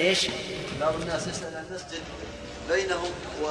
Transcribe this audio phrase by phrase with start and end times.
[0.00, 0.26] إيش؟
[0.80, 2.02] بعض الناس يسأل عن مسجد
[2.70, 3.10] بينهم
[3.42, 3.46] و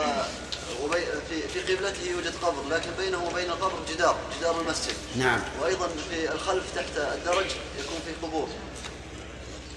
[0.83, 0.97] وبي...
[1.29, 4.93] في في قبلته يوجد قبر لكن بينه وبين القبر جدار جدار المسجد.
[5.15, 5.39] نعم.
[5.61, 7.45] وأيضا في الخلف تحت الدرج
[7.79, 8.47] يكون في قبور.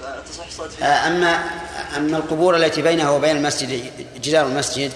[0.00, 1.50] فتصح الصلاه آه، فيها أما
[1.96, 3.92] أما القبور التي بينها وبين المسجد
[4.22, 4.92] جدار المسجد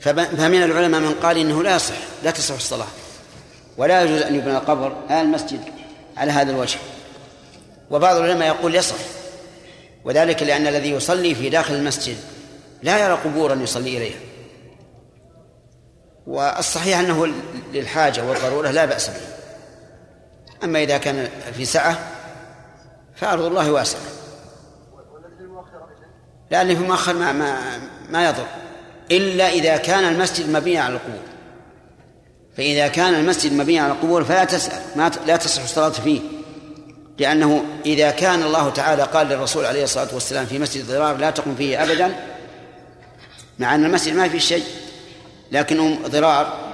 [0.00, 2.88] فمن العلماء من قال إنه لا يصح لا تصح الصلاة.
[3.76, 5.60] ولا يجوز أن يبنى قبر على المسجد
[6.16, 6.78] على هذا الوجه.
[7.90, 9.19] وبعض العلماء يقول يصح.
[10.04, 12.16] وذلك لأن الذي يصلي في داخل المسجد
[12.82, 14.20] لا يرى قبورا يصلي إليها.
[16.26, 17.26] والصحيح أنه
[17.72, 19.20] للحاجة والضرورة لا بأس به.
[20.64, 21.98] أما إذا كان في سعة
[23.16, 24.00] فأرض الله واسعة.
[26.50, 28.46] لا اللي في مؤخر ما ما ما يضر.
[29.10, 31.22] إلا إذا كان المسجد مبنيا على القبور.
[32.56, 34.82] فإذا كان المسجد مبنيا على القبور فلا تسأل.
[34.96, 36.20] ما لا تصح الصلاة فيه.
[37.20, 41.54] لأنه إذا كان الله تعالى قال للرسول عليه الصلاة والسلام في مسجد ضرار لا تقم
[41.54, 42.26] فيه أبدا
[43.58, 44.64] مع أن المسجد ما فيه شيء
[45.52, 46.70] لكنه ضرار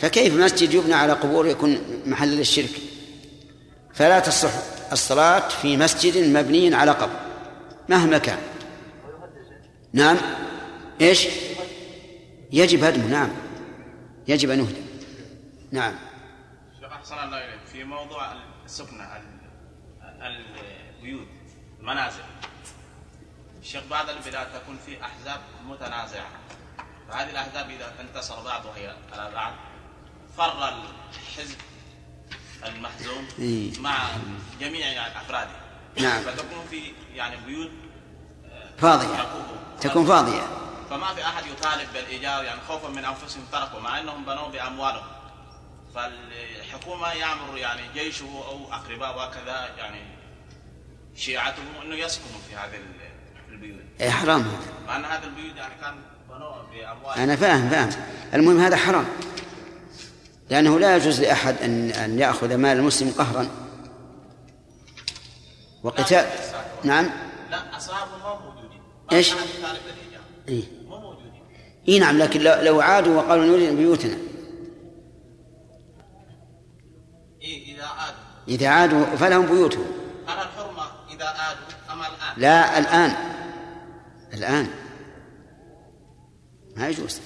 [0.00, 2.70] فكيف مسجد يبنى على قبور يكون محل للشرك؟
[3.94, 4.50] فلا تصح
[4.92, 7.16] الصلاة في مسجد مبني على قبر
[7.88, 8.38] مهما كان.
[9.92, 10.16] نعم؟
[11.00, 11.26] إيش؟
[12.52, 13.28] يجب هدمه نعم.
[14.28, 14.86] يجب أن يهدم.
[15.72, 15.94] نعم.
[16.80, 18.32] شيخ أحسن الله إليك في موضوع
[18.66, 19.35] السكنة ال-
[20.26, 21.28] البيوت
[21.80, 22.22] المنازل
[23.62, 26.28] الشيخ بعض البلاد تكون في أحزاب متنازعة
[27.08, 29.52] فهذه الأحزاب إذا انتصر بعضها على بعض
[30.36, 31.58] فر الحزب
[32.66, 33.28] المحزوم.
[33.82, 34.08] مع
[34.60, 35.50] جميع يعني أفراده
[36.00, 36.22] نعم.
[36.22, 37.70] فتكون في يعني بيوت
[38.78, 39.58] فاضية تركوه.
[39.80, 40.42] تكون فاضية
[40.90, 45.06] فما في أحد يطالب بالإيجار يعني خوفا من أنفسهم تركوا مع إنهم بنوا بأموالهم
[45.94, 50.15] فالحكومة يامر يعني جيشه أو أقرباء وكذا يعني
[51.16, 53.80] شيعته انه يسكنوا في هذه ال- البيوت.
[54.00, 54.58] إيه حرام هذا.
[54.86, 55.94] مع ان هذه البيوت يعني كان
[56.28, 57.90] بنوها باموال أنا فاهم فاهم.
[58.34, 59.04] المهم هذا حرام.
[60.50, 63.48] لأنه لا يجوز لأحد أن أن يأخذ مال المسلم قهرا.
[65.82, 66.26] وقتال
[66.84, 67.10] نعم.
[67.50, 68.80] لا اصحابهم موجودين؟
[69.12, 70.62] ما يطالب بالايجار إيه.
[70.88, 71.32] موجودين.
[71.88, 74.16] إيه نعم لكن لو عادوا وقالوا نريد بيوتنا.
[77.42, 78.18] إيه إذا عادوا.
[78.48, 79.86] إذا عادوا فلهم بيوتهم.
[80.28, 80.42] أنا
[81.36, 83.14] الآن؟ لا الآن.
[84.34, 84.68] الآن.
[86.76, 87.20] ما يجوز.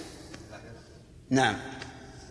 [1.31, 1.57] نعم.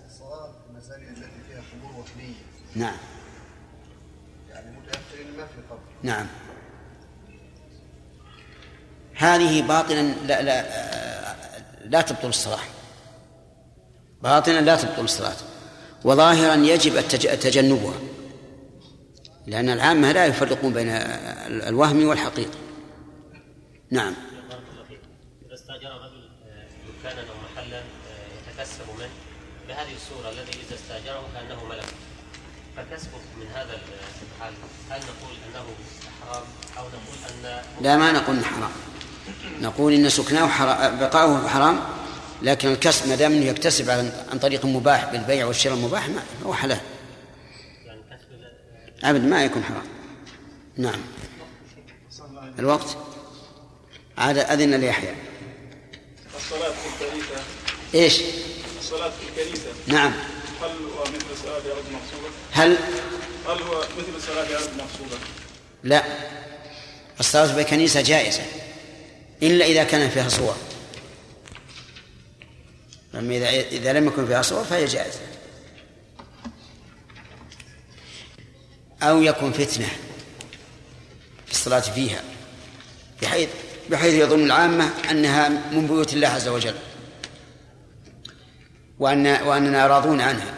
[0.09, 2.33] الصلاة في المساجد التي فيها قبور وثنية
[2.75, 2.97] نعم.
[4.49, 5.79] يعني متأخرين ما في قبر.
[6.03, 6.27] نعم.
[9.15, 10.65] هذه باطلا لا لا
[11.85, 12.59] لا تبطل الصلاة.
[14.23, 15.35] باطلا لا تبطل الصلاة.
[16.05, 17.93] وظاهرا يجب التج- تجنبها
[19.49, 22.51] لأن العامة لا يفرقون بين ال- الوهم والحقيقة.
[23.91, 24.13] نعم.
[25.45, 26.67] إذا استأجر رجل آه،
[26.99, 27.81] دكانا أو محلا آه،
[28.51, 29.09] يتكسب منه
[29.67, 31.85] بهذه الصورة الذي إذا استأجره كأنه ملك
[32.77, 33.73] فكسبه من هذا
[34.35, 34.53] الحال
[34.89, 35.65] هل نقول أنه
[36.21, 36.43] حرام
[36.77, 38.71] أو نقول أن لا ما نقول إنه حرام.
[39.61, 41.79] نقول إن سكناه حرام بقاؤه حرام
[42.41, 43.89] لكن الكسب ما دام يكتسب
[44.31, 46.79] عن طريق مباح بالبيع والشراء مباح ما هو حلال.
[49.03, 49.85] أبدا ما يكون حرام.
[50.77, 51.01] نعم.
[52.59, 52.97] الوقت؟
[54.17, 55.15] عاد أذن ليحيى.
[56.37, 57.43] الصلاة في الكنيسة.
[57.93, 58.21] إيش؟
[58.79, 59.67] الصلاة في الكنيسة.
[59.87, 60.13] نعم.
[60.61, 62.77] هل هو مثل صلاة عرض مقصودة؟ هل؟
[63.47, 65.17] هل هو مثل صلاة عرض مقصودة؟
[65.83, 66.03] لا.
[67.19, 68.43] الصلاة بالكنيسة جائزة.
[69.43, 70.55] إلا إذا كان فيها صور.
[73.15, 75.19] أما إذا إذا لم يكن فيها صور فهي جائزة.
[79.03, 79.87] أو يكون فتنة
[81.45, 82.21] في الصلاة فيها
[83.21, 83.49] بحيث
[83.89, 86.75] بحيث يظن العامة أنها من بيوت الله عز وجل
[88.99, 90.55] وأن وأننا راضون عنها.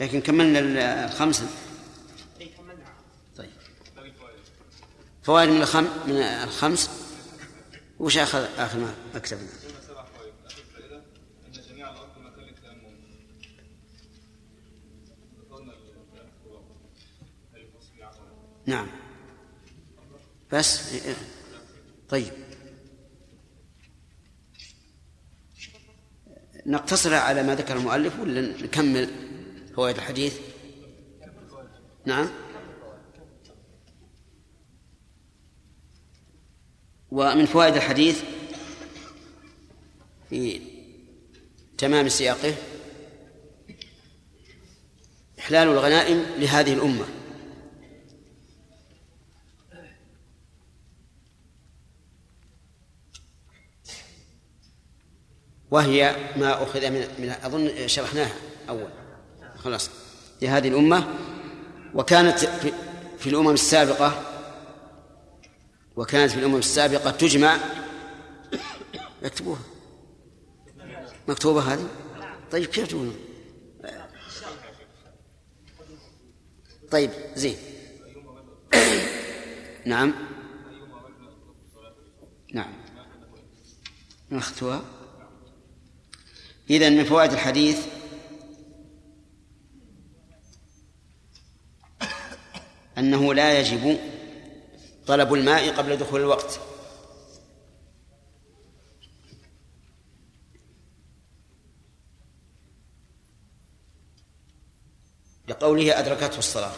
[0.00, 1.46] لكن كملنا الخمسة
[3.36, 3.50] طيب.
[5.22, 6.90] فوائد من الخم من الخمس؟
[7.98, 9.48] وش اخذ آخر ما أكتبنا
[11.46, 12.96] أن جميع الأرض مكان للتيمم
[15.38, 16.06] ذكرنا الكلام
[16.42, 16.64] في الوقت
[17.54, 18.12] هل يفصل عن
[18.66, 18.86] نعم.
[20.52, 20.94] بس
[22.08, 22.32] طيب.
[26.66, 29.10] نقتصر على ما ذكر المؤلف ولا نكمل
[29.76, 30.38] فوائد الحديث؟
[32.04, 32.28] نعم.
[37.10, 38.22] ومن فوائد الحديث
[40.30, 40.60] في
[41.78, 42.54] تمام سياقه
[45.38, 47.15] إحلال الغنائم لهذه الأمة.
[55.70, 58.34] وهي ما أخذ من, من أظن شرحناها
[58.68, 58.88] أول.
[59.56, 59.90] خلاص.
[60.42, 61.06] لهذه الأمة.
[61.94, 62.72] وكانت في,
[63.18, 64.22] في الأمم السابقة
[65.96, 67.56] وكانت في الأمم السابقة تجمع
[69.22, 69.60] يكتبوها
[71.28, 71.88] مكتوبة هذه؟
[72.52, 73.16] طيب كيف تقولون؟
[76.90, 77.56] طيب زين.
[79.86, 80.14] نعم.
[82.52, 82.72] نعم.
[84.32, 84.84] أختها
[86.70, 87.86] إذا من فوائد الحديث
[92.98, 93.98] أنه لا يجب
[95.06, 96.60] طلب الماء قبل دخول الوقت.
[105.48, 106.72] لقوله أدركته الصلاة.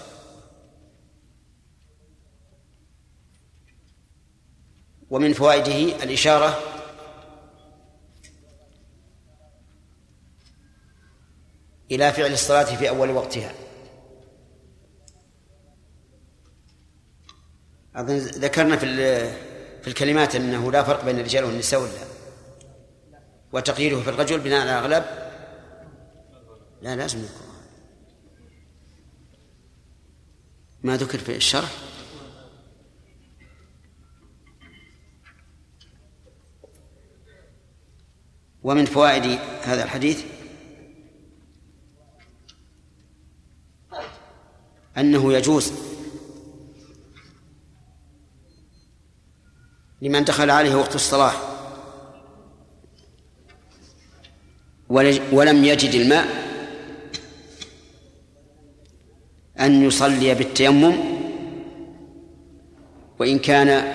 [5.10, 6.77] ومن فوائده الإشارة
[11.90, 13.54] إلى فعل الصلاة في أول وقتها.
[17.96, 18.86] أظن ذكرنا في
[19.82, 21.90] في الكلمات أنه لا فرق بين الرجال والنساء ولا.
[23.52, 25.04] وتقييده في الرجل بناء على الأغلب.
[26.82, 27.48] لا لازم يكون.
[30.82, 31.70] ما ذكر في الشرح؟
[38.62, 40.24] ومن فوائد هذا الحديث
[44.98, 45.72] أنه يجوز.
[50.02, 51.32] لمن دخل عليه وقت الصلاة.
[55.32, 56.48] ولم يجد الماء.
[59.60, 60.94] أن يصلي بالتيمم.
[63.18, 63.94] وإن كان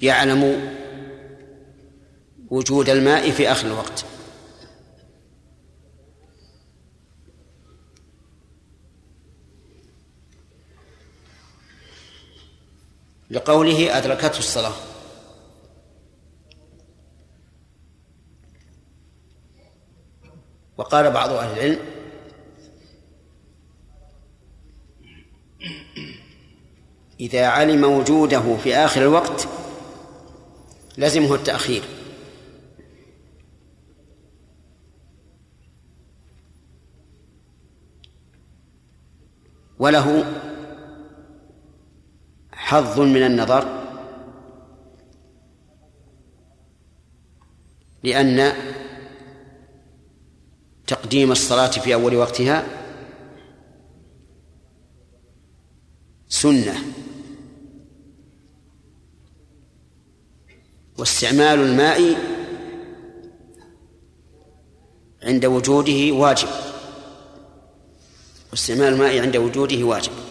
[0.00, 0.72] يعلم
[2.50, 4.09] وجود الماء في آخر الوقت.
[13.30, 14.72] لقوله أدركته الصلاة.
[20.76, 21.78] وقال بعض أهل العلم
[27.20, 29.48] إذا علم وجوده في آخر الوقت
[30.98, 31.82] لزمه التأخير.
[39.78, 40.24] وله
[42.70, 43.86] حظ من النظر.
[48.02, 48.52] لأن
[50.86, 52.66] تقديم الصلاة في أول وقتها
[56.28, 56.74] سنة.
[60.98, 62.16] واستعمال الماء
[65.22, 66.48] عند وجوده واجب.
[68.50, 70.29] واستعمال الماء عند وجوده واجب.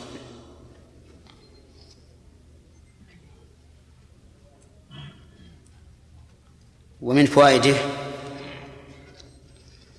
[7.01, 7.75] ومن فوائده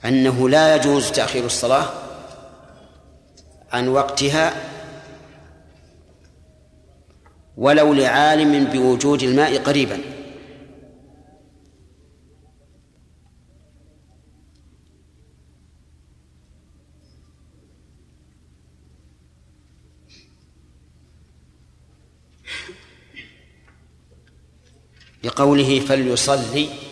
[0.04, 1.92] أنه لا يجوز تأخير الصلاة
[3.72, 4.54] عن وقتها
[7.56, 9.98] ولو لعالم بوجود الماء قريبا.
[25.24, 26.89] لقوله فليصلي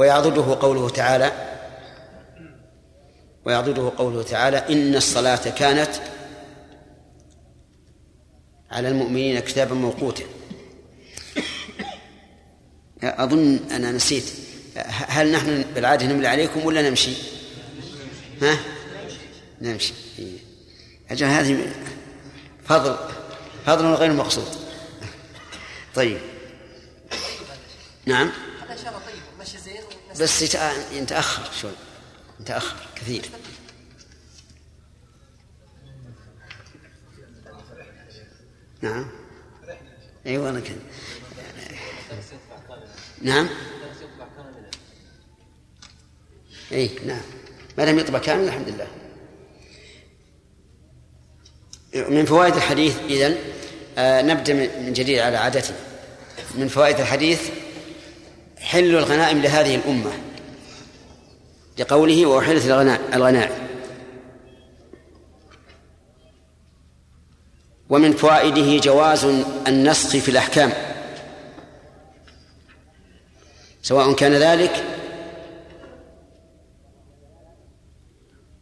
[0.00, 1.32] ويعضده قوله تعالى
[3.44, 5.90] ويعضده قوله تعالى إن الصلاة كانت
[8.70, 10.24] على المؤمنين كتابا موقوتا.
[13.02, 14.24] أظن أنا نسيت.
[14.86, 17.12] هل نحن بالعادة نملي عليكم ولا نمشي؟
[18.42, 18.58] ها؟
[19.60, 19.92] نمشي.
[21.10, 21.72] أجل هذه
[22.64, 22.96] فضل
[23.66, 24.48] فضل غير مقصود.
[25.94, 26.18] طيب.
[28.06, 28.30] نعم.
[30.20, 30.42] بس
[30.92, 31.70] يتأخر شوي.
[32.40, 33.30] يتأخر كثير.
[38.80, 39.10] نعم.
[40.26, 40.78] أيوه أنا كذا.
[43.22, 43.48] نعم.
[46.72, 47.22] إي نعم.
[47.78, 48.88] ما لم يطبع كامل الحمد لله.
[52.08, 53.38] من فوائد الحديث إذن
[53.98, 55.76] آه نبدأ من جديد على عادتنا.
[56.54, 57.50] من فوائد الحديث
[58.60, 60.10] حل الغنائم لهذه الأمة
[61.78, 62.64] لقوله وأحلت
[63.14, 63.70] الغنائم.
[67.88, 69.24] ومن فوائده جواز
[69.68, 70.72] النسخ في الأحكام.
[73.82, 74.84] سواء كان ذلك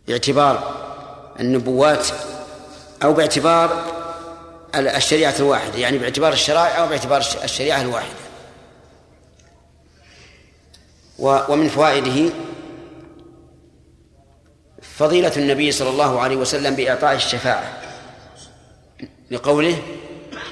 [0.09, 0.75] باعتبار
[1.41, 2.07] النبوات
[3.03, 3.85] أو باعتبار
[4.75, 8.28] الشريعة الواحدة يعني باعتبار الشرائع أو باعتبار الشريعة الواحدة.
[11.19, 12.33] ومن فوائده
[14.83, 17.79] فضيلة النبي صلى الله عليه وسلم بإعطاء الشفاعة
[19.31, 19.83] لقوله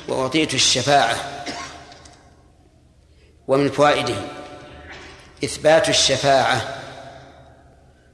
[0.09, 1.17] وأعطيت الشفاعة
[3.49, 4.15] ومن فوائده
[5.45, 6.61] إثبات الشفاعة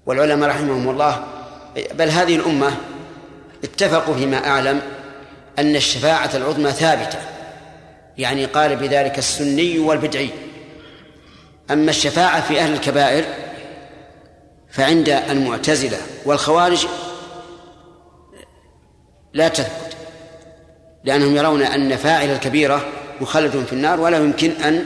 [0.06, 1.24] والعلماء رحمهم الله
[1.94, 2.76] بل هذه الأمة
[3.64, 4.82] اتفقوا فيما أعلم
[5.58, 7.18] أن الشفاعة العظمى ثابتة
[8.18, 10.30] يعني قال بذلك السني والبدعي.
[11.70, 13.24] أما الشفاعة في أهل الكبائر
[14.70, 16.86] فعند المعتزلة والخوارج
[19.32, 19.96] لا تثبت
[21.04, 22.86] لأنهم يرون أن فاعل الكبيرة
[23.20, 24.84] مخلد في النار ولا يمكن أن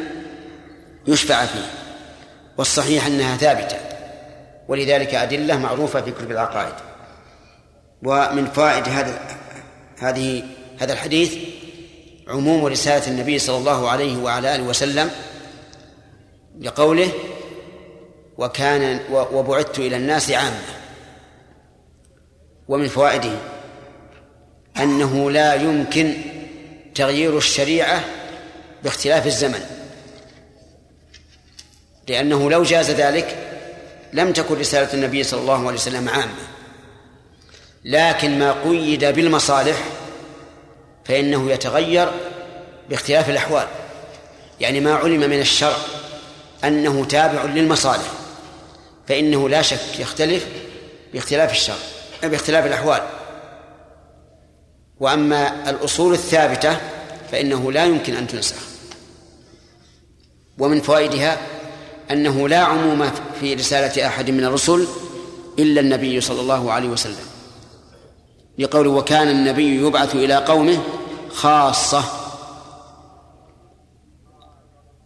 [1.06, 1.66] يشفع فيه
[2.58, 3.76] والصحيح أنها ثابتة
[4.68, 6.74] ولذلك أدلة معروفة في كتب العقائد.
[8.02, 9.20] ومن فوائد هذا
[9.98, 10.42] هذه
[10.80, 11.34] هذا الحديث
[12.28, 15.10] عموم رسالة النبي صلى الله عليه وعلى آله وسلم
[16.60, 17.12] لقوله
[18.38, 20.62] وكان وبعثت إلى الناس عامة.
[22.68, 23.38] ومن فوائده
[24.76, 26.14] أنه لا يمكن
[26.94, 28.04] تغيير الشريعة
[28.84, 29.60] باختلاف الزمن
[32.08, 33.36] لأنه لو جاز ذلك
[34.12, 36.46] لم تكن رسالة النبي صلى الله عليه وسلم عامة.
[37.84, 39.76] لكن ما قيد بالمصالح
[41.04, 42.10] فإنه يتغير
[42.90, 43.66] باختلاف الأحوال.
[44.60, 45.76] يعني ما علم من الشرع
[46.64, 48.12] أنه تابع للمصالح
[49.08, 50.46] فإنه لا شك يختلف
[51.12, 51.76] باختلاف الشرع
[52.22, 53.02] باختلاف الأحوال.
[55.00, 56.76] وأما الأصول الثابتة
[57.32, 58.56] فإنه لا يمكن أن تنسخ.
[60.58, 61.38] ومن فوائدها
[62.10, 63.10] أنه لا عموم
[63.40, 64.86] في رسالة أحد من الرسل
[65.58, 67.26] إلا النبي صلى الله عليه وسلم
[68.58, 70.78] لقوله وكان النبي يبعث إلى قومه
[71.30, 72.04] خاصة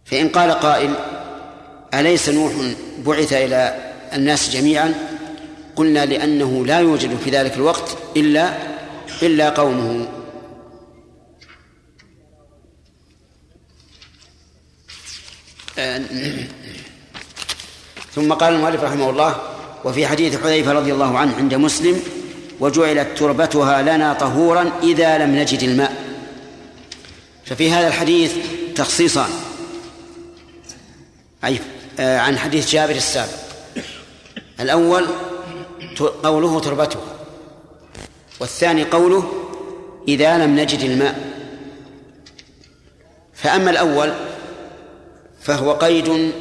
[0.05, 0.93] فإن قال قائل
[1.93, 2.51] أليس نوح
[3.05, 4.93] بعث إلى الناس جميعا؟
[5.75, 8.57] قلنا لأنه لا يوجد في ذلك الوقت إلا
[9.21, 10.07] إلا قومه.
[18.15, 19.35] ثم قال المؤلف رحمه الله
[19.85, 21.99] وفي حديث حذيفة رضي الله عنه عند مسلم
[22.59, 25.95] وجعلت تربتها لنا طهورا إذا لم نجد الماء.
[27.45, 28.33] ففي هذا الحديث
[28.75, 29.29] تخصيصان.
[31.43, 33.37] أي آه، عن حديث جابر السابق.
[34.59, 35.07] الأول
[36.23, 37.01] قوله تربتها
[38.39, 39.33] والثاني قوله
[40.07, 41.31] إذا لم نجد الماء.
[43.33, 44.13] فأما الأول
[45.41, 46.31] فهو قيد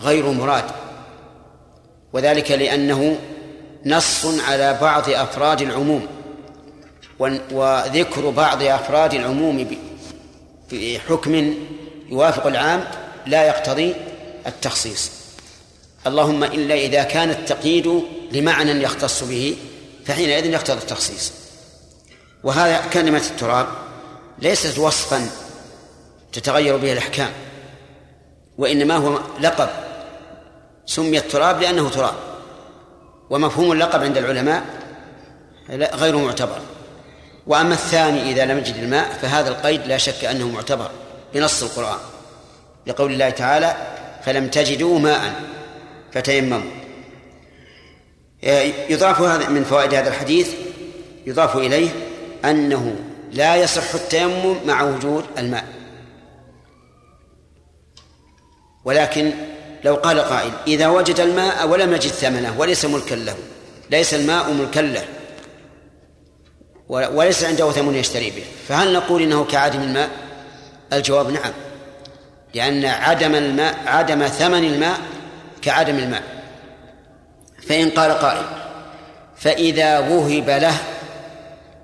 [0.00, 0.64] غير مراد.
[2.12, 3.18] وذلك لأنه
[3.86, 6.06] نص على بعض أفراد العموم.
[7.52, 9.76] وذكر بعض أفراد العموم
[10.68, 11.54] في حكم
[12.08, 12.84] يوافق العام
[13.26, 13.94] لا يقتضي
[14.46, 15.10] التخصيص.
[16.06, 19.56] اللهم إلا إذا كان التقييد لمعنى يختص به
[20.06, 21.32] فحينئذ يقتضي التخصيص.
[22.44, 23.66] وهذا كلمة التراب
[24.38, 25.30] ليست وصفا
[26.32, 27.30] تتغير به الأحكام
[28.58, 29.68] وإنما هو لقب.
[30.86, 32.14] سمي التراب لأنه تراب
[33.30, 34.64] ومفهوم اللقب عند العلماء
[35.70, 36.58] غير معتبر.
[37.46, 40.90] وأما الثاني إذا لم يجد الماء فهذا القيد لا شك أنه معتبر
[41.34, 41.98] بنص القرآن.
[42.86, 43.93] لقول الله تعالى
[44.24, 45.42] فلم تجدوا ماء
[46.12, 46.70] فتيمموا.
[48.88, 50.48] يضاف هذا من فوائد هذا الحديث
[51.26, 51.88] يضاف إليه
[52.44, 52.96] أنه
[53.32, 55.64] لا يصح التيمم مع وجود الماء.
[58.84, 59.32] ولكن
[59.84, 63.36] لو قال قائل إذا وجد الماء ولم يجد ثمنه وليس ملكا له
[63.90, 65.04] ليس الماء ملكا له
[66.88, 70.10] وليس عنده ثمن يشتري به فهل نقول إنه كعدم الماء؟
[70.92, 71.52] الجواب نعم.
[72.54, 74.98] لأن عدم الماء عدم ثمن الماء
[75.62, 76.22] كعدم الماء.
[77.68, 78.44] فإن قال قائل
[79.36, 80.74] فإذا وهب له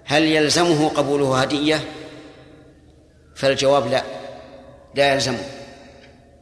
[0.04, 1.80] هل يلزمه قبوله هدية؟
[3.36, 4.02] فالجواب لا
[4.94, 5.44] لا يلزمه.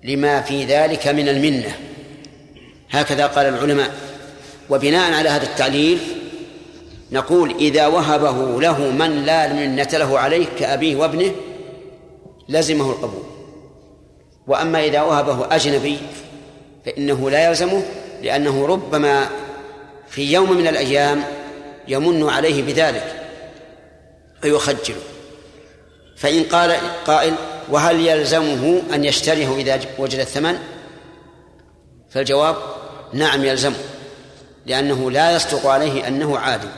[0.05, 1.77] لما في ذلك من المنة.
[2.91, 3.91] هكذا قال العلماء.
[4.71, 5.99] وبناء على هذا التعليل
[7.13, 11.33] نقول إذا وهبه له من لا منة له عليه كأبيه وابنه
[12.49, 13.28] لزمه القبول.
[14.49, 15.99] وأما إذا وهبه أجنبي
[16.85, 17.83] فإنه لا يلزمه
[18.23, 19.29] لأنه ربما
[20.09, 21.25] في يوم من الأيام
[21.89, 23.23] يمن عليه بذلك
[24.43, 25.01] فيخجله
[26.17, 26.77] فإن قال
[27.07, 27.35] قائل
[27.69, 30.59] وهل يلزمه أن يشتريه إذا وجد الثمن؟
[32.11, 32.57] فالجواب
[33.13, 33.77] نعم يلزمه
[34.67, 36.69] لأنه لا يصدق عليه أنه عادل.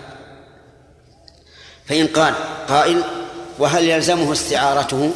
[1.86, 2.34] فإن قال
[2.68, 3.02] قائل
[3.58, 5.12] وهل يلزمه استعارته؟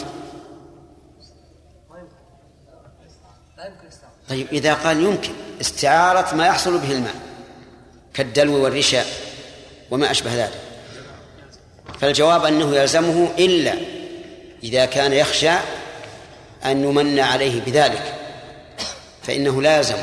[4.28, 7.14] طيب إذا قال يمكن استعارة ما يحصل به المال
[8.14, 9.06] كالدلو والرشاء
[9.90, 10.60] وما أشبه ذلك
[12.00, 13.74] فالجواب أنه يلزمه إلا
[14.62, 15.52] إذا كان يخشى
[16.64, 18.14] أن يمن عليه بذلك
[19.22, 19.96] فإنه لا يلزم.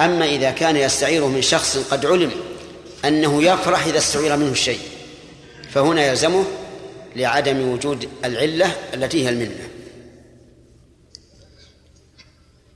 [0.00, 2.30] أما إذا كان يستعيره من شخص قد علم
[3.04, 4.80] أنه يفرح إذا استعير منه الشيء
[5.70, 6.44] فهنا يلزمه
[7.16, 9.68] لعدم وجود العلة التي هي المنة.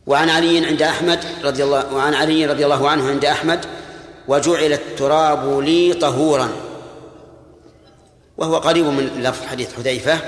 [0.06, 3.66] وعن علي عند أحمد رضي الله وعن علي رضي الله عنه عند أحمد
[4.28, 6.48] وجعل التراب لي طهورا.
[8.36, 10.20] وهو قريب من لفظ حديث حذيفة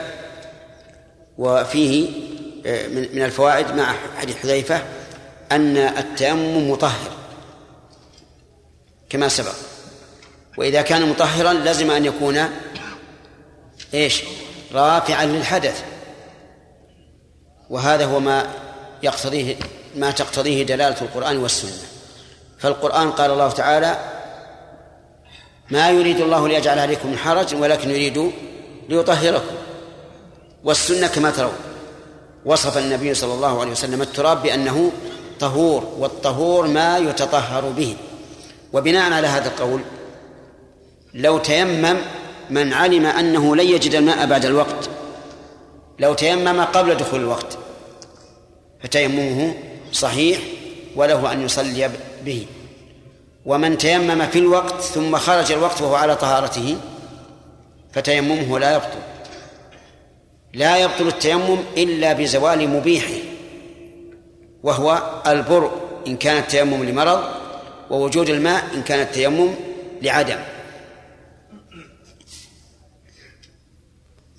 [1.39, 2.09] وفيه
[2.67, 4.83] آه، من الفوائد مع حديث حذيفة
[5.53, 7.11] أن التيمم مطهر
[9.11, 9.55] كما سبق.
[10.59, 12.49] وإذا كان مطهرا لازم أن يكون
[13.95, 14.23] إيش؟
[14.75, 15.85] رافعا للحدث.
[17.71, 18.47] وهذا هو ما
[19.03, 19.57] يقتضيه
[19.97, 21.89] ما تقتضيه دلالة القرآن والسنة.
[22.59, 23.99] فالقرآن قال الله تعالى
[25.71, 28.33] ما يريد الله ليجعل عليكم من حرج ولكن يريد
[28.89, 29.55] ليطهركم.
[30.65, 31.53] والسنة كما ترون.
[32.45, 34.93] وصف النبي صلى الله عليه وسلم التراب بأنه
[35.41, 37.97] طهور والطهور ما يتطهر به.
[38.73, 39.81] وبناء على هذا القول
[41.15, 41.97] لو تيمم
[42.51, 44.91] من علم أنه لن يجد الماء بعد الوقت
[45.99, 47.59] لو تيمم قبل دخول الوقت
[48.83, 49.55] فتيممه
[49.93, 50.39] صحيح
[50.97, 51.91] وله أن يصلي
[52.25, 52.47] به.
[53.47, 56.77] ومن تيمم في الوقت ثم خرج الوقت وهو على طهارته
[57.93, 58.99] فتيممه لا يبطل.
[60.55, 63.19] لا يبطل التيمم إلا بزوال مبيحه
[64.63, 65.71] وهو البرء
[66.07, 67.25] إن كان التيمم لمرض
[67.91, 69.55] ووجود الماء إن كان التيمم
[70.03, 70.39] لعدم.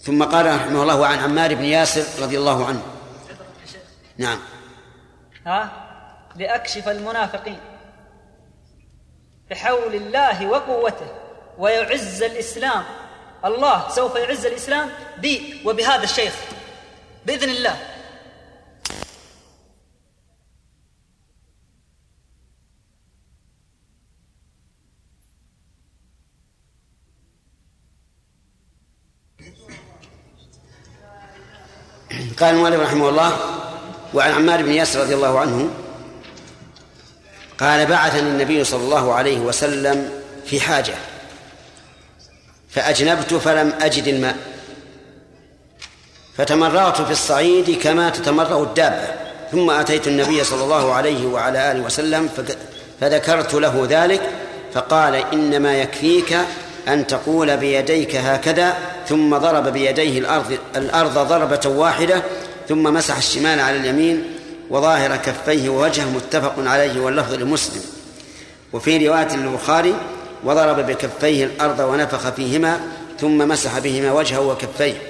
[0.01, 2.81] ثم قال رحمه الله عن عمار بن ياسر رضي الله عنه
[4.19, 4.39] نعم.
[5.45, 5.71] ها؟
[6.35, 7.59] لأكشف المنافقين.
[9.49, 11.07] بحول الله وقوته
[11.57, 12.83] ويعز الإسلام.
[13.45, 16.33] الله سوف يعز الإسلام بي وبهذا الشيخ.
[17.25, 17.79] بإذن الله.
[32.39, 33.58] قال المؤلف رحمه الله
[34.13, 35.69] وعن عمار بن ياسر رضي الله عنه
[37.59, 40.09] قال بعثني النبي صلى الله عليه وسلم
[40.45, 40.93] في حاجة
[42.69, 44.35] فأجنبت فلم أجد الماء
[46.37, 49.07] فتمرغت في الصعيد كما تتمرغ الدابة
[49.51, 52.29] ثم أتيت النبي صلى الله عليه وعلى آله وسلم
[53.01, 54.21] فذكرت له ذلك
[54.73, 56.37] فقال إنما يكفيك
[56.87, 62.23] أن تقول بيديك هكذا ثم ضرب بيديه الأرض الأرض ضربة واحدة
[62.69, 64.23] ثم مسح الشمال على اليمين
[64.69, 67.81] وظاهر كفيه ووجهه متفق عليه واللفظ لمسلم.
[68.73, 69.95] وفي رواية للبخاري
[70.43, 72.79] وضرب بكفيه الأرض ونفخ فيهما
[73.19, 75.01] ثم مسح بهما وجهه وكفيه.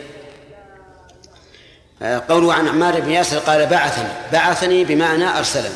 [2.01, 5.75] آه، قوله عن عمار بن ياسر قال بعثني بعثني بمعنى أرسلني.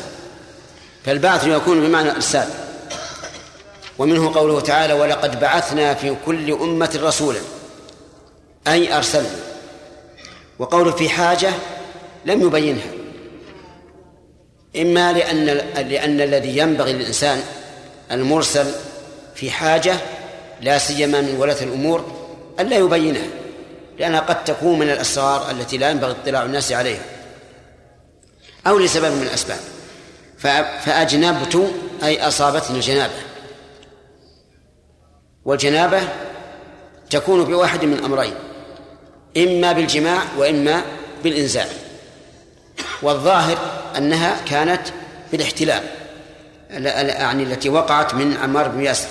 [1.04, 2.48] فالبعث يكون بمعنى الإرسال
[3.98, 7.40] ومنه قوله تعالى ولقد بعثنا في كل أمة رسولا.
[8.68, 9.53] أي أرسلنا
[10.58, 11.50] وقوله في حاجة
[12.24, 12.90] لم يبينها.
[14.76, 15.46] إما لأن
[15.88, 17.42] لأن الذي ينبغي للإنسان
[18.12, 18.66] المرسل
[19.34, 19.96] في حاجة
[20.60, 22.12] لا سيما من ولاة الأمور
[22.60, 23.26] ألا يبينها
[23.98, 27.02] لأنها قد تكون من الأسرار التي لا ينبغي اطلاع الناس عليها
[28.66, 29.58] أو لسبب من الأسباب.
[30.84, 33.14] فأجنبت أي أصابتني الجنابة
[35.44, 36.00] والجنابة
[37.10, 38.34] تكون بواحد من أمرين.
[39.36, 40.82] إما بالجماع وإما
[41.24, 41.68] بالإنزال.
[43.02, 43.58] والظاهر
[43.96, 44.82] أنها كانت
[45.32, 45.82] بالاحتلال
[46.70, 49.08] يعني التي وقعت من عمار بن ياسر.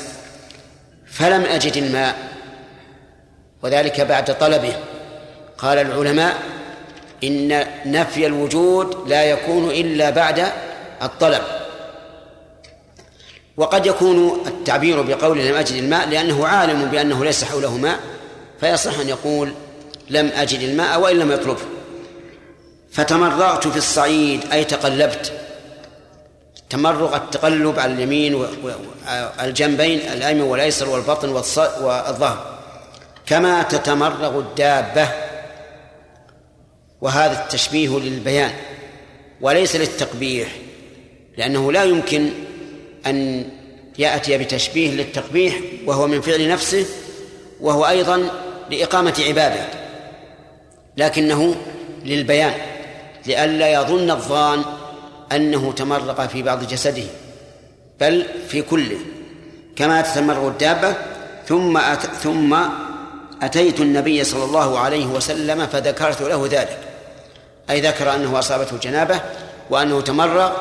[1.05, 2.15] فلم أجد الماء.
[3.63, 4.73] وذلك بعد طلبه.
[5.57, 6.37] قال العلماء
[7.23, 10.51] إن نفي الوجود لا يكون إلا بعد
[11.01, 11.41] الطلب.
[13.57, 17.99] وقد يكون التعبير بقول لم أجد الماء لأنه عالم بأنه ليس حوله ماء
[18.59, 19.53] فيصح أن يقول
[20.09, 21.61] لم أجد الماء وإن لم يطلبه
[22.91, 25.33] فتمرغت في الصعيد أي تقلبت.
[26.69, 32.59] تمرغ التقلب على اليمين والجنبين الأيمن والأيسر والبطن والظهر.
[33.25, 35.07] كما تتمرغ الدابة.
[37.01, 38.51] وهذا التشبيه للبيان.
[39.41, 40.47] وليس للتقبيح
[41.37, 42.29] لأنه لا يمكن
[43.05, 43.49] أن
[43.99, 46.85] يأتي بتشبيه للتقبيح وهو من فعل نفسه
[47.61, 48.29] وهو أيضا
[48.71, 49.82] لإقامة عبادة.
[50.97, 51.55] لكنه
[52.05, 52.53] للبيان
[53.25, 54.63] لئلا يظن الظان
[55.31, 57.03] أنه تمرق في بعض جسده
[57.99, 58.97] بل في كله
[59.75, 60.95] كما تتمرغ الدابة
[61.47, 62.01] ثم أت...
[62.01, 62.57] ثم
[63.41, 66.77] أتيت النبي صلى الله عليه وسلم فذكرت له ذلك
[67.69, 69.21] أي ذكر أنه أصابته جنابة
[69.69, 70.51] وأنه تمرغ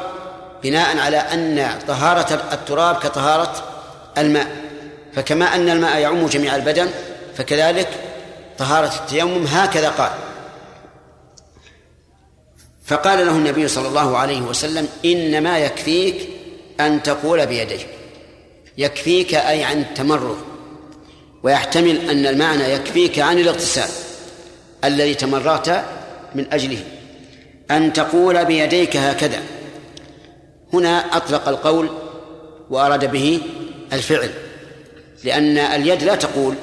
[0.62, 3.52] بناء على أن طهارة التراب كطهارة
[4.18, 4.46] الماء
[5.14, 6.88] فكما أن الماء يعم جميع البدن
[7.36, 7.88] فكذلك
[8.58, 10.10] طهارة التيمم هكذا قال.
[12.84, 16.28] فقال له النبي صلى الله عليه وسلم إنما يكفيك
[16.80, 17.86] أن تقول بيديك.
[18.78, 20.36] يكفيك أي عن التمرغ
[21.42, 23.88] ويحتمل أن المعنى يكفيك عن الاغتسال
[24.84, 25.84] الذي تمرغت
[26.34, 26.84] من أجله.
[27.70, 29.42] أن تقول بيديك هكذا.
[30.72, 31.90] هنا أطلق القول
[32.70, 33.40] وأراد به
[33.92, 34.30] الفعل
[35.24, 36.54] لأن اليد لا تقول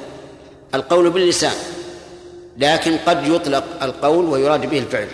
[0.76, 1.56] القول باللسان.
[2.60, 5.08] لكن قد يطلق القول ويراد به الفعل.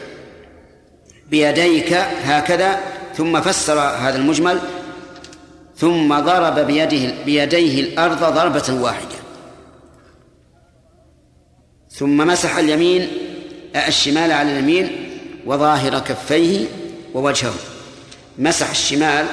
[1.29, 2.79] بيديك هكذا
[3.17, 4.59] ثم فسر هذا المجمل
[5.77, 9.15] ثم ضرب بيده بيديه الأرض ضربة واحدة.
[11.89, 13.07] ثم مسح اليمين
[13.87, 15.09] الشمال على اليمين
[15.45, 16.65] وظاهر كفيه
[17.13, 17.53] ووجهه.
[18.37, 19.25] مسح الشمال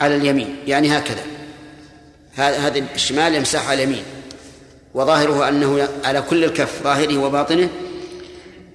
[0.00, 1.22] على اليمين يعني هكذا.
[2.34, 4.04] هذا الشمال يمسح على اليمين.
[4.94, 7.68] وظاهره أنه على كل الكف ظاهره وباطنه.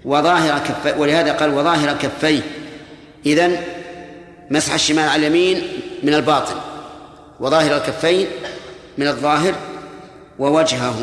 [0.06, 2.42] وظاهر كفيه ولهذا قال وظاهر كفيه.
[3.26, 3.64] إذن
[4.52, 5.68] مسح الشمال على اليمين
[6.04, 6.56] من الباطن
[7.40, 8.28] وظاهر الكفين
[8.98, 9.56] من الظاهر
[10.40, 10.96] ووجهه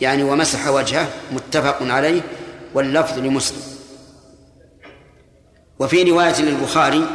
[0.00, 2.20] يعني ومسح وجهه متفق عليه
[2.74, 3.62] واللفظ لمسلم.
[5.78, 7.06] وفي رواية للبخاري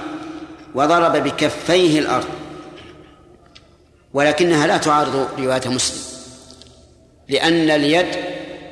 [0.76, 2.28] وضرب بكفيه الأرض
[4.14, 6.13] ولكنها لا تعارض رواية مسلم.
[7.30, 8.16] لأن اليد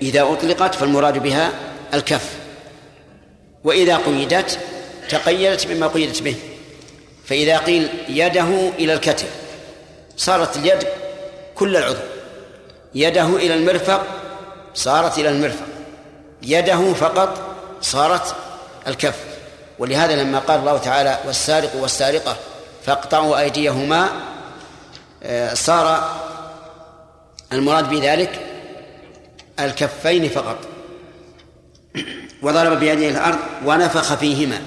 [0.01, 1.51] إذا أطلقت فالمراد بها
[1.93, 2.29] الكف.
[3.63, 4.59] وإذا قيدت
[5.09, 6.35] تقيدت بما قيدت به.
[7.25, 9.29] فإذا قيل يده إلى الكتف
[10.17, 10.87] صارت اليد
[11.55, 11.99] كل العضو.
[12.95, 14.05] يده إلى المرفق
[14.73, 15.65] صارت إلى المرفق.
[16.41, 18.35] يده فقط صارت
[18.87, 19.15] الكف.
[19.79, 22.35] ولهذا لما قال الله تعالى والسارق والسارقة
[22.85, 24.09] فاقطعوا أيديهما
[25.23, 26.15] آه، صار
[27.53, 28.39] المراد بذلك
[29.59, 30.57] الكفين فقط.
[32.41, 34.61] وضرب بيده الأرض ونفخ فيهما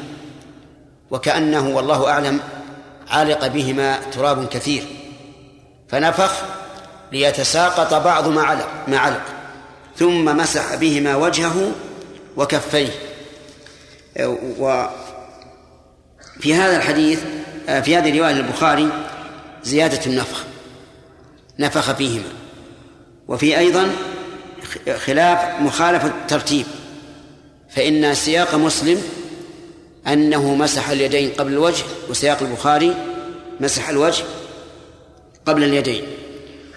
[1.10, 2.40] وكأنه والله أعلم
[3.08, 4.84] علق بهما تراب كثير.
[5.88, 6.32] فنفخ
[7.12, 9.22] ليتساقط بعض ما علق ما علق.
[9.96, 11.72] ثم مسح بهما وجهه
[12.36, 12.90] وكفيه.
[14.58, 14.94] وفي
[16.54, 17.20] هذا الحديث
[17.66, 18.88] في هذه الرواية البخاري
[19.62, 20.44] زيادة النفخ
[21.58, 22.43] نفخ فيهما.
[23.28, 23.90] وفي أيضا
[24.96, 26.66] خلاف مخالفة الترتيب
[27.68, 29.02] فإن سياق مسلم
[30.06, 32.94] أنه مسح اليدين قبل الوجه وسياق البخاري
[33.60, 34.24] مسح الوجه
[35.46, 36.04] قبل اليدين.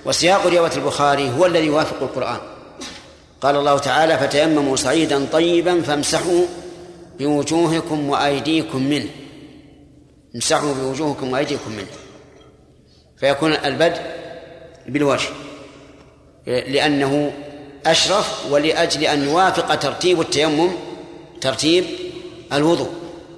[0.06, 2.40] وسياق رواية البخاري هو الذي يوافق القرآن.
[3.42, 6.46] قال الله تعالى فتيمموا صعيدا طيبا فامسحوا
[7.20, 9.10] بوجوهكم وأيديكم منه.
[10.36, 11.88] امسحوا بوجوهكم وأيديكم منه.
[13.18, 14.02] فيكون البدء
[14.88, 15.30] بالوجه.
[16.48, 17.34] لأنه
[17.86, 20.72] أشرف ولأجل أن يوافق ترتيب التيمم
[21.42, 21.86] ترتيب
[22.54, 22.94] الوضوء.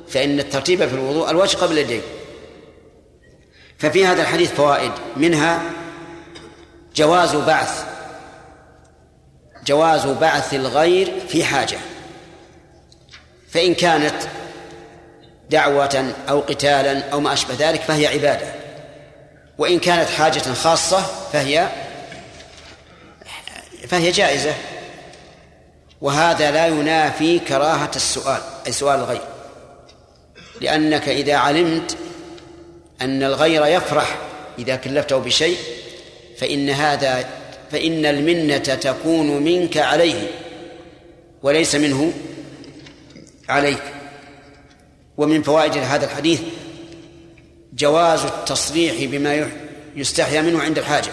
[0.10, 2.02] فإن الترتيب في الوضوء الوجه قبل اليدين.
[3.78, 4.92] ففي هذا الحديث فوائد.
[5.16, 5.62] منها
[6.96, 7.84] جواز بعث
[9.68, 11.78] جواز بعث الغير في حاجة.
[13.50, 14.16] فإن كانت
[15.50, 18.54] دعوة أو قتالا أو ما أشبه ذلك فهي عبادة.
[19.58, 21.02] وإن كانت حاجة خاصة
[21.34, 21.70] فهي
[23.90, 24.54] فهي جائزة.
[26.02, 29.22] وهذا لا ينافي كراهة السؤال أي سؤال الغير.
[30.62, 31.98] لأنك إذا علمت
[33.02, 34.18] أن الغير يفرح
[34.60, 35.58] إذا كلفته بشيء
[36.38, 37.30] فإن هذا
[37.72, 40.28] فإن المنة تكون منك عليه
[41.44, 42.14] وليس منه
[43.50, 43.84] عليك.
[45.18, 46.42] ومن فوائد هذا الحديث
[47.74, 49.50] جواز التصريح بما
[49.96, 51.12] يستحيا منه عند الحاجة.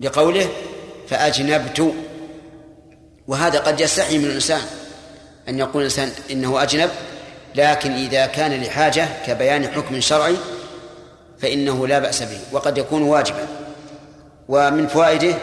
[0.00, 0.48] لقوله
[1.12, 1.94] فأجنبت.
[3.28, 4.60] وهذا قد يستحي من الإنسان
[5.48, 6.90] أن يقول الإنسان إنه أجنب
[7.54, 10.36] لكن إذا كان لحاجة كبيان حكم شرعي
[11.38, 13.46] فإنه لا بأس به وقد يكون واجبا.
[14.48, 15.34] ومن فوائده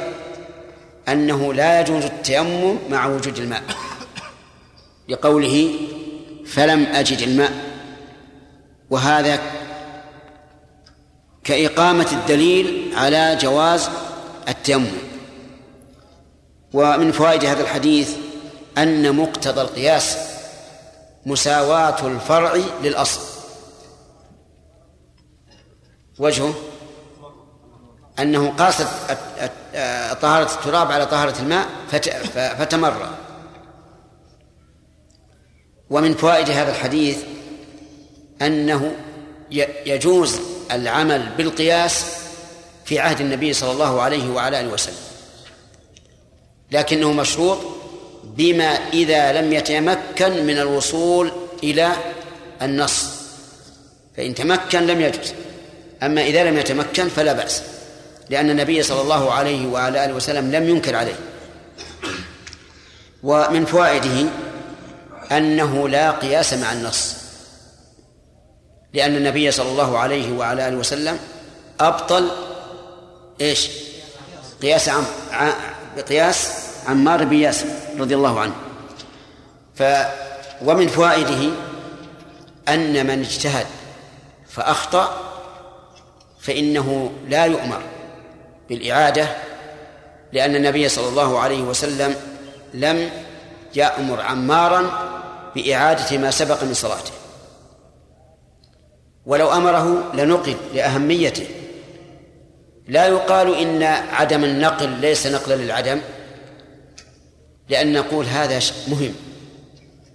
[1.07, 3.63] أنه لا يجوز التيمم مع وجود الماء.
[5.09, 5.71] لقوله
[6.45, 7.51] فلم أجد الماء.
[8.89, 9.39] وهذا
[11.43, 13.89] كإقامة الدليل على جواز
[14.47, 15.08] التيمم.
[16.73, 18.15] ومن فوائد هذا الحديث
[18.77, 20.17] أن مقتضى القياس
[21.25, 23.21] مساواة الفرع للأصل.
[26.19, 26.53] وجهه
[28.19, 28.77] أنه قاس
[30.21, 31.67] طهارة التراب على طهارة الماء
[32.33, 33.09] فتمر.
[35.89, 37.23] ومن فوائد هذا الحديث
[38.41, 38.95] أنه
[39.85, 40.39] يجوز
[40.71, 42.05] العمل بالقياس
[42.85, 45.08] في عهد النبي صلى الله عليه وعلى آله وسلم.
[46.71, 47.57] لكنه مشروط
[48.23, 51.31] بما إذا لم يتمكن من الوصول
[51.63, 51.91] إلى
[52.61, 53.05] النص.
[54.17, 55.33] فإن تمكن لم يجوز
[56.03, 57.61] أما إذا لم يتمكن فلا بأس
[58.29, 61.15] لأن النبي صلى الله عليه وعلى آله وسلم لم ينكر عليه.
[63.23, 64.25] ومن فوائده
[65.31, 67.15] أنه لا قياس مع النص
[68.93, 71.19] لأن النبي صلى الله عليه وعلى آله وسلم
[71.79, 72.29] أبطل
[73.41, 73.69] إيش؟
[74.61, 74.89] قياس
[76.09, 76.53] قياس
[76.87, 77.67] عمار بن ياسر
[77.99, 78.55] رضي الله عنه.
[79.75, 79.83] ف
[80.65, 81.51] ومن فوائده
[82.69, 83.65] أن من اجتهد
[84.49, 85.17] فأخطأ
[86.39, 87.81] فإنه لا يؤمر
[88.69, 89.27] بالإعادة
[90.33, 92.15] لأن النبي صلى الله عليه وسلم
[92.73, 93.09] لم
[93.75, 94.89] يأمر عمارا
[95.55, 97.11] بإعادة ما سبق من صلاته.
[99.25, 101.47] ولو أمره لنقل لأهميته.
[102.89, 106.01] لا يقال إن عدم النقل ليس نقلا للعدم
[107.69, 109.15] لأن نقول هذا مهم.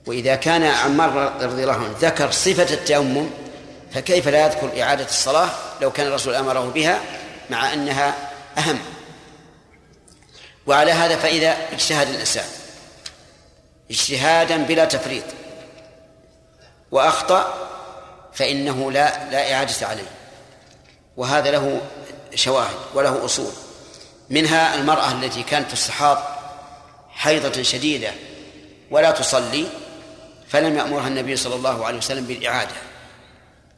[0.07, 3.31] وإذا كان عمار رضي الله عنه ذكر صفة التيمم
[3.93, 5.49] فكيف لا يذكر إعادة الصلاة
[5.81, 7.01] لو كان الرسول أمره بها
[7.51, 8.15] مع أنها
[8.59, 8.79] أهم؟
[10.67, 12.45] وعلى هذا فإذا اجتهد الإنسان.
[13.91, 15.25] اجتهادا بلا تفريط.
[16.91, 17.69] وأخطأ
[18.33, 20.11] فإنه لا لا إعادة عليه.
[21.17, 21.81] وهذا له
[22.35, 23.53] شواهد وله أصول.
[24.31, 26.19] منها المرأة التي كانت تستحاض
[27.11, 28.13] حيضة شديدة
[28.91, 29.67] ولا تصلي
[30.49, 32.75] فلم يأمرها النبي صلى الله عليه وسلم بالإعادة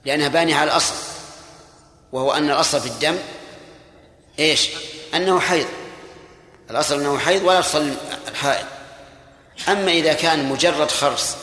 [0.05, 0.95] لأنها بانية على الأصل
[2.12, 3.19] وهو أن الأصل في الدم
[4.38, 4.69] إيش؟
[5.14, 5.66] أنه حيض.
[6.71, 7.95] الأصل أنه حيض ولا تصلي
[8.29, 8.66] الحائض.
[9.69, 11.37] أما إذا كان مجرد خرص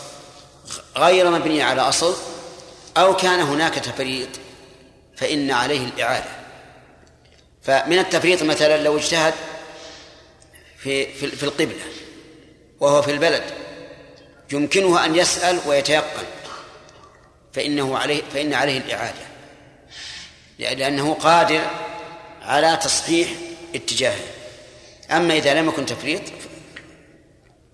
[0.97, 2.15] غير مبني على أصل
[2.97, 4.29] أو كان هناك تفريط
[5.17, 6.42] فإن عليه الإعادة.
[7.63, 9.33] فمن التفريط مثلا لو اجتهد
[10.77, 11.83] في في, في القبلة
[12.79, 13.43] وهو في البلد
[14.51, 16.25] يمكنه أن يسأل ويتيقن
[17.53, 19.33] فإنه عليه فإن عليه الإعادة
[20.59, 21.61] لأنه قادر
[22.41, 23.29] على تصحيح
[23.75, 24.25] اتجاهه.
[25.11, 26.21] أما إذا لم يكن تفريط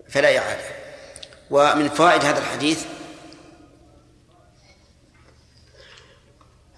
[0.08, 0.64] فلا إعادة.
[1.50, 2.84] ومن فوائد هذا الحديث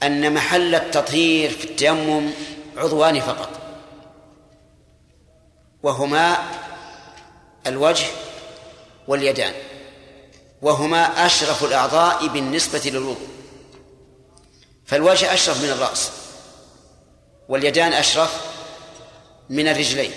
[0.03, 2.31] أن محل التطهير في التيمم
[2.77, 3.49] عضوان فقط.
[5.83, 6.37] وهما
[7.67, 8.07] الوجه
[9.09, 9.55] واليدان.
[10.63, 13.29] وهما أشرف الأعضاء بالنسبة للوضوء.
[14.87, 16.11] فالوجه أشرف من الرأس
[17.49, 18.41] واليدان أشرف
[19.51, 20.13] من الرجلين.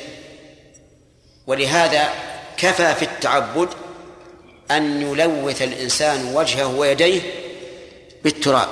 [1.47, 2.09] ولهذا
[2.57, 3.69] كفى في التعبد
[4.71, 7.21] أن يلوث الإنسان وجهه ويديه
[8.23, 8.69] بالتراب.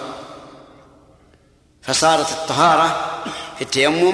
[1.82, 3.13] فصارت الطهارة
[3.56, 4.14] في التيمم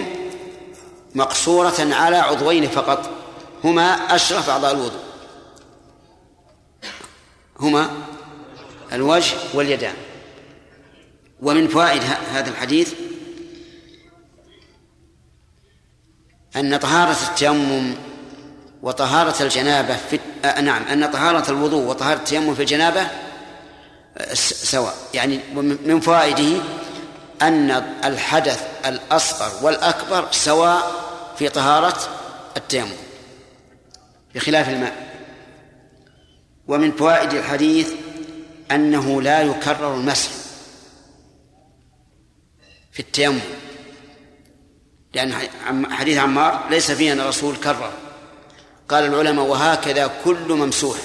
[1.15, 3.09] مقصورة على عضوين فقط.
[3.63, 5.01] هما أشرف أعضاء الوضوء.
[7.59, 7.89] هما
[8.93, 9.93] الوجه واليدان.
[11.41, 12.01] ومن فوائد
[12.33, 12.93] هذا الحديث
[16.55, 17.95] أن طهارة التيمم
[18.81, 23.07] وطهارة الجنابة في آه نعم أن طهارة الوضوء وطهارة التيمم في الجنابة
[24.33, 24.95] سواء.
[25.13, 25.39] يعني
[25.85, 26.61] من فوائده
[27.41, 27.71] أن
[28.03, 30.91] الحدث الأصغر والأكبر سواء
[31.37, 31.97] في طهارة
[32.57, 32.97] التيمم
[34.35, 35.09] بخلاف الماء.
[36.67, 37.93] ومن فوائد الحديث
[38.71, 40.31] أنه لا يكرر المسح
[42.91, 43.39] في التيمم
[45.13, 45.33] لأن
[45.91, 47.93] حديث عمار ليس فيه أن الرسول كرر.
[48.89, 50.97] قال العلماء وهكذا كل ممسوح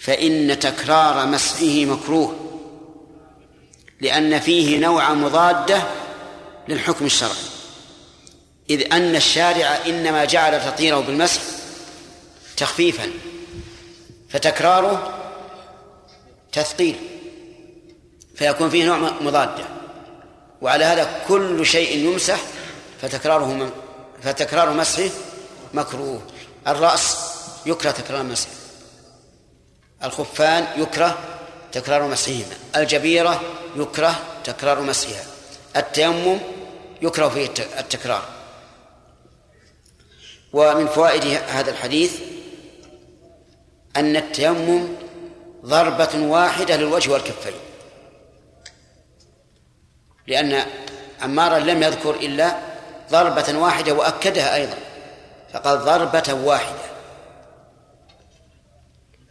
[0.00, 2.47] فإن تكرار مسحه مكروه.
[4.00, 5.82] لأن فيه نوع مضادة
[6.68, 7.32] للحكم الشرعي.
[8.70, 11.40] إذ أن الشارع إنما جعل تطهيره بالمسح
[12.56, 13.10] تخفيفا
[14.30, 15.14] فتكراره
[16.52, 16.96] تثقيل
[18.34, 19.64] فيكون فيه نوع مضادة.
[20.60, 22.40] وعلى هذا كل شيء يمسح
[23.02, 23.72] فتكراره
[24.22, 25.10] فتكرار مسحه
[25.74, 26.22] مكروه.
[26.66, 27.16] الرأس
[27.66, 28.52] يكره تكرار مسحه.
[30.04, 31.18] الخفان يكره
[31.72, 32.56] تكرار مسحهما.
[32.76, 33.40] الجبيرة
[33.82, 34.14] يكره
[34.44, 35.24] تكرار مسحها
[35.76, 36.38] التيمم
[37.02, 37.46] يكره فيه
[37.78, 38.22] التكرار.
[40.52, 42.20] ومن فوائد هذا الحديث
[43.96, 44.88] أن التيمم
[45.64, 47.52] ضربة واحدة للوجه والكفين.
[50.26, 50.66] لأن
[51.20, 52.58] عمارا لم يذكر إلا
[53.10, 54.78] ضربة واحدة وأكدها أيضا.
[55.52, 56.88] فقال ضربة واحدة.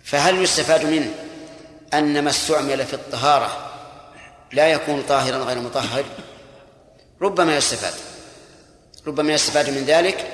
[0.03, 1.13] فهل يستفاد منه
[1.93, 3.66] أن ما استعمل في الطهارة
[4.51, 6.05] لا يكون طاهرا غير مطهر
[7.21, 7.93] ربما يستفاد.
[9.07, 10.27] ربما يستفاد من ذلك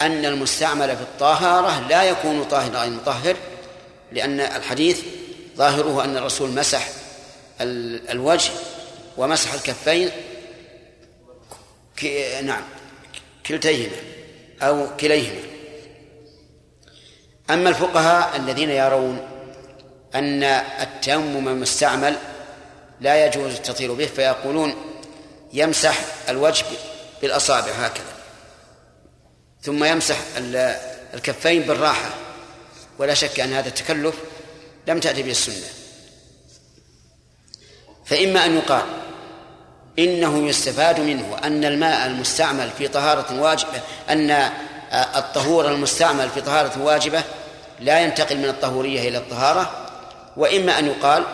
[0.00, 3.36] أن المستعمل في الطهارة لا يكون طاهرا غير مطهر
[4.12, 5.00] لأن الحديث
[5.56, 6.88] ظاهره أن الرسول مسح
[8.10, 8.50] الوجه
[9.16, 10.10] ومسح الكفين
[12.42, 12.62] نعم
[13.46, 13.96] كلتيهما
[14.62, 15.40] أو كليهما.
[17.50, 19.28] أما الفقهاء الذين يرون
[20.14, 20.42] أن
[20.82, 22.16] التيمم المستعمل
[23.00, 24.74] لا يجوز التطهير به فيقولون
[25.52, 26.64] يمسح الوجه
[27.22, 28.12] بالأصابع هكذا.
[29.62, 30.16] ثم يمسح
[31.14, 32.10] الكفين بالراحة.
[32.98, 34.14] ولا شك أن هذا التكلف
[34.86, 35.66] لم تأتي به السنة.
[38.04, 38.84] فإما أن يقال
[39.98, 43.80] إنه يستفاد منه أن الماء المستعمل في طهارة واجبة
[44.10, 44.30] أن
[44.92, 47.22] الطهور المستعمل في طهارة واجبة
[47.80, 49.86] لا ينتقل من الطهورية إلى الطهارة.
[50.36, 51.24] وإما أن يقال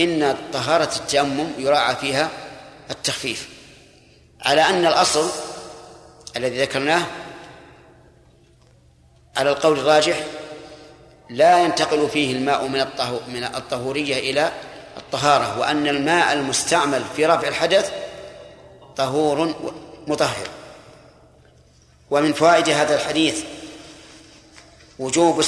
[0.00, 2.30] إن طهارة التيمم يراعى فيها
[2.90, 3.48] التخفيف.
[4.40, 5.30] على أن الأصل
[6.36, 7.06] الذي ذكرناه
[9.36, 10.20] على القول الراجح
[11.30, 12.86] لا ينتقل فيه الماء من
[13.28, 14.52] من الطهورية إلى
[14.96, 17.92] الطهارة وأن الماء المستعمل في رفع الحدث
[18.96, 19.54] طهور
[20.06, 20.48] مطهر.
[22.10, 23.44] ومن فوائد هذا الحديث
[24.98, 25.40] وجوب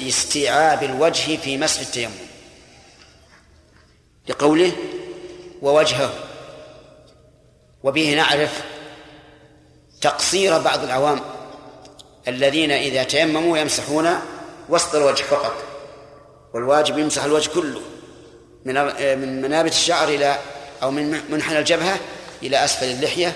[0.00, 2.27] استيعاب الوجه في مسح التيمم.
[4.28, 4.72] لقوله
[5.62, 6.12] ووجهه.
[7.82, 8.64] وبه نعرف
[10.00, 11.20] تقصير بعض العوام
[12.28, 14.08] الذين إذا تيمموا يمسحون
[14.68, 15.64] وسط الوجه فقط
[16.54, 17.80] والواجب يمسح الوجه كله
[18.64, 18.74] من
[19.18, 20.38] من منابت الشعر إلى
[20.82, 21.98] أو من منحنى الجبهة
[22.42, 23.32] إلى أسفل اللحية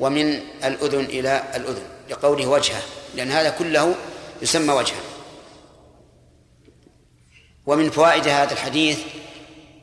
[0.00, 2.82] ومن الأذن إلى الأذن لقوله وجهه
[3.14, 3.94] لأن هذا كله
[4.42, 5.00] يسمى وجها
[7.66, 8.98] ومن فوائد هذا الحديث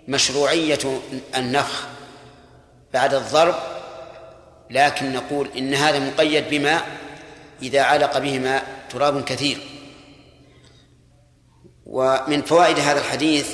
[0.08, 1.02] مشروعية
[1.36, 1.88] النفخ
[2.94, 3.56] بعد الضرب
[4.70, 6.82] لكن نقول إن هذا مقيد بما
[7.62, 9.58] إذا علق بهما تراب كثير.
[11.86, 13.50] ومن فوائد هذا الحديث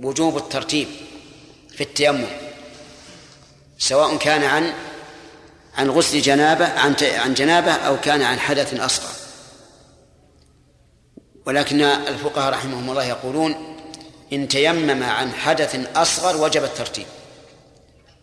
[0.00, 0.88] وجوب الترتيب
[1.70, 2.26] في التيمم
[3.78, 4.72] سواء كان عن
[5.74, 9.12] عن غسل جنابه عن عن جنابه أو كان عن حدث أصغر.
[11.46, 13.77] ولكن الفقهاء رحمهم الله يقولون
[14.32, 17.06] إن تيمم عن حدث أصغر وجب الترتيب.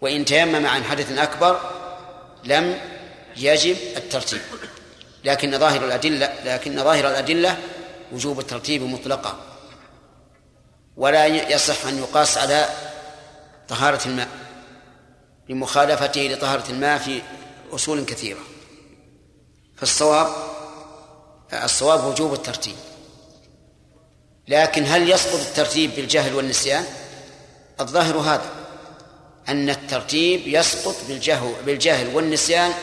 [0.02, 1.60] وإن تيمم عن حدث أكبر
[2.44, 2.80] لم
[3.38, 4.42] يجب الترتيب.
[5.24, 7.58] لكن ظاهر الأدلة لكن ظاهر الأدلة
[8.12, 9.40] وجوب الترتيب مطلقا
[10.98, 12.70] ولا يصح أن يقاس على
[13.68, 14.28] طهارة الماء
[15.50, 17.22] لمخالفته لطهارة الماء في
[17.72, 18.40] أصول كثيرة.
[19.78, 20.28] فالصواب
[21.54, 22.76] الصواب وجوب الترتيب.
[24.48, 26.86] لكن هل يسقط الترتيب بالجهل والنسيان؟
[27.80, 28.50] الظاهر هذا
[29.50, 30.96] أن الترتيب يسقط
[31.66, 32.74] بالجهل, والنسيان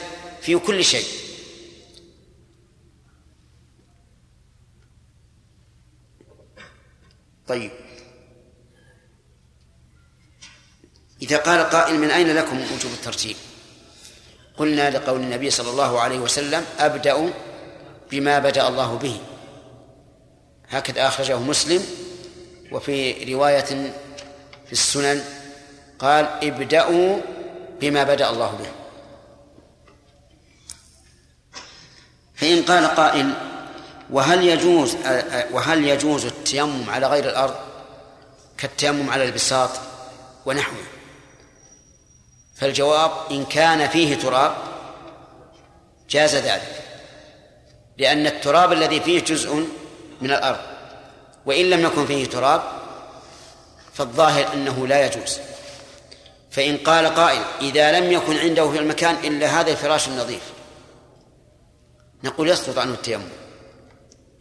[0.41, 1.07] في كل شيء.
[7.49, 7.71] طيب.
[11.23, 13.37] إذا قال قائل من أين لكم وجوب الترتيب؟
[14.57, 17.33] قلنا لقول النبي صلى الله عليه وسلم أبدأ
[18.11, 19.21] بما بدأ الله به.
[20.73, 21.87] هكذا أخرجه مسلم.
[22.73, 23.93] وفي رواية
[24.67, 25.25] في السنن
[25.99, 27.21] قال ابدأوا
[27.81, 28.71] بما بدأ الله به.
[32.35, 33.35] فإن قال قائل
[34.11, 34.97] وهل يجوز
[35.51, 37.55] وهل يجوز التيمم على غير الأرض
[38.59, 39.71] كالتيمم على البساط
[40.47, 40.85] ونحوه؟
[42.55, 44.55] فالجواب إن كان فيه تراب
[46.11, 46.83] جاز ذلك
[47.99, 49.67] لأن التراب الذي فيه جزء
[50.23, 50.59] من الأرض.
[51.47, 52.63] وإن لم يكن فيه تراب
[53.95, 55.39] فالظاهر أنه لا يجوز.
[56.51, 60.43] فإن قال قائل إذا لم يكن عنده في المكان إلا هذا الفراش النظيف.
[62.25, 63.29] نقول يسقط عنه التيمم.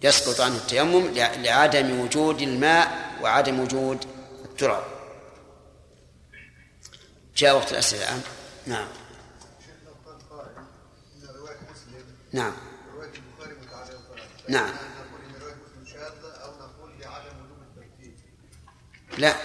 [0.04, 4.06] يسقط عنه التيمم لع- لعدم وجود الماء وعدم وجود
[4.46, 4.84] التراب.
[7.38, 8.22] جاء وقت الأسئلة الآن؟
[8.68, 8.88] نعم.
[12.34, 12.54] نعم.
[14.50, 14.68] نعم.
[14.68, 18.14] هل نقول ان روايه مسلم شاذه أو نقول لعدم وجود الترتيب
[19.18, 19.36] لا.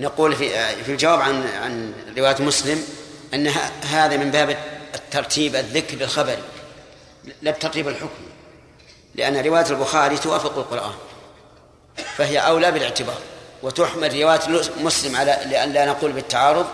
[0.00, 2.84] نقول في في الجواب عن عن رواية مسلم
[3.48, 4.50] ه- هذا من باب
[4.94, 6.42] الترتيب الذكر الخبري
[7.42, 8.28] لا الترتيب الحكمي
[9.14, 10.92] لأن رواية البخاري توافق القرآن
[12.16, 13.18] فهي أولى بالاعتبار
[13.62, 14.40] وتحمل رواية
[14.80, 16.66] مسلم على لأن لا نقول بالتعارض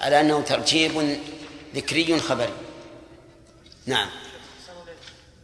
[0.00, 1.18] على أنه ترتيب
[1.74, 2.52] ذكري خبري.
[3.86, 4.08] نعم.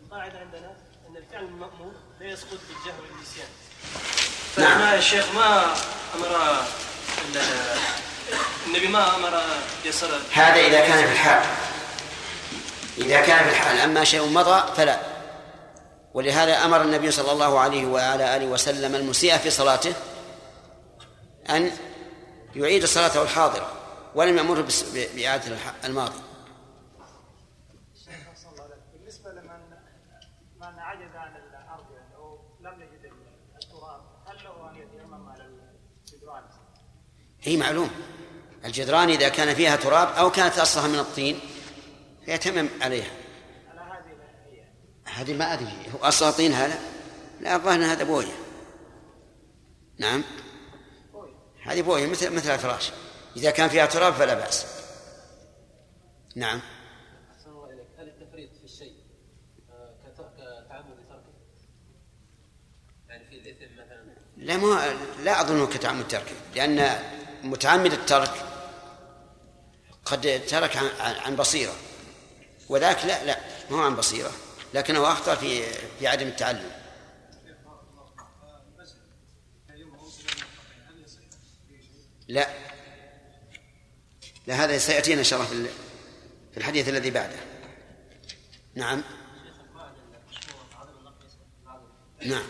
[0.04, 0.72] القاعدة عندنا
[1.10, 3.48] أن الفعل المأمور لا يسقط بالجهل والنسيان.
[4.58, 4.98] نعم.
[4.98, 5.74] الشيخ ما
[6.16, 6.60] أمر
[7.34, 7.78] ال-
[8.66, 9.40] النبي ما أمر
[9.84, 11.42] يسر هذا إذا كان في الحال.
[12.98, 13.76] إذا كان في الحال.
[13.78, 15.00] أما شيء مضى فلا.
[16.14, 19.92] ولهذا أمر النبي صلى الله عليه وعلى آله وسلم المسيء في صلاته
[21.50, 21.70] أن
[22.56, 23.72] يعيد صلاته الحاضرة
[24.14, 24.66] ولم يأمره
[25.14, 26.18] بإعادة الماضي
[28.92, 29.60] بالنسبة لمن
[30.60, 33.12] من عجز عن الأرض يعني أو لم يجد
[33.62, 36.42] التراب هل له أن يتيمم على الجدران؟
[37.46, 37.90] هي معلوم.
[38.64, 41.40] الجدران إذا كان فيها تراب أو كانت أصلها من الطين
[42.24, 43.10] فيتمم عليها.
[45.04, 46.78] هذه ما أدري هو أصلها طين هذا؟
[47.40, 48.32] لا الظاهر هذا بوية.
[49.98, 50.22] نعم.
[51.62, 52.90] هذه بوية مثل مثل الفراش.
[53.36, 54.66] إذا كان فيها تراب فلا بأس.
[56.36, 56.60] نعم.
[57.32, 58.92] أحسن الله إليك هل التفريط في الشيء
[60.04, 60.30] كت-
[60.66, 61.32] كتعمد تركه؟
[63.08, 66.78] يعني في مثلا لا ما لا أظنه كتعمد تركه لأن
[67.42, 68.34] متعمد الترك
[70.04, 71.74] قد ترك عن, بصيرة.
[72.68, 74.30] وذاك لا لا ما هو عن بصيرة
[74.74, 75.62] لكنه أخطأ في
[75.98, 76.70] في عدم التعلم.
[82.28, 82.48] لا.
[84.46, 85.70] لا هذا سيأتينا إن شاء الله في ال-
[86.52, 87.36] في الحديث الذي بعده.
[88.74, 89.02] نعم.
[92.26, 92.46] نعم.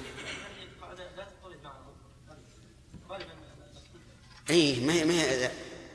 [4.51, 5.51] اي ما ما هي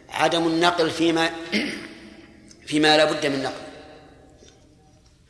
[0.09, 1.31] عدم النقل فيما
[2.67, 3.71] فيما لا بد من نقل.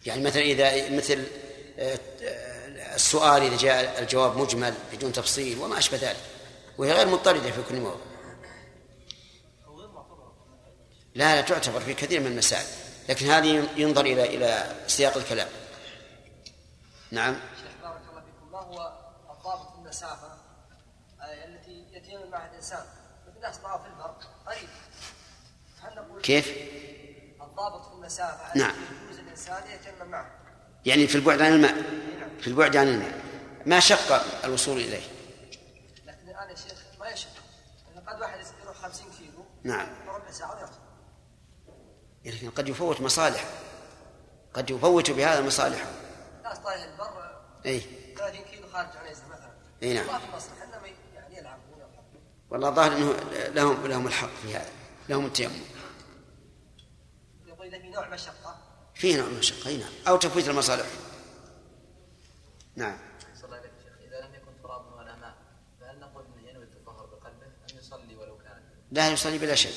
[0.05, 1.23] يعني مثلا اذا مثل
[1.79, 1.99] آه،
[2.95, 6.19] السؤال إذا جاء الجواب مجمل بدون تفصيل وما أشبه ذلك
[6.77, 8.11] وهي غير مضطردة في كل موضع
[11.15, 12.65] لا لا تعتبر في كثير من المسائل
[13.09, 15.47] لكن هذه ينظر إلى إلى سياق الكلام.
[17.11, 17.33] نعم.
[17.33, 18.51] شيخ بارك الله فيكم.
[18.51, 18.93] ما هو
[19.31, 20.27] الضابط في المسافة؟
[21.21, 23.00] آه، التي يتيمم معها الإنسان مثل
[23.41, 24.13] الناس رأوا في البر
[24.47, 24.69] قريب.
[25.81, 26.47] هل نقول كيف؟
[27.41, 28.75] الضابط في المسافة نعم.
[29.05, 30.31] يجوز الإنسان يتيمم معها
[30.85, 31.75] يعني في البعد عن الماء.
[32.39, 33.21] في البعد عن الماء.
[33.65, 34.11] ما شق
[34.45, 35.01] الوصول إليه؟
[36.05, 37.29] لكن الآن يا شيخ ما يشق.
[38.07, 39.87] قد واحد يروح 50 كيلو نعم.
[40.07, 40.81] ربع ساعة ويوصل
[42.25, 43.45] لكن قد يفوت مصالح
[44.53, 45.91] قد يفوت بهذا مصالحه.
[46.43, 47.41] ناس طالع البر.
[47.65, 47.81] اي
[48.17, 49.51] 30 كيلو خارج عنيزة مثلا.
[49.83, 50.07] اي نعم.
[50.07, 52.21] ما في مصلحة إنما يعني يلعبون يلعبون
[52.51, 53.15] والله الظاهر إنه
[53.55, 54.69] لهم لهم الحق في هذا
[55.09, 55.61] لهم التيمم.
[57.45, 58.57] يقول إذا في نوع مشقة.
[58.95, 59.89] فيه نوع من المشقه أي نعم.
[60.07, 60.85] أو تفويت المصالح.
[62.75, 62.97] نعم.
[64.07, 65.33] إذا لم يكن تراب ولا ماء
[65.81, 69.75] فهل نقول أنه ينوي التطهر بقلبه أم يصلي ولو كان؟ لا يصلي بلا شيء.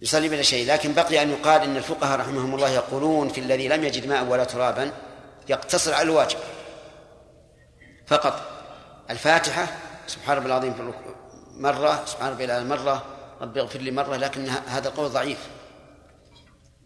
[0.00, 0.72] يصلي بلا شيء.
[0.72, 4.44] لكن بقي أن يقال إن الفقهاء رحمهم الله يقولون في الذي لم يجد ماء ولا
[4.44, 4.92] ترابا
[5.48, 6.38] يقتصر على الواجب.
[8.06, 8.58] فقط.
[9.10, 9.66] الفاتحة
[10.06, 11.17] سبحان ربي العظيم في الركوع.
[11.58, 13.06] مرة سبحان ربي الأعلى مرة
[13.40, 15.48] رب اغفر لي مرة لكن هذا القول ضعيف.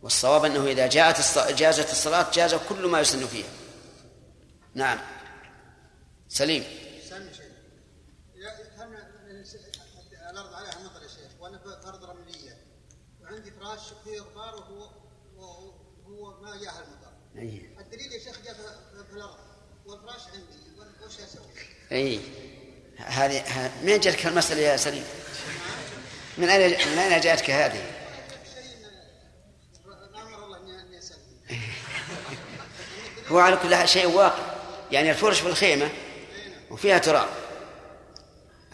[0.03, 3.49] والصواب أنه إذا جاءت جازت الصلاة جاز كل ما يسن فيها.
[4.75, 4.99] نعم.
[6.29, 6.64] سليم.
[10.31, 12.57] الأرض عليها مطر يا شيخ وأنا ارض رملية.
[13.23, 14.91] وعندي فراش فيه غبار وهو
[15.37, 17.12] وهو ما جاه المطر.
[17.37, 17.77] أي.
[17.81, 18.55] الدليل يا شيخ جاء
[19.11, 19.37] في الأرض
[19.87, 20.62] والفراش عندي.
[21.07, 21.45] وش أسوي؟
[21.93, 22.20] اي
[23.07, 25.05] هذه من جاتك المسألة يا سليم؟
[26.39, 27.83] من أين من أين جاءتك هذه؟
[33.31, 34.53] هو على كل شيء واقع
[34.91, 35.89] يعني الفرش في الخيمة
[36.71, 37.29] وفيها تراب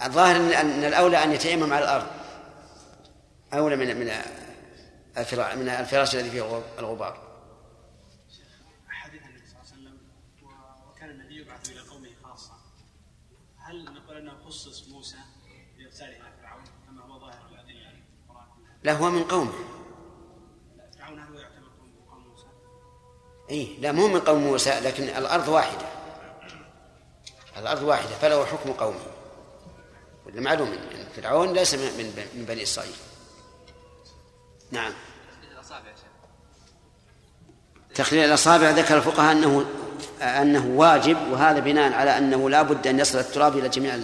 [0.04, 2.06] الظاهر أن الأولى أن يتيمم على الأرض
[3.54, 3.96] أولى من
[5.56, 7.28] من الفراش الذي فيه الغب- الغبار
[8.88, 9.98] حديث النبي صلى الله عليه وسلم
[10.42, 12.52] و- وكان النبي يبعث إلى قومه خاصه
[13.58, 15.16] هل نقول انه خصص موسى
[15.78, 17.90] بارساله إلى فرعون كما هو ظاهر الادله
[18.28, 19.52] القران كلها؟ لا هو من قومه؟
[23.50, 25.86] اي لا مو من قوم موسى لكن الأرض واحدة.
[27.56, 29.00] الأرض واحدة فله حكم قومه.
[30.26, 32.94] معلوم أن فرعون ليس من من بني إسرائيل.
[34.70, 34.92] نعم.
[37.94, 39.66] تخليل الأصابع ذكر الفقهاء أنه
[40.20, 43.98] أنه واجب وهذا بناء على أنه لا بد أن يصل التراب إلى جميع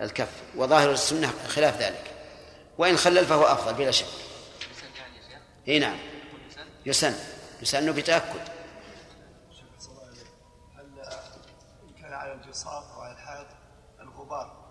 [0.00, 0.28] الكف.
[0.56, 2.13] وظاهر السنة خلاف ذلك.
[2.78, 4.06] وإن خلل فهو أفضل بلا شك
[5.68, 5.96] إي نعم
[6.86, 7.14] يسن
[7.62, 8.40] يسن بتأكد
[10.76, 10.84] هل
[11.82, 13.46] إن كان على الجصار أو على الحائط
[14.00, 14.64] الغبار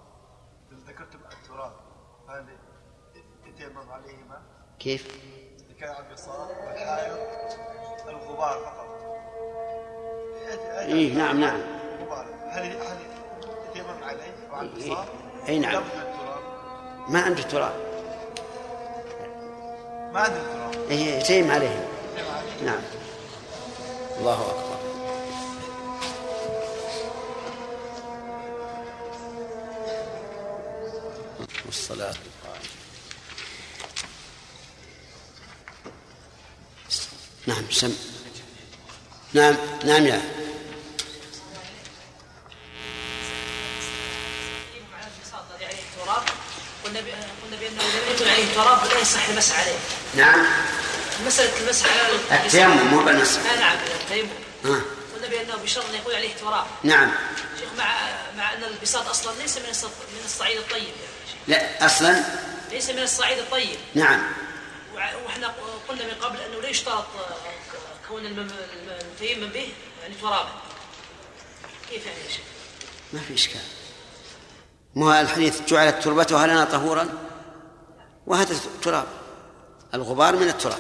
[0.87, 1.73] ذكرتم التراب
[2.29, 2.45] هل
[3.45, 4.41] يتيمم عليهما؟
[4.79, 5.07] كيف؟
[5.59, 7.19] إذا كان على الجصار والحائط
[8.07, 8.93] الغبار فقط
[10.79, 11.61] إيه نعم نعم
[12.01, 12.97] غبار هل هل
[13.69, 15.07] يتيمم عليه وعلى الجصار؟
[15.47, 15.83] إي نعم
[17.07, 17.92] ما عنده تراب
[20.13, 21.87] ما عنده تراب إيه يتيم عليه.
[22.65, 22.81] نعم.
[24.19, 24.73] الله أكبر.
[31.65, 32.13] والصلاة.
[32.13, 32.69] القائمة
[37.47, 37.93] نعم سم.
[39.33, 39.55] نعم
[39.85, 40.21] نعم يا.
[45.61, 46.23] التراب
[46.85, 49.77] قلنا ب- قلنا بأنه لم يكن عليه تراب ولا يصح المسح عليه.
[50.15, 50.45] نعم.
[51.25, 51.85] مسألة المسح
[52.31, 53.39] على التيمم مو بالمسح.
[53.39, 54.29] آه نعم التيمم
[54.65, 54.81] ها
[55.15, 57.11] قلنا بانه بشرط ان يكون عليه تراب نعم.
[57.59, 57.95] شيخ مع
[58.37, 59.63] مع أن البساط أصلا ليس من
[60.13, 60.93] من الصعيد الطيب يعني.
[61.47, 62.23] لا أصلا؟
[62.71, 63.77] ليس من الصعيد الطيب.
[63.95, 64.23] نعم.
[65.25, 65.53] وإحنا
[65.89, 70.51] قلنا من قبل أنه لا يشترط آه، كون المتيمم به؟ يعني ترابا
[71.89, 72.43] كيف يعني يا شيخ؟
[73.13, 73.61] ما في إشكال.
[74.95, 77.09] مو الحديث جعلت تربتها لنا طهورا؟
[78.27, 79.22] وهذا تراب.
[79.93, 80.79] الغبار من التراب.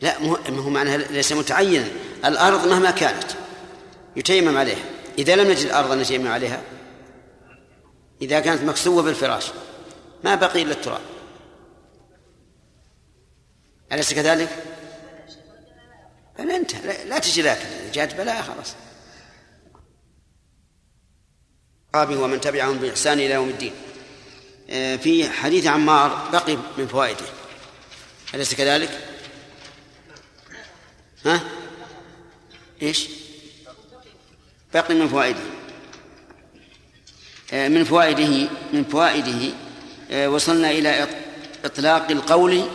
[0.00, 1.88] لا مو ما هو معناها ليس متعينا.
[2.24, 3.24] الأرض مهما كانت
[4.16, 4.84] يتيمم عليها.
[5.18, 6.62] إذا لم نجد الأرض نتيمم عليها
[8.22, 9.50] إذا كانت مكسوة بالفراش
[10.24, 11.00] ما بقي إلا التراب.
[13.92, 14.48] أليس كذلك؟
[16.38, 18.74] فلا انتهى لا, تجي لكن جاءت بلاء خلاص.
[21.94, 23.72] ومن تبعهم بإحسان إلى يوم الدين.
[24.68, 27.24] في حديث عمار بقي من فوائده
[28.34, 29.08] أليس كذلك؟
[31.26, 31.40] ها؟
[32.82, 33.08] إيش؟
[34.74, 35.40] بقي من فوائده
[37.52, 39.52] آه، من فوائده من فوائده
[40.10, 42.68] آه، وصلنا إلى إط- إطلاق القول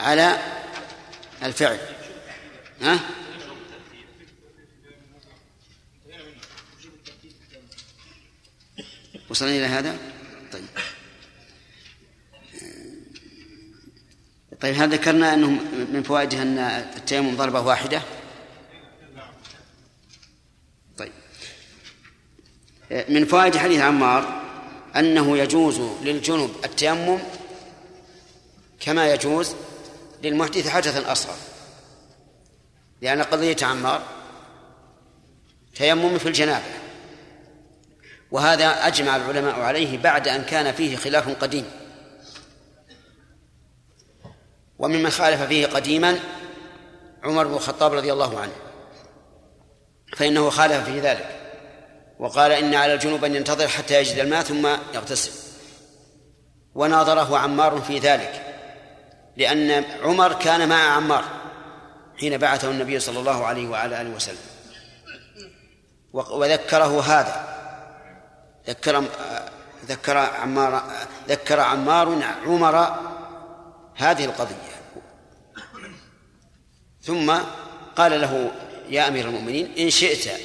[0.00, 0.38] على
[1.42, 1.78] الفعل
[2.82, 2.98] ها؟
[9.30, 9.98] وصلنا إلى هذا؟
[10.52, 10.64] طيب.
[14.60, 15.50] طيب هل ذكرنا أنه
[15.92, 16.58] من فوائده أن
[16.96, 18.02] التيمم ضربة واحدة؟
[20.98, 21.12] طيب.
[23.08, 24.42] من فوائد حديث عمار
[24.96, 27.18] أنه يجوز للجنب التيمم
[28.80, 29.54] كما يجوز
[30.22, 31.36] للمحدث حدثا أصغر.
[33.02, 34.02] لأن قضية عمار
[35.74, 36.81] تيمم في الجنابة.
[38.32, 41.64] وهذا أجمع العلماء عليه بعد أن كان فيه خلاف قديم.
[44.78, 46.18] وممن خالف فيه قديما
[47.22, 48.52] عمر بن الخطاب رضي الله عنه
[50.16, 51.38] فإنه خالف في ذلك
[52.18, 55.30] وقال إن على الجنوب أن ينتظر حتى يجد الماء ثم يغتسل.
[56.74, 58.56] وناظره عمار في ذلك
[59.36, 61.24] لأن عمر كان مع عمار
[62.20, 64.36] حين بعثه النبي صلى الله عليه وعلى آله وسلم.
[66.12, 67.61] وذكره هذا.
[68.68, 69.04] ذكر
[69.86, 70.82] ذكر عمار
[71.28, 72.96] ذكر عمار عمر
[73.96, 74.72] هذه القضية.
[77.02, 77.38] ثم
[77.96, 78.50] قال له
[78.88, 80.40] يا أمير المؤمنين إن شئت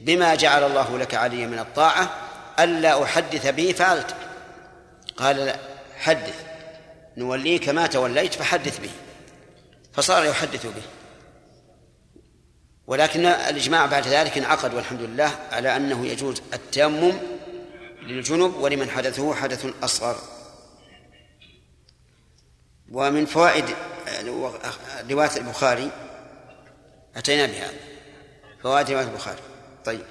[0.00, 2.10] بما جعل الله لك علي من الطاعة
[2.58, 4.14] ألا أحدث به فعلت.
[5.16, 5.56] قال لا
[5.98, 6.44] حدث
[7.16, 8.90] نوليك ما توليت فحدث به
[9.92, 10.82] فصار يحدث به.
[12.86, 17.12] ولكن الإجماع بعد ذلك انعقد والحمد لله على أنه يجوز التيمم
[18.06, 20.18] للجنب ولمن حدثه حدث أصغر.
[22.92, 23.64] ومن فوائد
[25.10, 25.90] رواية البخاري
[27.16, 27.70] أتينا بها.
[28.62, 29.40] فوائد رواية البخاري.
[29.84, 30.04] طيب.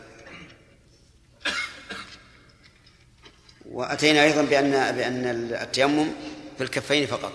[3.65, 5.25] وأتينا أيضا بأن بأن
[5.61, 6.13] التيمم
[6.57, 7.31] في الكفين فقط.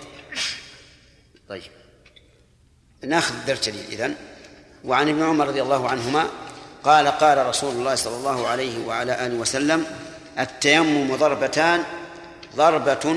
[1.49, 1.71] طيب.
[3.03, 4.15] نأخذ الدرس جديد إذن.
[4.83, 6.29] وعن ابن عمر رضي الله عنهما
[6.83, 9.85] قال قال رسول الله صلى الله عليه وعلى آله وسلم
[10.39, 11.83] التيمم ضربتان
[12.55, 13.15] ضربة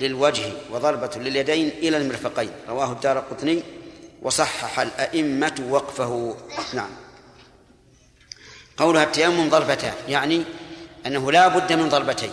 [0.00, 2.50] للوجه وضربة لليدين إلى المرفقين.
[2.68, 3.62] رواه الدار قطني
[4.22, 6.36] وصحح الأئمة وقفه.
[6.74, 6.90] نعم.
[8.76, 10.44] قولها التيمم ضربتان يعني
[11.06, 12.30] أنه لا بد من ضربتين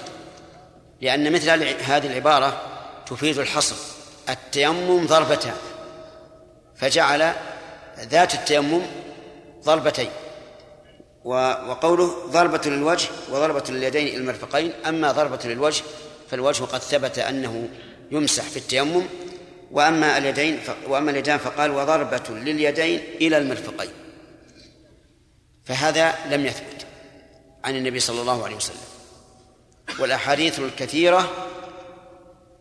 [1.02, 1.50] لأن مثل
[1.84, 2.62] هذه العبارة
[3.06, 3.76] تفيد الحصر.
[4.30, 5.56] التيمم ضربتان
[6.76, 7.34] فجعل
[8.00, 8.82] ذات التيمم
[9.64, 10.10] ضربتين.
[11.26, 14.74] وقوله ضربة للوجه وضربة لليدين المرفقين.
[14.86, 15.84] أما ضربة للوجه
[16.30, 17.70] فالوجه قد ثبت أنه
[18.12, 19.04] يمسح في التيمم.
[19.72, 23.92] وأما اليدين وأما اليدان فقال وضربة لليدين إلى المرفقين.
[25.66, 26.86] فهذا لم يثبت
[27.64, 28.78] عن النبي صلى الله عليه وسلم.
[30.00, 31.48] والأحاديث الكثيرة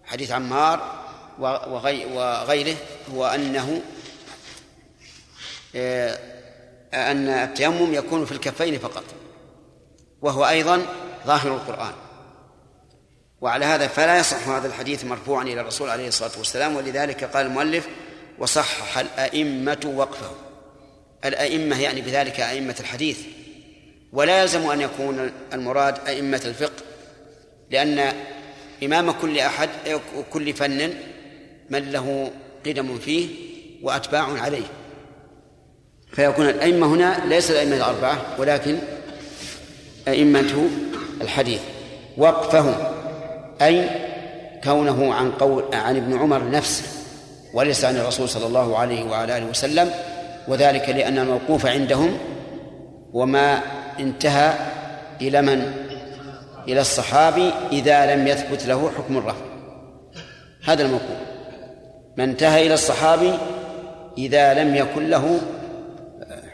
[0.05, 1.01] حديث عمار
[1.39, 2.77] وغيره
[3.15, 3.83] هو أنه
[5.77, 6.19] آه،
[6.95, 9.05] أن التيمم يكون في الكفين فقط
[10.23, 10.87] وهو أيضا
[11.27, 11.93] ظاهر القرآن.
[13.41, 17.89] وعلى هذا فلا يصح هذا الحديث مرفوعا إلى الرسول عليه الصلاة والسلام ولذلك قال المؤلف
[18.39, 20.31] وصحح الأئمة وقفه.
[21.25, 23.19] الأئمة يعني بذلك أئمة الحديث.
[24.13, 26.83] ولا يلزم أن يكون المراد أئمة الفقه
[27.71, 28.13] لأن
[28.83, 29.69] إمام كل أحد
[30.33, 30.95] كل فن
[31.71, 32.31] من له
[32.67, 33.29] قدم فيه
[33.83, 34.80] وأتباع عليه.
[36.21, 38.79] فيكون الأئمة هنا ليس الأئمة الأربعة ولكن
[40.09, 40.69] أئمة
[41.21, 41.61] الحديث.
[42.17, 42.75] وقفهم
[43.63, 43.89] أي
[44.65, 46.83] كونه عن قول عن ابن عمر نفسه
[47.55, 49.91] وليس عن الرسول صلى الله عليه وعلى آله وسلم
[50.49, 52.19] وذلك لأن الموقوف عندهم
[53.13, 53.61] وما
[54.01, 54.55] انتهى
[55.21, 55.73] إلى من؟
[56.69, 59.45] إلى الصحابي إذا لم يثبت له حكم الرفع
[60.65, 61.19] هذا الموقوف.
[62.17, 63.33] ما انتهى إلى الصحابي
[64.19, 65.41] إذا لم يكن له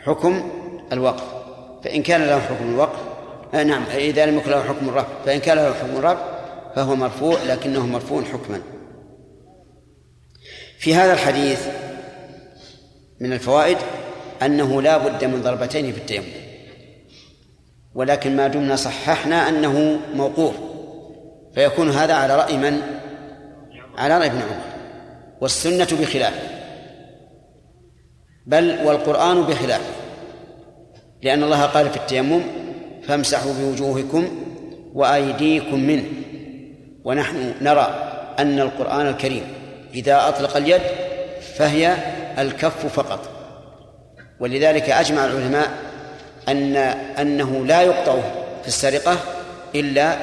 [0.07, 0.51] حكم
[0.93, 1.25] الوقف.
[1.85, 2.99] فإن كان له حكم الوقف
[3.55, 5.09] آه نعم إذا لم يكن له حكم الرفع.
[5.27, 6.23] فإن كان له حكم الرفع
[6.77, 8.63] فهو مرفوع لكنه مرفوع حكما.
[10.79, 11.67] في هذا الحديث
[13.21, 13.79] من الفوائد
[14.43, 16.27] أنه لا بد من ضربتين في التيمم
[17.95, 20.55] ولكن ما دمنا صححنا أنه موقوف.
[21.55, 22.81] فيكون هذا على رأي من؟
[23.99, 24.61] على رأي ابن عمر.
[25.41, 26.56] والسنة بخلافه
[28.47, 29.93] بل والقرآن بخلافه
[31.23, 32.41] لأن الله قال في التيمم
[33.09, 34.29] فامسحوا بوجوهكم
[34.95, 36.05] وأيديكم منه.
[37.05, 39.43] ونحن نرى أن القرآن الكريم
[39.95, 40.81] إذا أطلق اليد
[41.57, 41.97] فهي
[42.39, 43.29] الكف فقط.
[44.41, 45.69] ولذلك أجمع العلماء
[46.49, 46.77] أن
[47.21, 48.15] أنه لا يقطع
[48.63, 49.17] في السرقة
[49.75, 50.17] إلا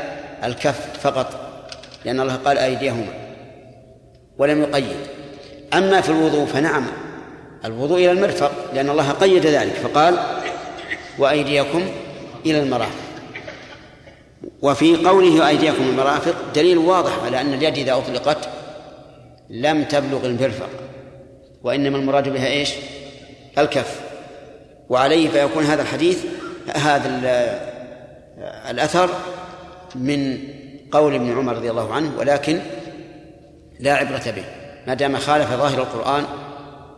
[0.43, 1.27] الكف فقط
[2.05, 3.13] لأن الله قال أيديهما
[4.37, 4.97] ولم يقيد.
[5.73, 6.87] أما في الوضوء فنعم
[7.65, 10.17] الوضوء إلى المرفق لأن الله قيد ذلك فقال
[11.19, 11.85] وأيديكم
[12.45, 13.03] إلى المرافق.
[14.61, 18.49] وفي قوله أيديكم المرافق دليل واضح على أن اليد إذا أطلقت
[19.49, 20.69] لم تبلغ المرفق
[21.63, 22.69] وإنما المراد بها إيش؟
[23.57, 24.01] الكف.
[24.89, 26.25] وعليه فيكون هذا الحديث
[26.75, 27.09] هذا
[28.69, 29.09] الأثر
[29.95, 30.37] من
[30.91, 32.59] قول ابن عمر رضي الله عنه ولكن
[33.79, 34.43] لا عبرة به.
[34.87, 36.25] ما دام خالف ظاهر القرآن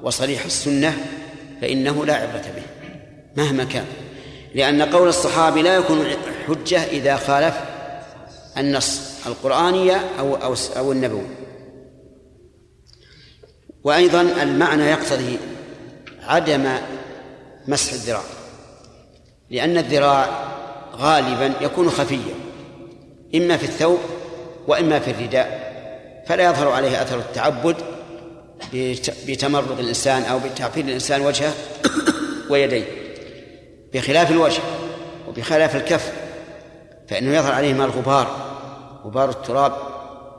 [0.06, 0.97] وصريح السنة
[1.62, 2.64] فإنه لا عبرة به
[3.43, 3.86] مهما كان.
[4.56, 6.06] لأن قول الصحابي لا يكون
[6.47, 7.56] حجة إذا خالف
[8.58, 11.28] النص القرآني أو أو أو النبوي.
[13.84, 15.38] وأيضا المعنى يقتضي
[16.24, 16.70] عدم
[17.68, 18.24] مسح الذراع
[19.49, 20.30] لأن الذراع
[20.95, 22.36] غالبا يكون خفيا
[23.36, 23.99] إما في الثوب
[24.68, 25.66] وإما في الرداء
[26.28, 27.95] فلا يظهر عليه أثر التعبد
[29.28, 31.53] بتمرغ الإنسان أو بتعفير الإنسان وجهه
[32.49, 32.86] ويديه
[33.93, 34.62] بخلاف الوجه
[35.28, 36.12] وبخلاف الكف
[37.10, 38.36] فإنه يظهر عليهما الغبار
[39.06, 39.74] غبار التراب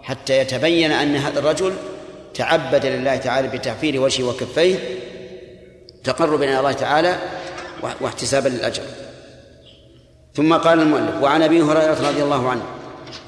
[0.02, 1.72] حتى يتبين أن هذا الرجل
[2.34, 4.78] تعبد لله تعالى بتعفير وجهه وكفيه
[6.04, 7.18] تقربا إلى الله تعالى
[8.00, 8.82] واحتسابا للأجر.
[10.34, 12.62] ثم قال المؤلف وعن أبي هريرة رضي الله عنه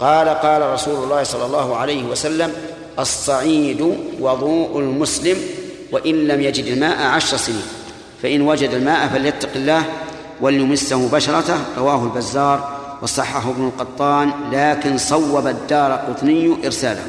[0.01, 2.53] قال قال رسول الله صلى الله عليه وسلم
[2.99, 5.37] الصعيد وضوء المسلم
[5.93, 7.63] وإن لم يجد الماء عشر سنين.
[8.23, 9.85] فإن وجد الماء فليتق الله
[10.41, 11.59] وليمسه بشرته.
[11.79, 17.07] رواه البزار وصححه ابن القطان لكن صوب الدار قطني إرساله.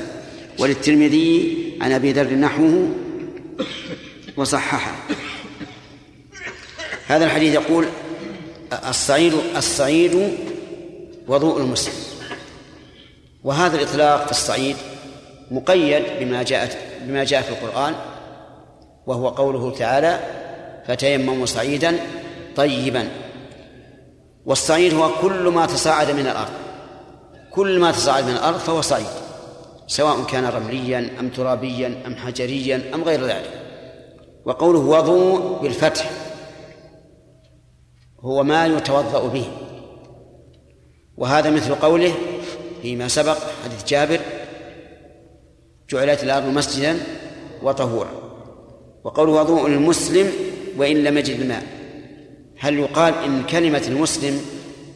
[0.59, 2.89] وللترمذي عن أبي ذر نحوه
[4.37, 4.95] وصححه.
[7.07, 7.85] هذا الحديث يقول
[8.89, 10.37] الصعيد الصعيد
[11.27, 11.93] وضوء المسلم.
[13.43, 14.75] وهذا الإطلاق في الصعيد
[15.51, 17.93] مقيد بما جاءت بما جاء في القرآن
[19.07, 20.19] وهو قوله تعالى
[20.87, 21.99] فتيمموا صعيدا
[22.55, 23.09] طيبا.
[24.45, 26.51] والصعيد هو كل ما تصاعد من الأرض.
[27.51, 29.05] كل ما تصاعد من الأرض فهو صعيد
[29.87, 33.51] سواء كان رمليا أم ترابيا أم حجريا أم غير ذلك.
[34.45, 36.09] وقوله وضوء بالفتح
[38.19, 39.45] هو ما يتوضأ به.
[41.17, 42.13] وهذا مثل قوله
[42.81, 44.19] فيما سبق حديث جابر
[45.89, 46.97] جعلت الأرض مسجدا
[47.63, 48.11] وطهورا.
[49.03, 50.31] وقوله وضوء المسلم
[50.77, 51.63] وإن لم يجد الماء
[52.59, 54.41] هل يقال إن كلمة المسلم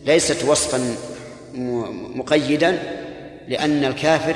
[0.05, 0.95] ليست وصفا
[2.15, 2.79] مقيدا
[3.47, 4.35] لأن الكافر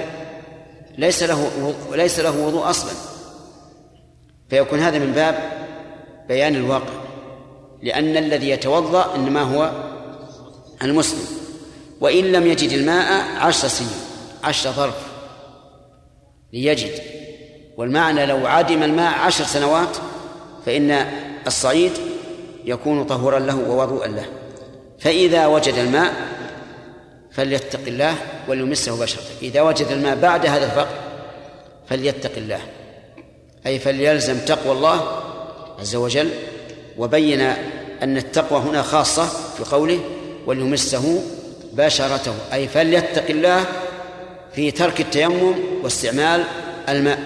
[0.98, 2.92] ليس له ليس له وضوء أصلا؟
[4.50, 5.52] فيكون هذا من باب
[6.28, 6.94] بيان الواقع.
[7.84, 9.72] لأن الذي يتوضأ إنما هو
[10.84, 11.26] المسلم.
[12.02, 14.00] وإن لم يجد الماء عشر سنين
[14.44, 15.07] عشر ظرف.
[16.54, 16.92] ليجد.
[17.78, 19.98] والمعنى لو عدم الماء عشر سنوات
[20.66, 21.06] فإن
[21.48, 21.92] الصعيد
[22.66, 24.26] يكون طهورا له ووضوءا له.
[25.00, 26.14] فإذا وجد الماء
[27.32, 28.16] فليتق الله
[28.48, 30.96] وليمسه بشرته إذا وجد الماء بعد هذا الفقر
[31.90, 32.60] فليتق الله.
[33.66, 35.22] أي فليلزم تقوى الله
[35.80, 36.30] عز وجل
[36.98, 37.42] وبين
[38.04, 40.00] أن التقوى هنا خاصة في قوله
[40.46, 41.24] وليمسه
[41.74, 42.34] بشرته.
[42.54, 43.66] أي فليتق الله
[44.58, 46.44] في ترك التيمم واستعمال
[46.90, 47.20] الماء.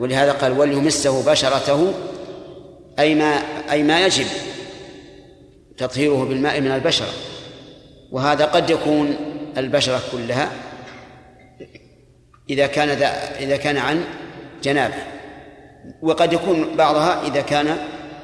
[0.00, 1.94] ولهذا قال وليمسه بشرته
[2.98, 4.26] أي ما أي ما يجب
[5.76, 7.12] تطهيره بالماء من البشرة.
[8.12, 9.16] وهذا قد يكون
[9.56, 10.50] البشرة كلها
[12.50, 12.88] إذا كان
[13.40, 14.04] إذا كان عن
[14.62, 15.02] جنابه.
[16.02, 17.76] وقد يكون بعضها إذا كان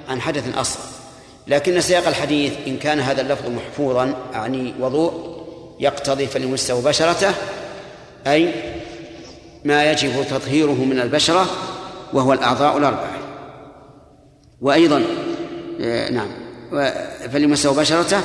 [0.08, 0.84] عن حدث أصغر
[1.46, 5.30] لكن سياق الحديث إن كان هذا اللفظ محفوظا أعني وضوء
[5.80, 7.34] يقتضي فليمسه بشرته
[8.26, 8.54] أي
[9.64, 11.46] ما يجب تطهيره من البشرة
[12.12, 13.18] وهو الأعضاء الأربعة.
[14.60, 15.04] وأيضا
[15.80, 16.28] آه، نعم.
[17.32, 18.20] فليمسه بشرته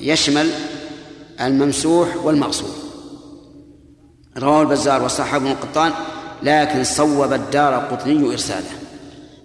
[0.00, 0.50] يشمل
[1.40, 2.70] الممسوح والمغسول
[4.38, 5.92] رواه البزار وصححه ابن القطان
[6.42, 8.70] لكن صوب الدار قطني إرساله.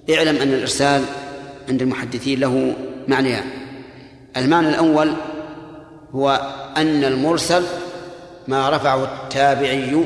[0.10, 1.04] اعلم أن الإرسال
[1.70, 2.74] عند المحدثين له
[3.08, 3.44] معنيان.
[4.38, 5.14] المعنى الأول
[6.12, 7.64] هو أن المرسل
[8.48, 10.06] ما رفعه التابعي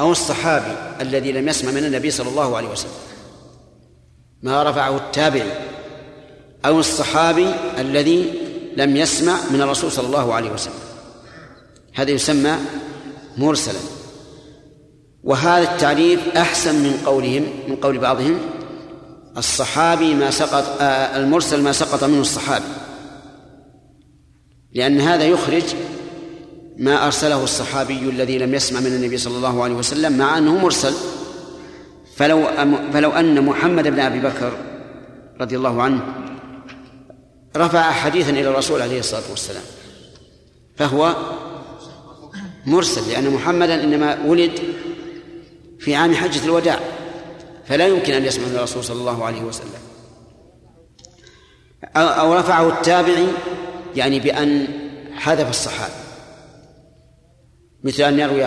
[0.00, 2.90] أو الصحابي الذي لم يسمع من النبي صلى الله عليه وسلم.
[4.42, 5.52] ما رفعه التابعي
[6.66, 8.32] أو الصحابي الذي
[8.76, 10.74] لم يسمع من الرسول صلى الله عليه وسلم.
[11.94, 12.56] هذا يسمى
[13.36, 13.78] مرسلا.
[15.24, 18.38] وهذا التعريف أحسن من قولهم من قول بعضهم.
[19.36, 22.64] الصحابي ما سقط آه المرسل ما سقط منه الصحابي.
[24.72, 25.64] لأن هذا يخرج
[26.78, 30.94] ما أرسله الصحابي الذي لم يسمع من النبي صلى الله عليه وسلم مع أنه مرسل.
[32.16, 32.46] فلو
[32.92, 34.52] فلو أن محمد بن أبي بكر
[35.40, 36.00] رضي الله عنه
[37.56, 39.62] رفع حديثا إلى الرسول عليه الصلاة والسلام
[40.76, 41.16] فهو
[42.66, 44.60] مرسل لأن محمدا إنما ولد
[45.78, 46.80] في عام حجة الوداع
[47.66, 49.80] فلا يمكن أن يسمع من الرسول صلى الله عليه وسلم.
[51.96, 53.26] أو رفعه التابعي
[53.96, 54.66] يعني بأن
[55.16, 56.07] حذف الصحابة
[57.84, 58.44] مثل أن يروي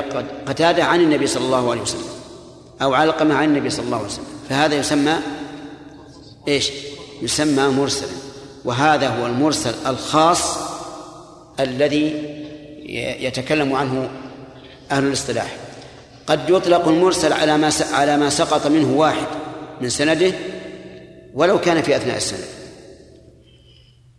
[0.48, 2.10] قتادة عن النبي صلى الله عليه وسلم
[2.82, 4.26] أو علقمة عن النبي صلى الله عليه وسلم.
[4.50, 5.14] فهذا يسمى
[6.48, 6.72] إيش؟
[7.22, 8.10] يسمى مرسلا.
[8.66, 10.58] وهذا هو المرسل الخاص
[11.60, 12.14] الذي
[13.20, 14.10] يتكلم عنه
[14.92, 15.58] أهل الاصطلاح.
[16.28, 19.28] قد يطلق المرسل على ما على ما سقط منه واحد
[19.82, 20.34] من سنده
[21.34, 22.46] ولو كان في أثناء السند.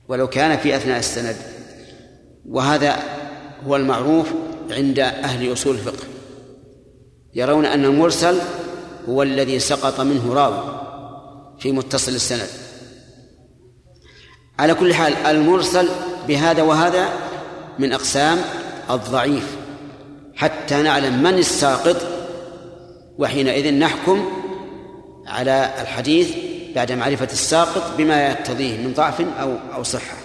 [0.08, 1.36] ولو كان في أثناء السند.
[2.48, 3.02] وهذا
[3.66, 4.26] هو المعروف
[4.70, 6.04] عند أهل أصول الفقه.
[7.34, 8.38] يرون أن المرسل
[9.08, 10.80] هو الذي سقط منه راوي
[11.58, 12.48] في متصل السند.
[14.58, 15.88] على كل حال المرسل
[16.28, 17.08] بهذا وهذا
[17.78, 18.38] من أقسام
[18.90, 19.56] الضعيف.
[20.34, 21.96] حتى نعلم من الساقط
[23.18, 24.28] وحينئذ نحكم
[25.26, 26.30] على الحديث
[26.74, 30.16] بعد معرفة الساقط بما يقتضيه من ضعف أو أو صحة.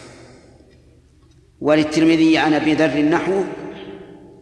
[1.61, 3.43] وللترمذي عن أبي ذر النحو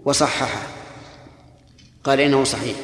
[0.06, 0.68] وصححه
[2.04, 2.76] قال إنه صحيح.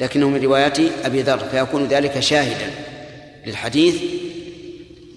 [0.00, 2.70] لكنه من رواية أبي ذر فيكون ذلك شاهدا
[3.46, 4.02] للحديث.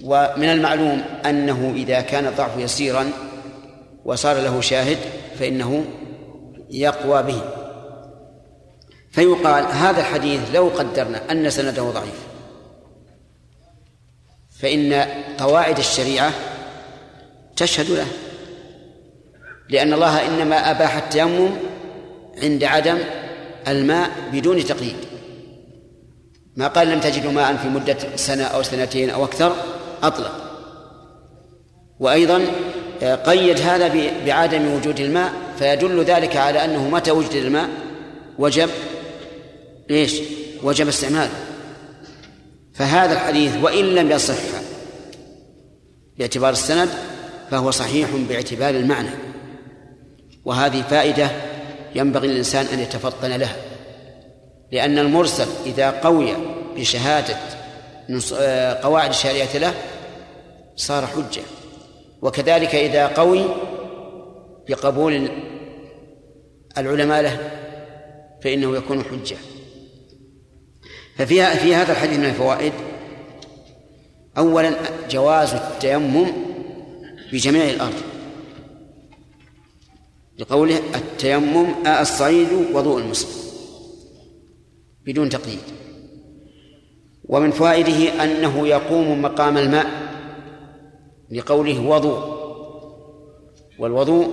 [0.03, 3.11] ومن المعلوم أنه إذا كان الضعف يسيرا
[4.05, 4.97] وصار له شاهد
[5.39, 5.85] فإنه
[6.69, 7.41] يقوى به.
[9.11, 12.27] فيقال هذا الحديث لو قدرنا أن سنده ضعيف.
[14.59, 14.93] فإن
[15.37, 16.33] قواعد الشريعة
[17.55, 18.07] تشهد له.
[19.69, 21.49] لأن الله إنما أباح التيمم
[22.43, 22.97] عند عدم
[23.67, 24.95] الماء بدون تقييد
[26.57, 29.55] ما قال لم تجدوا ماء في مدة سنة أو سنتين أو أكثر
[30.03, 30.31] أطلق.
[31.99, 32.45] وأيضا
[33.03, 37.69] آه، قيد هذا بعدم وجود الماء فيدل ذلك على أنه متى وجد الماء؟
[38.39, 38.69] وجب
[39.89, 40.21] إيش؟
[40.63, 41.31] وجب استعماله.
[42.73, 44.33] فهذا الحديث وإن لم يصح
[46.17, 46.89] باعتبار السند
[47.51, 49.09] فهو صحيح باعتبار المعنى.
[50.47, 51.31] وهذه فائدة
[51.95, 53.55] ينبغي للإنسان أن يتفطن لها
[54.71, 56.33] لأن المرسل إذا قوي
[56.75, 57.37] بشهادة
[58.33, 59.73] آه، قواعد الشريعة له
[60.75, 61.41] صار حجة.
[62.21, 63.45] وكذلك إذا قوي
[64.69, 65.29] بقبول
[66.77, 67.39] العلماء له
[68.43, 69.37] فإنه يكون حجة.
[71.17, 72.73] ففي في هذا الحديث من الفوائد.
[74.37, 74.73] أولا
[75.09, 76.31] جواز التيمم
[77.33, 78.16] بجميع الأرض.
[80.37, 83.31] لقوله التيمم الصعيد وضوء المسلم.
[85.05, 85.59] بدون تقييد.
[87.25, 89.85] ومن فوائده أنه يقوم مقام الماء
[91.31, 92.37] لقوله وضوء.
[93.79, 94.27] والوضوء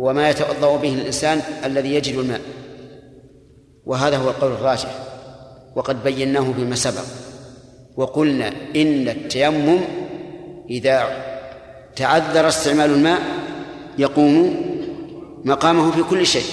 [0.00, 2.40] هو ما يتوضأ به الإنسان الذي يجد الماء.
[3.86, 4.98] وهذا هو القول الراجح.
[5.76, 7.04] وقد بيناه فيما سبق.
[7.96, 9.80] وقلنا إن التيمم
[10.70, 11.24] إذا
[11.96, 13.20] تعذر استعمال الماء
[13.98, 14.73] يقوم
[15.44, 16.46] مقامه في كل شيء.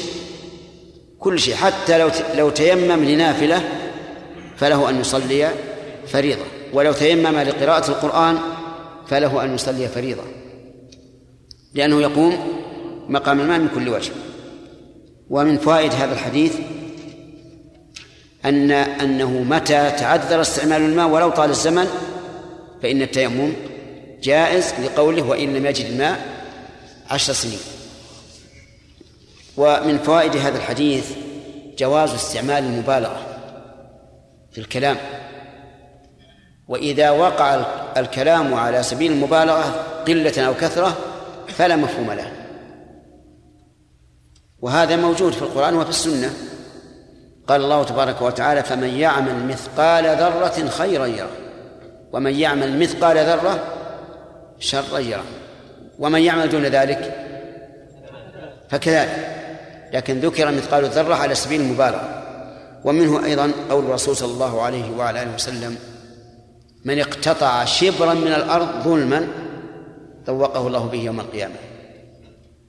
[1.20, 1.56] كل شيء.
[1.56, 3.64] حتى لو لو تيمم لنافلة
[4.58, 5.52] فله أن يصلي
[6.08, 6.46] فريضة.
[6.74, 8.38] ولو تيمم لقراءة القرآن
[9.08, 10.24] فله أن يصلي فريضة.
[11.74, 12.38] لأنه يقوم
[13.10, 14.12] مقام الماء من كل وجه.
[15.30, 16.56] ومن فوائد هذا الحديث
[18.46, 21.88] أن أنه متى تعذر استعمال الماء ولو طال الزمن
[22.84, 23.54] فإن التيمم
[24.24, 26.26] جائز لقوله وإن لم يجد الماء
[27.10, 27.60] عشر سنين.
[29.62, 31.12] ومن فوائد هذا الحديث
[31.78, 33.22] جواز استعمال المبالغة
[34.51, 34.97] في الكلام.
[36.68, 37.66] وإذا وقع
[37.97, 39.64] الكلام على سبيل المبالغة
[40.07, 40.97] قلة أو كثرة
[41.47, 42.32] فلا مفهوم له.
[44.62, 46.34] وهذا موجود في القرآن وفي السنة.
[47.47, 51.38] قال الله تبارك وتعالى فمن يعمل مثقال ذرة خيرا يره
[52.12, 53.64] ومن يعمل مثقال ذرة
[54.59, 55.26] شرا يره
[55.99, 57.28] ومن يعمل دون ذلك
[58.70, 59.41] فكذلك.
[59.94, 62.24] لكن ذكر مثقال الذرة على سبيل المبالغة.
[62.84, 65.78] ومنه أيضا قول الرسول صلى الله عليه وعلى آله وسلم
[66.86, 69.28] من اقتطع شبرا من الأرض ظلما
[70.26, 71.56] طوقه الله به يوم القيامة.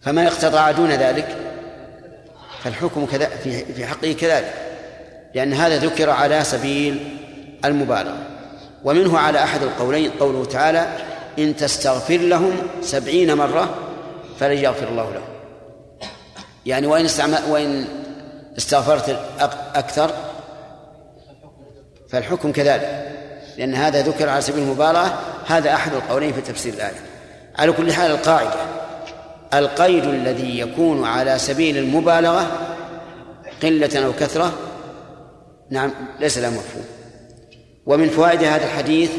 [0.01, 1.37] فمن اقتطع دون ذلك
[2.65, 4.55] فالحكم كذا في في حقه كذلك
[5.35, 7.19] لأن هذا ذكر على سبيل
[7.65, 8.19] المبالغة.
[8.85, 10.87] ومنه على أحد القولين قوله تعالى
[11.39, 12.53] إن تستغفر لهم
[12.83, 13.75] سبعين مرة
[14.39, 15.32] فلن يغفر الله لهم.
[16.67, 17.85] يعني وإن استعمل وإن
[18.59, 19.19] استغفرت
[19.75, 20.11] أكثر
[22.09, 23.13] فالحكم كذلك.
[23.59, 27.01] لأن هذا ذكر على سبيل المبالغة هذا أحد القولين في تفسير الآية.
[27.59, 28.61] على كل حال القاعدة
[29.55, 32.47] القيد الذي يكون على سبيل المبالغة
[33.63, 34.53] قلة أو كثرة
[35.71, 35.91] نعم
[36.21, 36.85] ليس له مفهوم.
[37.87, 39.11] ومن فوائد هذا الحديث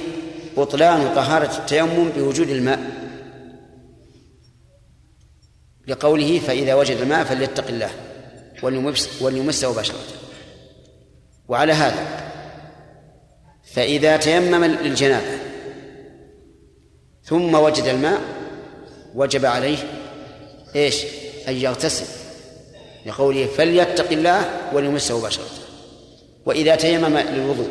[0.57, 2.79] بطلان طهارة التيمم بوجود الماء.
[5.87, 7.89] لقوله فإذا وجد الماء فليتق الله
[9.21, 9.99] وليمسه بشرة
[11.47, 12.23] وعلى هذا
[13.73, 15.37] فإذا تيمم للجنابة
[17.23, 18.21] ثم وجد الماء
[19.15, 19.77] وجب عليه
[20.75, 21.03] إيش؟
[21.47, 22.05] أن يغتسل
[23.05, 25.45] لقوله فليتق الله وليمسه بشرة
[26.45, 27.69] وإذا تيمم للوضوء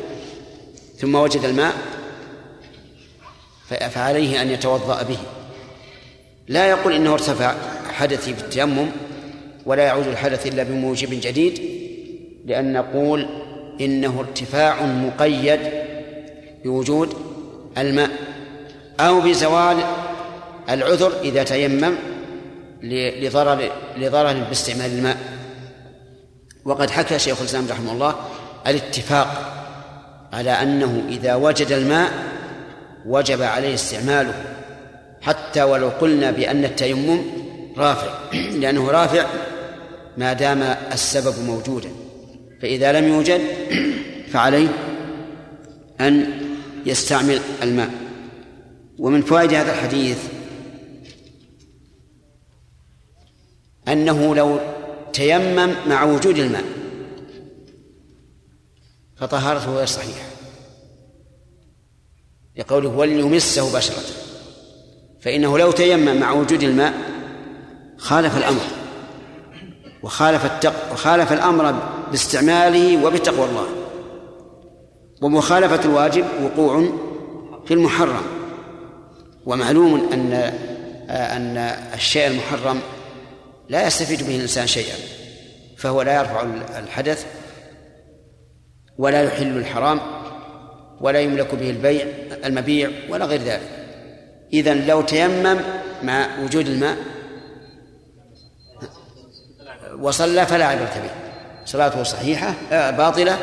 [0.98, 1.74] ثم وجد الماء
[3.68, 5.18] فعليه أن يتوضأ به.
[6.48, 7.54] لا يقول إنه ارتفع.
[7.92, 8.86] حدثي بالتيمم
[9.66, 11.60] ولا يعود الحدث إلا بموجب جديد
[12.46, 13.26] لأن نقول
[13.80, 15.60] إنه ارتفاع مقيد
[16.64, 17.14] بوجود
[17.78, 18.10] الماء
[19.00, 19.76] أو بزوال
[20.70, 21.94] العذر إذا تيمم
[22.82, 25.16] لضرر لضرر باستعمال الماء.
[26.64, 28.14] وقد حكى شيخ الإسلام رحمه الله
[28.66, 29.28] الاتفاق
[30.32, 32.10] على أنه إذا وجد الماء
[33.06, 34.34] وجب عليه استعماله
[35.22, 37.22] حتى ولو قلنا بأن التيمم
[37.76, 38.18] رافع.
[38.60, 39.26] لأنه رافع
[40.16, 40.62] ما دام
[40.92, 41.90] السبب موجودا.
[42.62, 43.40] فإذا لم يوجد
[44.32, 44.68] فعليه
[46.00, 46.40] أن
[46.86, 47.90] يستعمل الماء.
[48.98, 50.18] ومن فوائد هذا الحديث
[53.88, 54.60] أنه لو
[55.12, 56.64] تيمم مع وجود الماء
[59.16, 60.26] فطهارته غير صحيحة.
[62.56, 64.02] لقوله وليمسه بشرة.
[65.20, 67.11] فإنه لو تيمم مع وجود الماء
[68.02, 68.60] خالف الأمر.
[70.02, 70.92] وخالف التق...
[70.92, 71.74] وخالف الأمر
[72.10, 73.66] باستعماله وبتقوى الله.
[75.22, 76.92] ومخالفة الواجب وقوع
[77.66, 78.22] في المحرم.
[79.46, 80.32] ومعلوم أن
[81.10, 81.56] أن
[81.94, 82.80] الشيء المحرم
[83.68, 84.96] لا يستفيد به الإنسان شيئا.
[85.78, 86.42] فهو لا يرفع
[86.78, 87.26] الحدث
[88.98, 90.00] ولا يحل الحرام
[91.00, 92.06] ولا يملك به البيع
[92.44, 93.68] المبيع ولا غير ذلك.
[94.52, 95.60] إذا لو تيمم
[96.02, 96.96] مع وجود الماء
[100.02, 101.10] وصلى فلا عبرة به
[101.64, 103.38] صلاته صحيحة آه، باطلة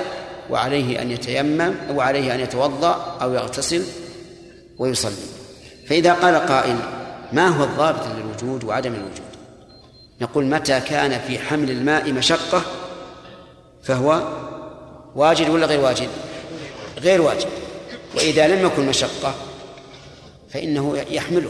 [0.50, 3.84] وعليه أن يتيمم وعليه أن يتوضأ أو يغتسل
[4.78, 5.16] ويصلي.
[5.88, 6.76] فإذا قال قائل
[7.34, 9.30] ما هو الضابط للوجود وعدم الوجود؟
[10.22, 12.62] نقول متى كان في حمل الماء مشقة
[13.84, 14.24] فهو
[15.16, 16.10] واجد ولا غير واجد؟
[16.98, 17.48] غير واجب
[18.16, 19.36] وإذا لم يكن مشقة
[20.50, 21.50] فإنه يحمله.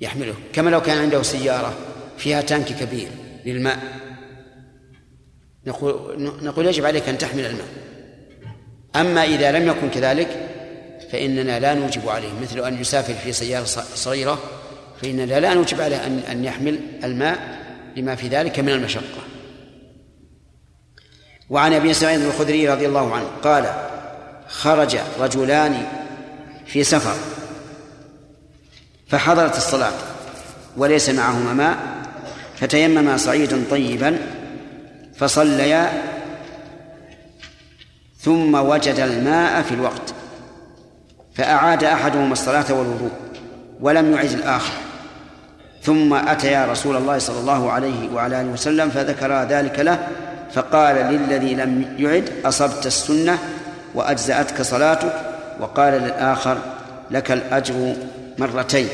[0.00, 0.34] يحمله.
[0.52, 1.74] كما لو كان عنده سيارة
[2.18, 3.08] فيها تانك كبير.
[3.46, 3.78] للماء.
[5.66, 7.68] نقول نقول يجب عليك أن تحمل الماء.
[8.96, 10.48] أما إذا لم يكن كذلك
[11.12, 12.32] فإننا لا نوجب عليه.
[12.42, 13.64] مثل أن يسافر في سيارة
[13.94, 14.38] صغيرة
[15.02, 17.38] فإننا لا نوجب عليه أن أن يحمل الماء
[17.96, 19.22] لما في ذلك من المشقة.
[21.50, 23.90] وعن أبي سعيد الخدري رضي الله عنه قال
[24.48, 25.86] خرج رجلان
[26.66, 27.14] في سفر
[29.08, 29.92] فحضرت الصلاة
[30.76, 31.99] وليس معهما ماء
[32.60, 34.16] فتيمما صعيدا طيبا
[35.16, 36.02] فصليا
[38.18, 40.14] ثم وجد الماء في الوقت
[41.34, 43.10] فأعاد أحدهما الصلاة والوضوء
[43.80, 44.72] ولم يعد الآخر.
[45.82, 50.08] ثم أتيا رسول الله صلى الله عليه وعلى آله وسلم فذكر ذلك له
[50.52, 53.38] فقال للذي لم يعد أصبت السنة
[53.94, 55.12] وأجزأتك صلاتك؟
[55.60, 56.58] وقال للآخر
[57.10, 57.94] لك الأجر
[58.38, 58.88] مرتين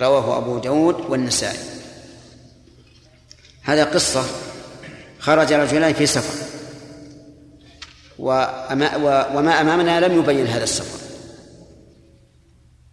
[0.00, 1.71] رواه أبو داود والنسائي.
[3.62, 4.24] هذا قصة
[5.18, 6.46] خرج رجلان في سفر.
[8.18, 10.98] وما أمامنا لم يبين هذا السفر.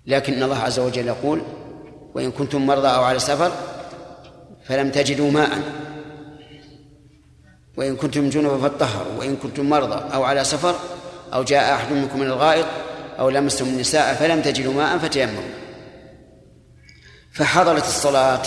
[0.06, 1.42] لكن الله عز وجل يقول
[2.16, 3.52] وإن كنتم مرضى أو على سفر
[4.66, 5.50] فلم تجدوا ماء.
[7.78, 9.20] وإن كنتم جنبا فاطهروا.
[9.20, 10.76] وإن كنتم مرضى أو على سفر
[11.34, 12.66] أو جاء أحد منكم من الغائط
[13.20, 15.44] أو لمستم النساء فلم تجدوا ماء فتيمموا.
[17.34, 18.42] فحضرت الصلاة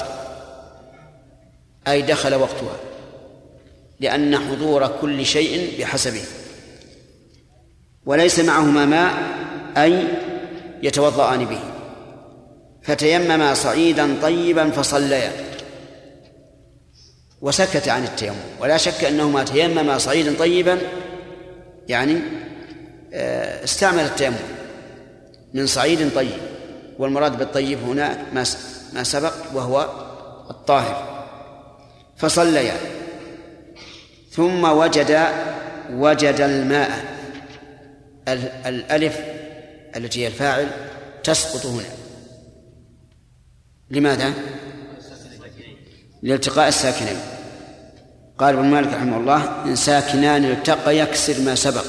[1.88, 2.76] أي دخل وقتها
[4.00, 6.22] لأن حضور كل شيء بحسبه.
[8.06, 9.14] وليس معهما ماء
[9.76, 10.04] أي
[10.82, 11.60] يتوضأان به.
[12.82, 15.32] فتيمما صعيدا طيبا فصليا.
[17.40, 18.36] وسكت عن التيمم.
[18.60, 20.78] ولا شك أنهما تيمما صعيدا طيبا
[21.88, 22.18] يعني
[23.14, 24.36] آه، استعمل التيمم
[25.54, 26.40] من صعيد طيب.
[26.98, 28.44] والمراد بالطيب هنا ما
[28.92, 29.88] ما سبق وهو
[30.50, 31.11] الطاهر.
[32.22, 32.76] فصليا.
[34.30, 35.26] ثم وجد
[35.90, 37.04] وجد الماء.
[38.66, 39.18] الألف
[39.96, 40.68] التي هي الفاعل
[41.24, 41.88] تسقط هنا.
[43.90, 44.32] لماذا؟
[46.22, 47.16] لالتقاء الساكنين.
[48.38, 51.84] قال ابن مالك رحمه الله إن ساكنان التقى يكسر ما سبق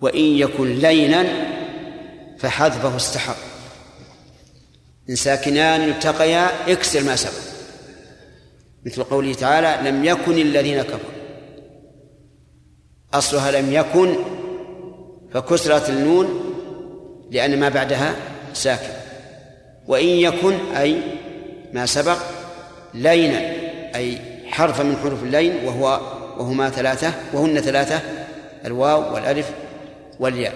[0.00, 1.26] وإن يكن لينا
[2.38, 3.36] فحذفه استحق.
[5.10, 7.51] إن ساكنان التقيا اكسر ما سبق.
[8.86, 11.12] مثل قوله تعالى لم يكن الذين كفروا.
[13.14, 14.14] أصلها لم يكن
[15.34, 16.54] فكسرت النون
[17.30, 18.14] لأن ما بعدها
[18.52, 18.92] ساكن.
[19.86, 21.00] وإن يكن أي
[21.72, 22.18] ما سبق
[22.94, 23.38] لينا
[23.94, 26.00] أي حرفا من حروف اللين وهو
[26.38, 28.00] وهما ثلاثة وهن ثلاثة
[28.64, 29.50] الواو والألف
[30.20, 30.54] والياء.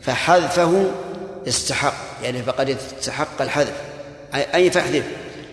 [0.00, 0.90] فحذفه
[1.48, 3.82] استحق يعني فقد استحق الحذف
[4.34, 5.04] أي فاحذف.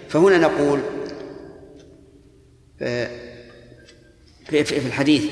[0.10, 0.82] فهنا نقول
[4.45, 5.23] في الحديث.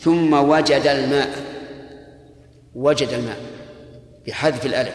[0.00, 1.44] ثم وجد الماء.
[2.74, 3.40] وجد الماء
[4.26, 4.94] بحذف الألف.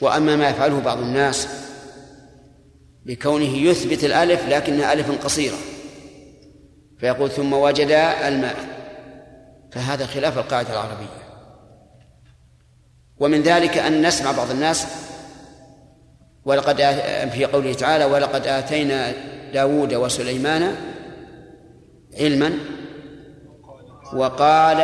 [0.00, 1.48] وأما ما يفعله بعض الناس
[3.06, 5.58] بكونه يثبت الألف لكنها ألف قصيرة.
[6.98, 7.90] فيقول ثم وجد
[8.26, 8.56] الماء.
[9.72, 11.20] فهذا خلاف القاعدة العربية.
[13.18, 14.86] ومن ذلك أن نسمع بعض الناس
[16.44, 16.76] ولقد
[17.32, 19.12] في قوله تعالى ولقد آتينا
[19.52, 20.76] داود وسليمان
[22.18, 22.58] علما
[24.12, 24.80] وقال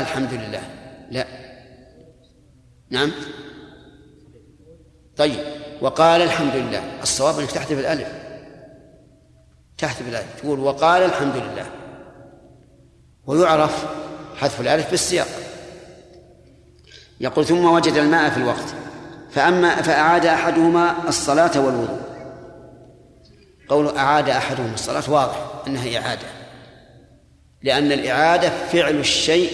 [0.00, 0.62] الحمد لله.
[1.10, 1.26] لا.
[2.90, 3.12] نعم.
[5.16, 5.40] طيب.
[5.80, 6.82] وقال الحمد لله.
[7.02, 8.08] الصواب إنك تحذف الألف.
[9.78, 10.40] تحذف الألف.
[10.42, 11.66] تقول وقال الحمد لله.
[13.26, 13.86] ويعرف
[14.36, 15.28] حذف الألف بالسياق.
[17.20, 18.79] يقول ثم وجد الماء في الوقت.
[19.32, 22.00] فأما فأعاد أحدهما الصلاة والوضوء.
[23.68, 26.26] قول أعاد أحدهما الصلاة واضح أنها إعادة.
[27.62, 29.50] لأن الإعادة فعل الشيء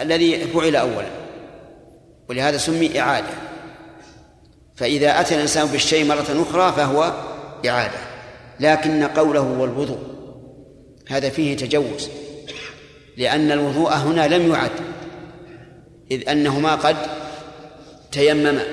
[0.00, 1.10] الذي فعل أولا.
[2.28, 3.28] ولهذا سمي إعادة.
[4.76, 7.12] فإذا أتى الإنسان بالشيء مرة أخرى فهو
[7.66, 7.98] إعادة.
[8.60, 9.98] لكن قوله والوضوء
[11.08, 12.08] هذا فيه تجوز.
[13.16, 14.70] لأن الوضوء هنا لم يعد.
[16.14, 16.96] إذ أنهما قد
[18.12, 18.64] تيمما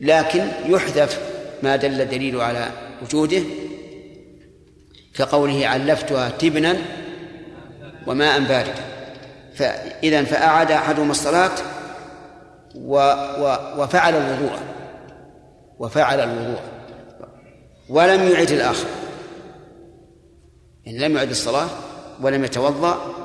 [0.00, 1.20] لكن يحذف
[1.62, 2.70] ما دل الدليل على
[3.02, 3.42] وجوده
[5.14, 6.76] كقوله علفتها تبنا
[8.06, 8.84] وماء باردا.
[9.54, 11.50] فإذا فأعاد أحدهما الصلاة
[12.74, 12.96] و
[13.38, 14.58] و وفعل الوضوء
[15.78, 16.60] وفعل الوضوء
[17.88, 18.86] ولم يعد الآخر.
[20.86, 21.68] يعني لم يعد الصلاة
[22.22, 23.23] ولم يتوضأ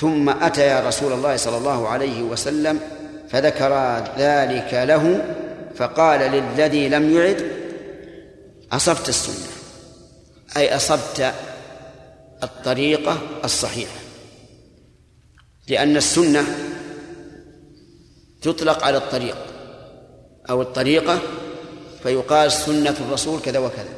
[0.00, 2.80] ثم أتى يا رسول الله صلى الله عليه وسلم
[3.28, 5.34] فذكر ذلك له
[5.76, 7.52] فقال للذي لم يعد
[8.72, 9.46] أصبت السنة
[10.56, 11.34] أي أصبت
[12.42, 13.98] الطريقة الصحيحة
[15.68, 16.44] لأن السنة
[18.42, 19.36] تطلق على الطريق
[20.50, 21.18] أو الطريقة
[22.02, 23.94] فيقال سنة الرسول كذا وكذا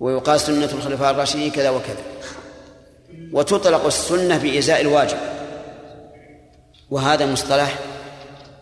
[0.00, 2.09] ويقال سنة الخلفاء الراشدين كذا وكذا.
[3.32, 5.18] وتطلق السنة بإزاء الواجب.
[6.90, 7.78] وهذا مصطلح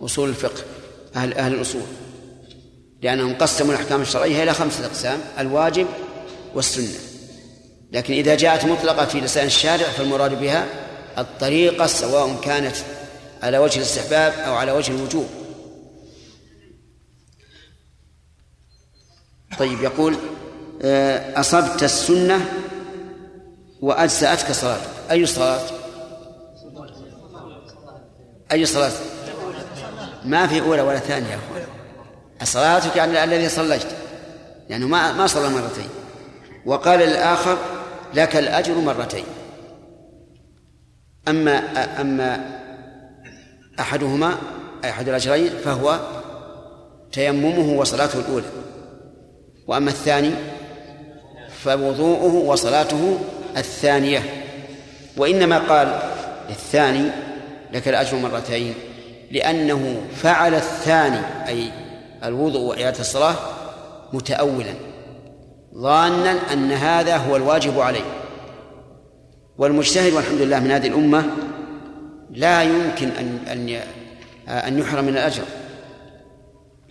[0.01, 0.63] أصول الفقه
[1.17, 1.83] أهل أهل الأصول.
[3.03, 5.87] لأنهم قسموا الأحكام الشرعية إلى خمسة أقسام الواجب
[6.55, 6.99] والسنة.
[7.93, 10.67] لكن إذا جاءت مطلقة في لسان الشارع فالمراد بها
[11.19, 12.77] الطريقة سواء كانت
[13.43, 15.27] على وجه الاستحباب أو على وجه الوجوب.
[19.59, 20.17] طيب يقول
[20.83, 22.49] آه، أصبت السنة
[23.83, 25.61] وأجزأتك صلاتك أي صلاة؟
[28.53, 28.93] أي صلاة؟
[30.25, 31.39] ما في أولى ولا ثانية
[32.43, 33.83] صلاتك يعني الذي صليت.
[33.83, 33.97] لأنه
[34.69, 35.89] يعني ما ما صلى مرتين.
[36.67, 37.59] وقال الآخر
[38.15, 39.25] لك الأجر مرتين.
[41.29, 41.59] أما
[42.01, 42.61] أما
[43.81, 44.35] أحدهما
[44.85, 46.01] أحد الأجرين فهو
[47.13, 48.47] تيممه وصلاته الأولى.
[49.67, 50.31] وأما الثاني
[51.65, 53.19] فوضوءه وصلاته
[53.59, 54.23] الثانية
[55.17, 56.01] وإنما قال
[56.51, 57.11] الثاني
[57.73, 58.75] لك الأجر مرتين
[59.31, 61.71] لأنه فعل الثاني أي
[62.25, 63.35] الوضوء وإعادة الصلاة
[64.13, 64.75] متأولا
[65.75, 68.05] ظانا أن هذا هو الواجب عليه.
[69.59, 71.25] والمجتهد والحمد لله من هذه الأمة
[72.31, 73.81] لا يمكن أن أن
[74.49, 75.43] أن يحرم من الأجر.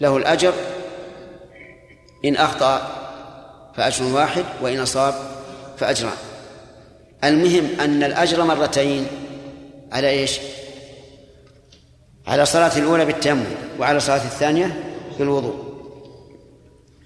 [0.01, 0.53] له الأجر
[2.25, 2.91] إن أخطأ
[3.75, 5.13] فأجر واحد وإن أصاب
[5.77, 6.26] فأجران.
[7.23, 9.07] المهم أن الأجر مرتين.
[9.91, 10.39] على إيش؟
[12.27, 13.45] على صلاة الأولى بالتيمم
[13.79, 14.83] وعلى صلاة الثانية
[15.19, 15.67] بالوضوء.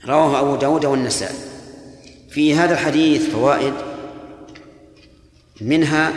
[0.06, 1.36] رواه أبو داود والنسائي.
[2.30, 3.74] في هذا الحديث فوائد.
[5.62, 6.14] منها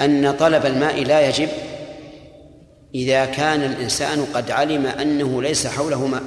[0.00, 1.48] أن طلب الماء لا يجب
[2.94, 6.22] إذا كان الإنسان قد علم أنه ليس حوله ماء.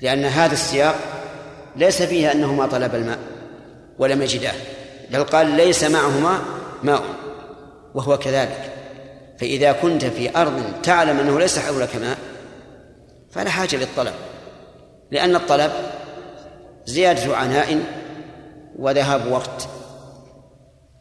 [0.00, 1.21] لأن هذا السياق
[1.76, 3.18] ليس فيه أنه ما طلب الماء
[3.98, 4.52] ولم يجده
[5.10, 6.38] بل قال ليس معهما
[6.82, 7.02] ماء
[7.94, 8.72] وهو كذلك.
[9.38, 12.18] فإذا كنت في أرض تعلم أنه ليس حولك ماء
[13.30, 14.14] فلا حاجة للطلب
[15.10, 15.72] لأن الطلب
[16.86, 17.82] زيادة عناء
[18.78, 19.68] وذهاب وقت.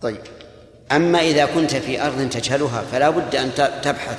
[0.01, 0.21] طيب
[0.91, 3.51] أما إذا كنت في أرض تجهلها فلا بد أن
[3.83, 4.17] تبحث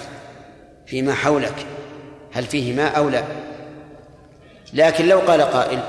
[0.86, 1.66] فيما حولك
[2.32, 3.24] هل فيه ماء أو لا؟
[4.72, 5.80] لكن لو قال قائل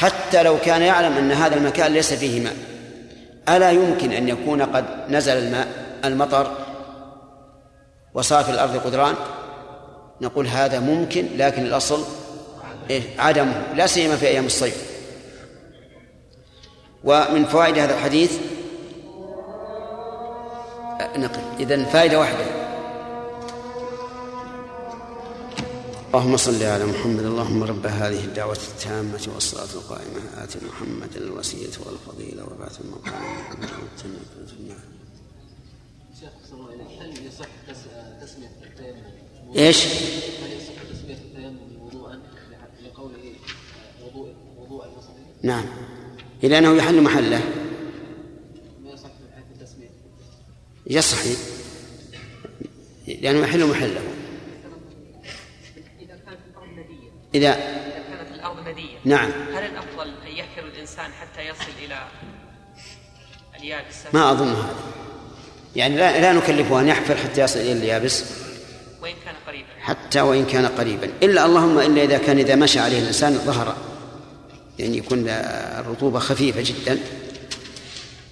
[0.00, 2.56] حتى لو كان يعلم أن هذا المكان ليس فيه ماء.
[3.48, 5.68] ألا يمكن أن يكون قد نزل الماء
[6.04, 6.56] المطر
[8.14, 9.14] وصار في الأرض قدران؟
[10.20, 12.04] نقول هذا ممكن لكن الأصل
[12.90, 14.90] إيه؟ عدمه لا سيما في أيام الصيف.
[17.04, 18.32] ومن فوائد هذا الحديث
[21.16, 21.40] نقل.
[21.60, 22.59] إذا فائدة واحدة.
[26.14, 27.24] اللهم صل على محمد.
[27.24, 30.44] اللهم رب هذه الدعوة التامة والصلاة القائمة.
[30.44, 33.22] آت محمد الوسيلة والفضيلة وبعث المقام.
[36.20, 36.30] شيخ
[37.00, 37.48] هل يصح
[38.22, 39.02] تسمية التيمم
[39.56, 42.22] إيش؟ هل يصح تسمية التيمم وضوءا
[42.84, 43.34] لقوله
[44.04, 44.84] وضوء وضوء؟
[45.42, 45.64] نعم.
[46.44, 47.38] إلى أنه يحل محله.
[48.84, 49.90] ما يصح من حيث التسمية؟
[50.86, 51.18] يصح.
[53.06, 54.00] لأنه يحل محله
[56.00, 59.30] إذا كانت الأرض ندية إذا إذا كانت الأرض ندية نعم.
[59.30, 61.98] هل الأفضل أن يحفر الإنسان حتى يصل إلى
[63.58, 64.74] اليابس؟ ما أظن هذا.
[65.76, 68.24] يعني لا, لا نكلفه أن يحفر حتى يصل إلى اليابس.
[69.02, 69.68] وإن كان قريبا.
[69.80, 71.10] حتى وإن كان قريبا.
[71.22, 73.76] إلا اللهم إلا إذا كان إذا مشى عليه الإنسان ظهر.
[74.78, 76.98] يعني يكون الرطوبة خفيفة جدا.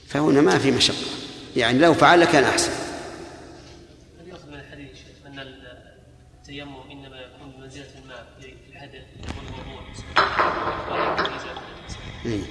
[0.08, 1.18] فهنا ما في مشقة.
[1.56, 2.72] يعني لو فعل كان أحسن
[4.20, 4.88] هل يؤخذ من الحديث
[5.26, 9.02] أن التيمم إنما يكون بمنزلة الماء في الحدث
[9.38, 9.78] والوضوء
[12.26, 12.42] إيه.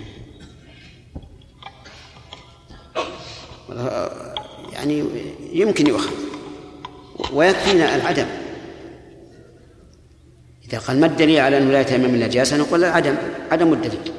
[4.74, 5.04] يعني
[5.54, 6.14] يمكن يؤخذ.
[7.34, 8.28] ويكفينا العدم.
[10.66, 13.16] إذا قال ما الدليل على أنه لا يتيمم النجاسة نقول العدم
[13.52, 14.14] عدم الدليل.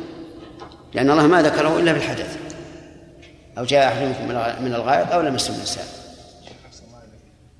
[0.94, 2.38] لأن الله ما ذكره إلا في الحدث.
[3.58, 4.28] أو جاء أحدكم
[4.64, 5.86] من الغائط أو لمس النساء.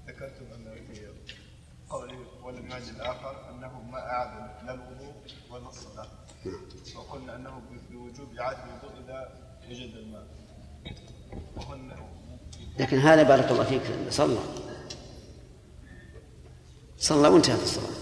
[0.09, 0.65] ذكرتم أن
[1.91, 5.15] قوله والمنهج الآخر أنه ما أعاد لا الوضوء
[5.51, 6.09] ولا الصلاة
[6.97, 9.29] وقلنا أنه بوجوب إعادة الوضوء إذا
[9.71, 10.27] وجد الماء
[11.57, 11.93] وهن
[12.79, 13.83] لكن هذا بارك الله فيك.
[14.11, 14.39] صلى.
[16.99, 17.99] صلى وانتهت الصلاة.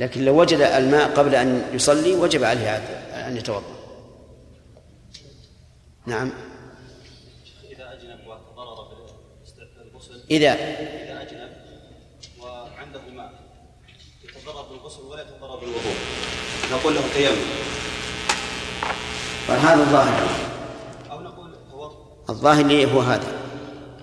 [0.00, 2.76] لكن لو وجد الماء قبل أن يصلي وجب عليه
[3.28, 3.76] أن يتوضأ.
[6.06, 6.32] نعم.
[7.70, 8.88] إذا أجنب وتضرر
[9.76, 11.50] بالغسل إذا إذا أجنب
[12.40, 13.32] وعنده ماء
[14.24, 15.96] يتضرر بالغسل ولا يتضرر بالوضوء
[16.72, 17.36] نقول له تيمم
[19.48, 20.28] وهذا الظاهر.
[21.10, 21.54] أو نقول
[22.30, 23.45] الظاهر لي هو هذا.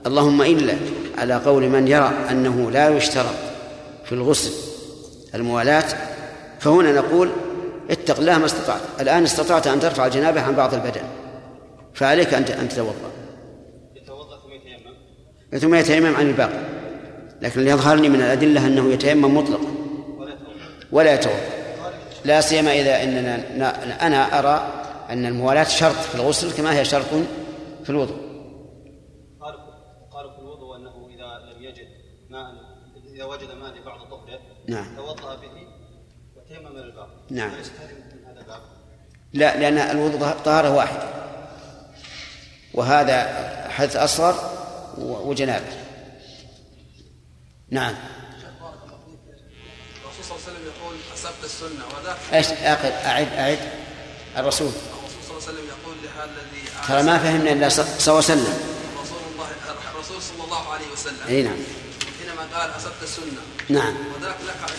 [0.08, 0.74] اللهم إلا
[1.18, 3.36] على قول من يرى أنه لا يشترط
[4.06, 4.52] في الغسل
[5.36, 5.86] الموالاة
[6.60, 7.30] فهنا نقول
[7.90, 8.82] اتق الله ما استطعت.
[9.00, 11.02] الآن استطعت أن ترفع الجنابة عن بعض البدن
[11.94, 13.12] فعليك أن أن تتوضأ.
[13.96, 16.60] يتوضأ ثم يتيمم ثم يتيمم عن الباقي.
[17.42, 19.68] لكن اللي يظهرني من الأدلة أنه يتيمم مطلقا.
[20.92, 21.64] ولا يتوضأ.
[22.26, 27.06] لا سيما إذا إننا أنا أرى أن الموالاة شرط في الغسل كما هي شرط
[27.84, 28.18] في الوضوء
[29.42, 29.60] قالوا
[30.12, 31.88] قالوا في الوضوء أنه إذا لم يجد
[32.30, 32.52] ماء
[33.16, 34.95] إذا وجد ماء لبعض طهره نعم.
[34.95, 35.68] توضأ به
[36.35, 37.49] وتيمم للباقي نعم.
[37.49, 38.61] هذا الباب؟
[39.34, 41.10] لا لأن الوضوء طهارة واحدة.
[42.73, 44.35] وهذا حدث أصغر
[44.98, 45.65] وجنابة.
[47.69, 47.95] نعم.
[50.06, 53.60] الرسول صلى الله عليه وسلم يقول أصبت السنة وذاك إيش أعد أعد أعد
[54.38, 54.68] الرسول.
[54.68, 58.18] الرسول صلى الله عليه وسلم يقول لهذا الذي ترى ما فهمنا إلا صلى الله عليه
[58.18, 58.53] وسلم.
[59.02, 59.48] رسول الله
[59.95, 61.27] الرسول صلى الله عليه وسلم.
[61.27, 61.57] أي نعم.
[62.44, 63.41] حينما قال أصبت السنة.
[63.70, 63.95] نعم.
[64.15, 64.72] وذاك لك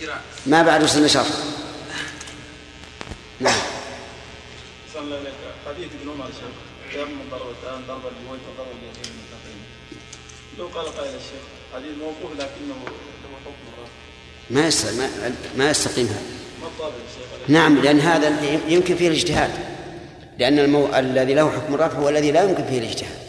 [0.00, 1.26] أجران ما بعد وصلنا شر
[3.40, 3.60] نعم.
[4.94, 5.34] صلى لك
[5.66, 6.92] حديث ابن عمر شيخ.
[6.92, 9.64] تيمم ضربتان ضربة الوجه وضربة اليدين من النقيين
[10.58, 12.76] لو قال قائل الشيخ حديث موقوف لكنه
[13.22, 13.92] له حكم الرفع
[14.50, 16.22] ما يستقيم ما, ما يستقيم هذا
[16.80, 16.92] ما
[17.48, 19.50] نعم لأن هذا يمكن فيه الاجتهاد.
[20.38, 20.86] لأن المو...
[20.94, 23.27] الذي له حكم الرفع هو الذي لا يمكن فيه الاجتهاد.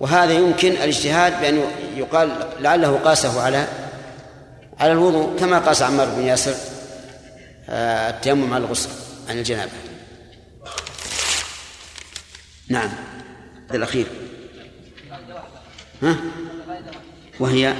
[0.00, 1.62] وهذا يمكن الاجتهاد بأن
[1.96, 2.30] يقال
[2.60, 3.66] لعله قاسه على
[4.78, 6.54] على الوضوء كما قاس عمار بن ياسر
[7.68, 8.90] آه، التيمم على الغسل
[9.28, 9.72] عن الجنابة.
[12.68, 12.90] نعم.
[13.68, 14.06] هذا الأخير.
[16.02, 16.16] ها؟
[17.40, 17.74] وهي؟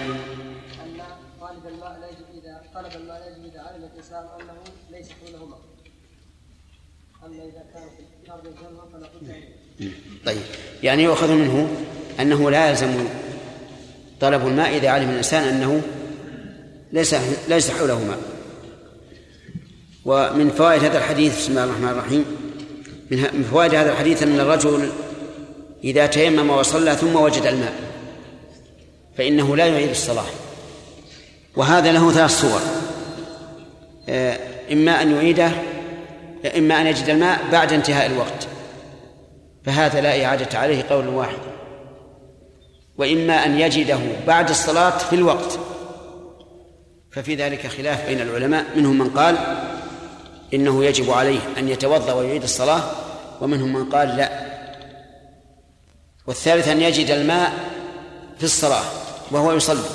[1.41, 4.55] طالب الماء لا يجب إذا طلب الماء لا يجب إذا علم الإنسان أنه
[4.91, 5.07] ليس
[7.27, 9.09] أما إذا كان في الجنة فلا
[10.27, 10.43] طيب.
[10.83, 11.69] يعني يؤخذ منه
[12.21, 13.05] أنه لا يلزم
[14.21, 15.83] طلب الماء إذا علم الإنسان أنه
[16.93, 17.15] ليس
[17.49, 18.19] ليس حوله ماء.
[20.05, 22.25] ومن فوائد هذا الحديث بسم الله الرحمن الرحيم
[23.11, 24.91] من فوائد هذا الحديث أن الرجل
[25.85, 27.75] إذا تيمم وصلى ثم وجد الماء
[29.19, 30.25] فإنه لا يعيد الصلاة.
[31.57, 32.61] وهذا له ثلاث صور.
[34.09, 34.39] آه،
[34.73, 35.51] إما أن يعيده
[36.57, 38.49] إما أن يجد الماء بعد انتهاء الوقت.
[39.65, 41.39] فهذا لا إعادة عليه قول واحد.
[42.99, 45.59] وإما أن يجده بعد الصلاة في الوقت.
[47.11, 49.37] ففي ذلك خلاف بين العلماء منهم من قال
[50.55, 52.83] إنه يجب عليه أن يتوضأ ويعيد الصلاة
[53.41, 54.49] ومنهم من قال لا.
[56.27, 57.53] والثالث أن يجد الماء
[58.39, 58.85] في الصلاة
[59.31, 59.89] وهو يصلي.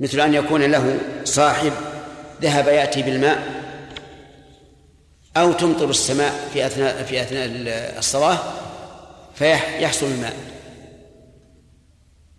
[0.00, 1.72] مثل أن يكون له صاحب
[2.42, 3.62] ذهب يأتي بالماء
[5.36, 7.48] أو تمطر السماء في أثناء في أثناء
[7.98, 8.38] الصلاة
[9.34, 10.51] فيحصل الماء.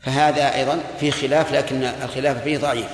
[0.04, 2.88] فهذا أيضا في خلاف لكن الخلاف فيه ضعيف.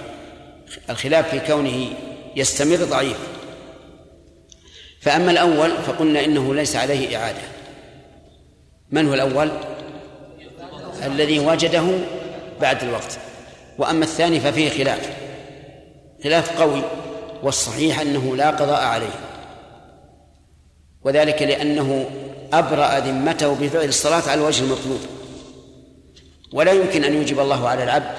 [0.89, 1.89] الخلاف في كونه
[2.35, 3.17] يستمر ضعيف.
[5.01, 7.41] فأما الأول فقلنا إنه ليس عليه إعادة.
[8.91, 9.51] من هو الأول؟
[11.05, 11.85] الذي وجده
[12.61, 13.17] بعد الوقت.
[13.77, 15.09] وأما الثاني ففيه خلاف.
[16.23, 16.81] خلاف قوي
[17.43, 19.19] والصحيح أنه لا قضاء عليه.
[21.03, 22.09] وذلك لأنه
[22.53, 25.18] أبرأ ذمته بفعل الصلاة على الوجه المطلوب.
[26.53, 28.11] ولا يمكن أن يوجب الله على العبد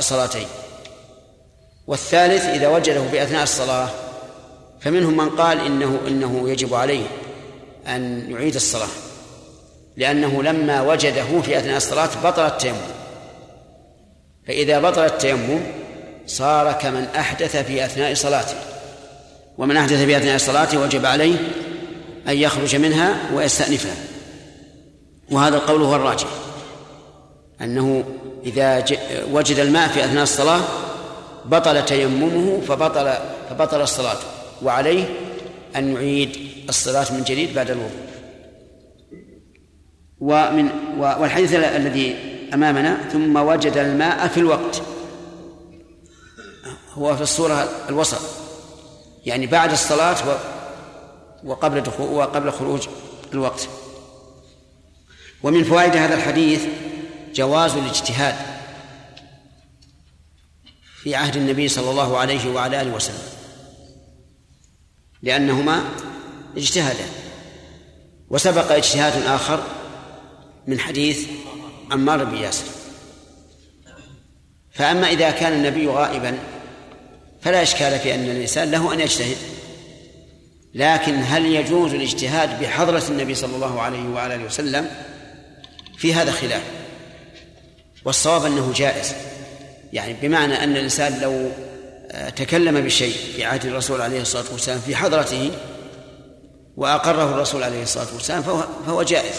[0.00, 0.46] صلاتين.
[1.86, 3.88] والثالث إذا وجده في أثناء الصلاة
[4.80, 7.06] فمنهم من قال إنه إنه يجب عليه
[7.86, 8.88] أن يعيد الصلاة
[9.96, 12.76] لأنه لما وجده في أثناء الصلاة بطل التيمم.
[14.46, 15.60] فإذا بطل التيمم
[16.26, 18.56] صار كمن أحدث في أثناء صلاته.
[19.58, 21.36] ومن أحدث في أثناء صلاته وجب عليه
[22.28, 23.94] أن يخرج منها ويستأنفها.
[25.30, 26.28] وهذا القول هو الراجح.
[27.60, 28.04] أنه
[28.44, 28.84] إذا
[29.30, 30.60] وجد الماء في أثناء الصلاة
[31.44, 33.14] بطل تيممه فبطل
[33.50, 34.18] فبطل الصلاة.
[34.62, 35.04] وعليه
[35.76, 36.38] أن يعيد
[36.68, 38.06] الصلاة من جديد بعد الوضوء.
[40.20, 40.68] ومن
[40.98, 42.16] والحديث الذي
[42.54, 44.82] أمامنا ثم وجد الماء في الوقت.
[46.94, 48.20] هو في الصورة الوسط.
[49.26, 50.16] يعني بعد الصلاة
[51.44, 52.88] وقبل دخول وقبل خروج
[53.32, 53.68] الوقت.
[55.42, 56.64] ومن فوائد هذا الحديث
[57.36, 58.34] جواز الاجتهاد
[61.02, 63.28] في عهد النبي صلى الله عليه وعلى آله وسلم.
[65.22, 65.84] لأنهما
[66.56, 67.04] اجتهادا
[68.30, 69.62] وسبق اجتهاد آخر
[70.66, 71.28] من حديث
[71.90, 72.64] عمار بن ياسر.
[74.72, 76.38] فأما إذا كان النبي غائبا
[77.40, 79.36] فلا إشكال في أن الإنسان له أن يجتهد.
[80.74, 84.90] لكن هل يجوز الاجتهاد بحضرة النبي صلى الله عليه وعلى آله وسلم؟
[85.96, 86.85] في هذا خلاف.
[88.06, 89.14] والصواب أنه جائز.
[89.92, 91.50] يعني بمعنى أن الإنسان لو
[92.10, 95.50] آه، تكلم بشيء في عهد الرسول عليه الصلاة والسلام في حضرته
[96.76, 99.34] وأقره الرسول عليه الصلاة والسلام فهو, فهو جائز.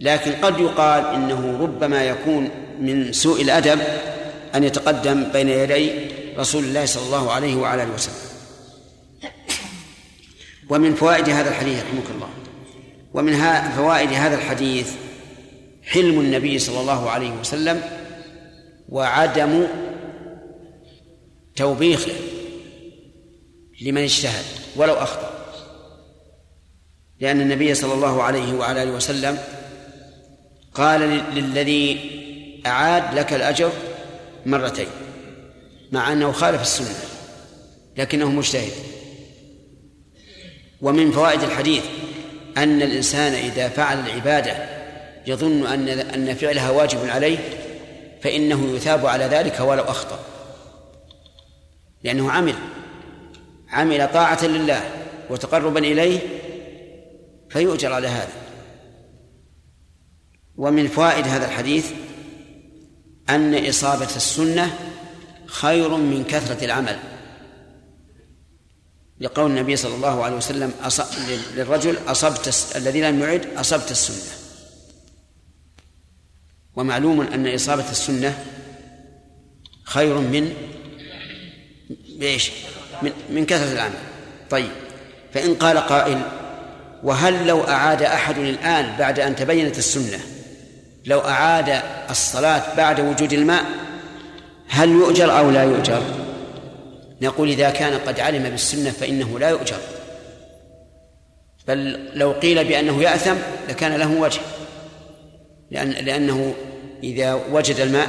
[0.00, 2.50] لكن قد يقال إنه ربما يكون
[2.80, 3.80] من سوء الأدب
[4.54, 5.92] أن يتقدم بين يدي
[6.38, 8.14] رسول الله صلى الله عليه وعلى آله وسلم.
[10.70, 12.28] ومن فوائد هذا الحديث رحمك الله
[13.14, 13.36] ومن
[13.76, 14.92] فوائد هذا الحديث
[15.90, 17.82] حلم النبي صلى الله عليه وسلم
[18.88, 19.66] وعدم
[21.56, 22.12] توبيخه
[23.82, 24.44] لمن اجتهد
[24.76, 25.30] ولو أخطأ.
[27.20, 29.38] لأن النبي صلى الله عليه وعلى آله وسلم
[30.74, 31.00] قال
[31.34, 32.10] للذي
[32.66, 33.72] أعاد لك الأجر
[34.46, 34.88] مرتين
[35.92, 36.94] مع أنه خالف السنة
[37.96, 38.72] لكنه مجتهد.
[40.82, 41.84] ومن فوائد الحديث
[42.56, 44.79] أن الإنسان إذا فعل العبادة
[45.30, 47.38] يظن أن أن فعلها واجب عليه
[48.22, 50.18] فإنه يثاب على ذلك ولو أخطأ.
[52.02, 52.54] لأنه عمل
[53.68, 54.82] عمل طاعة لله
[55.30, 56.18] وتقربا إليه
[57.50, 58.32] فيؤجر على هذا.
[60.56, 61.90] ومن فوائد هذا الحديث
[63.30, 64.78] أن إصابة السنة
[65.46, 66.98] خير من كثرة العمل.
[69.20, 70.72] لقول النبي صلى الله عليه وسلم
[71.56, 74.39] للرجل أصبت الذي لم يعد أصبت السنة.
[76.76, 78.38] ومعلوم أن إصابة السنة
[79.84, 80.52] خير من
[82.18, 82.50] بإيش؟
[83.02, 83.94] من, من كثرة العمل.
[84.50, 84.70] طيب.
[85.34, 86.22] فإن قال قائل
[87.02, 90.20] وهل لو أعاد أحد الآن بعد أن تبينت السنة
[91.06, 93.64] لو أعاد الصلاة بعد وجود الماء
[94.68, 96.02] هل يؤجر أو لا يؤجر؟
[97.22, 99.78] نقول إذا كان قد علم بالسنة فإنه لا يؤجر.
[101.68, 103.34] بل لو قيل بأنه يأثم
[103.68, 104.40] لكان له وجه.
[105.70, 106.54] لأن لأنه
[107.02, 108.08] إذا وجد الماء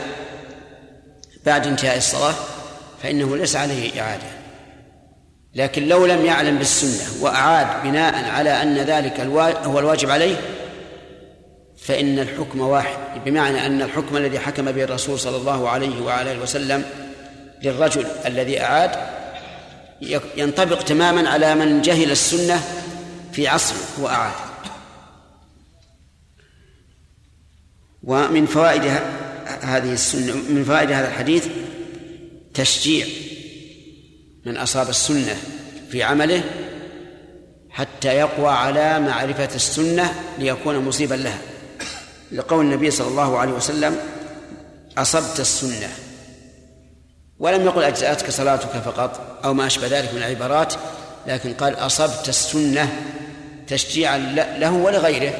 [1.46, 2.34] بعد انتهاء الصلاة
[3.04, 4.28] فإنه ليس عليه إعادة.
[5.56, 9.20] لكن لو لم يعلم بالسنة وأعاد بناء على أن ذلك
[9.66, 10.36] هو الواجب عليه
[11.78, 12.98] فإن الحكم واحد.
[13.26, 16.84] بمعنى أن الحكم الذي حكم به الرسول صلى الله عليه وعلى آله وسلم
[17.64, 18.92] للرجل الذي أعاد
[20.38, 22.62] ينطبق تماما على من جهل السنة
[23.34, 24.51] في عصره وأعاد.
[28.04, 28.84] ومن فوائد
[29.62, 31.48] هذه السنة من فوائد هذا الحديث
[32.54, 33.06] تشجيع
[34.46, 35.36] من أصاب السنة
[35.92, 36.44] في عمله
[37.70, 41.38] حتى يقوى على معرفة السنة ليكون مصيبا لها.
[42.32, 44.00] لقول النبي صلى الله عليه وسلم
[44.98, 45.90] أصبت السنة.
[47.40, 50.74] ولم يقل أجزأتك صلاتك فقط أو ما أشبه ذلك من العبارات
[51.28, 52.90] لكن قال أصبت السنة
[53.68, 54.18] تشجيعا
[54.60, 55.34] له ولغيره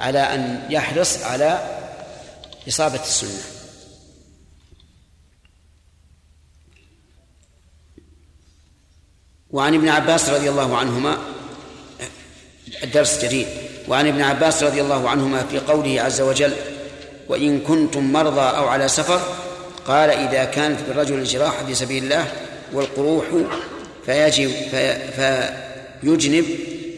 [0.00, 1.75] على أن يحرص على
[2.68, 3.42] إصابة السنة.
[9.50, 11.18] وعن ابن عباس رضي الله عنهما
[12.82, 13.46] الدرس جديد.
[13.88, 16.52] وعن ابن عباس رضي الله عنهما في قوله عز وجل
[17.28, 19.20] وإن كنتم مرضى أو على سفر
[19.86, 22.32] قال إذا كانت بالرجل الجراح في سبيل الله
[22.72, 23.24] والقروح
[24.06, 25.12] فيجب في
[26.02, 26.44] فيجنب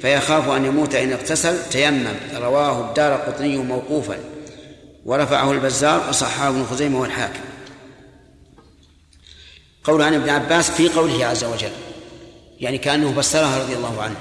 [0.02, 2.14] فيخاف أن يموت إن اغتسل تيمم.
[2.34, 4.16] رواه الدار قطني موقوفا.
[5.08, 7.40] ورفعه البزار وصححه ابن خزيمة والحاكم.
[9.84, 11.70] قول عن ابن عباس في قوله عز وجل
[12.60, 14.16] يعني كأنه فسرها رضي الله عنه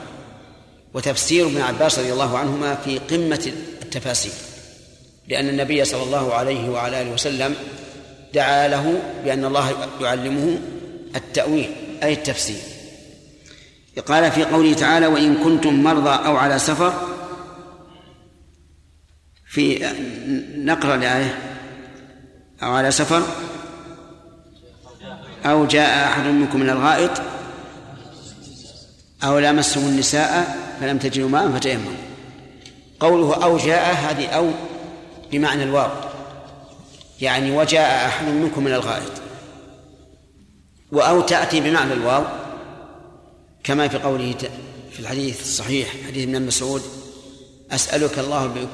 [0.93, 3.51] وتفسير ابن عباس رضي الله عنهما في قمة
[3.81, 4.31] التفاسير
[5.27, 7.55] لأن النبي صلى الله عليه وعلى آله وسلم
[8.33, 10.59] دعا له بأن الله يعلمه
[11.15, 11.71] التأويل
[12.03, 12.61] أي التفسير.
[14.07, 17.16] قال في قوله تعالى وإن كنتم مرضى أو على سفر
[19.47, 19.93] في
[20.57, 21.39] نقرأ الآية
[22.63, 23.23] أو على سفر
[25.45, 27.21] أو جاء أحد منكم من الغائط
[29.23, 31.91] أو لامستم النساء فلم تجدوا ماء فتيمموا.
[32.99, 34.51] قوله أو جاء هذه أو
[35.31, 35.89] بمعنى الواو.
[37.21, 39.11] يعني وجاء أحد منكم من الغائط.
[40.91, 42.23] وأو تأتي بمعنى الواو.
[43.63, 44.35] كما في قوله
[44.91, 46.81] في الحديث الصحيح حديث ابن مسعود
[47.71, 48.67] أسألك الله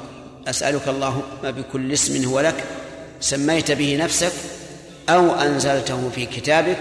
[0.48, 2.64] أسألك اللهم بكل اسم هو لك
[3.20, 4.32] سميت به نفسك
[5.08, 6.78] أو أنزلته في كتابك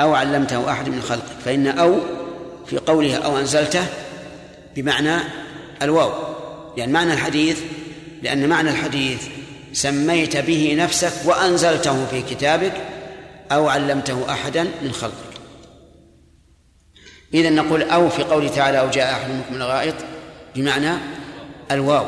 [0.00, 1.98] أو علمته أحد من خلقك فإن أو
[2.66, 3.84] في قولها أو أنزلته
[4.76, 5.16] بمعنى
[5.82, 6.12] الواو
[6.76, 7.58] لأن معنى الحديث
[8.22, 9.22] لأن معنى الحديث
[9.72, 12.72] سميت به نفسك وأنزلته في كتابك
[13.52, 15.32] أو علمته أحدا من خلقك.
[17.34, 19.94] إذا نقول أو في قوله تعالى أو جاء أحد منكم من الغائط
[20.56, 20.90] بمعنى
[21.70, 22.06] الواو.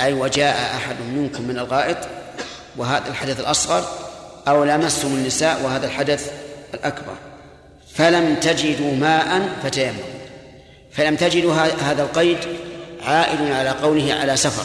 [0.00, 1.96] أي وجاء أحد منكم من الغائط
[2.76, 3.88] وهذا الحدث الأصغر
[4.48, 6.32] أو لامستم النساء وهذا الحدث
[6.74, 7.14] الأكبر.
[7.94, 10.04] فلم تجدوا ماء فتيمموا.
[10.92, 12.38] فلم تجدوا هذا القيد
[13.02, 14.64] عائد على قوله على سفر.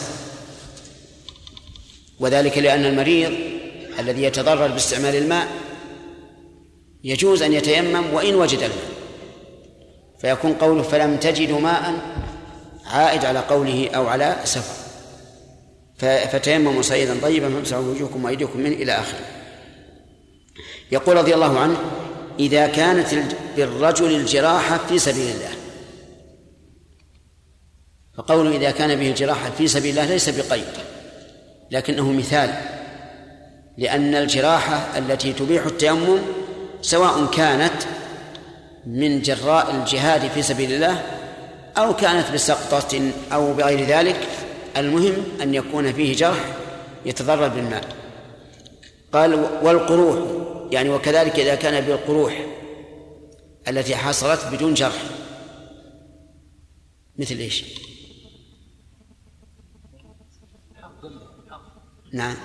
[2.20, 3.32] وذلك لأن المريض
[3.98, 5.48] الذي يتضرر باستعمال الماء
[7.04, 8.90] يجوز أن يتيمم وإن وجد الماء.
[10.20, 11.94] فيكون قوله فلم تجدوا ماء
[12.86, 14.79] عائد على قوله أو على سفر.
[16.00, 19.20] فتيمموا صعيدا طيبا فامسحوا وجوهكم وأيديكم منه إلى آخره.
[20.92, 21.76] يقول رضي الله عنه
[22.38, 23.14] إذا كانت
[23.56, 25.50] بالرجل الجراحة في سبيل الله.
[28.14, 30.64] فقوله إذا كان به الجراحة في سبيل الله ليس بقيد
[31.70, 32.54] لكنه مثال
[33.78, 36.18] لأن الجراحة التي تبيح التيمم
[36.82, 37.82] سواء كانت
[38.86, 41.02] من جراء الجهاد في سبيل الله
[41.78, 44.16] أو كانت بسقطة أو بغير ذلك
[44.76, 46.56] المهم أن يكون فيه جرح
[47.06, 47.96] يتضرر بالماء.
[49.12, 50.18] قال والقروح
[50.72, 52.46] يعني وكذلك إذا كان بالقروح
[53.68, 55.02] التي حصلت بدون جرح.
[57.18, 57.64] مثل إيش؟
[62.12, 62.36] نعم.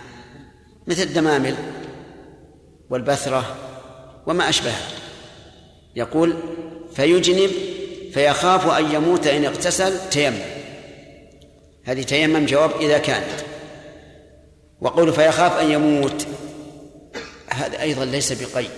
[0.88, 1.56] مثل الدمامل
[2.90, 3.56] والبثرة
[4.28, 4.90] وما أشبهها.
[5.96, 6.36] يقول
[6.94, 7.52] فيجنب
[8.14, 10.55] فيخاف أن يموت إن اغتسل تيمم.
[11.86, 13.46] هذه تيمم جواب إذا كانت.
[14.82, 16.28] وقول فيخاف أن يموت.
[17.50, 18.72] هذا أيضا ليس بقيد.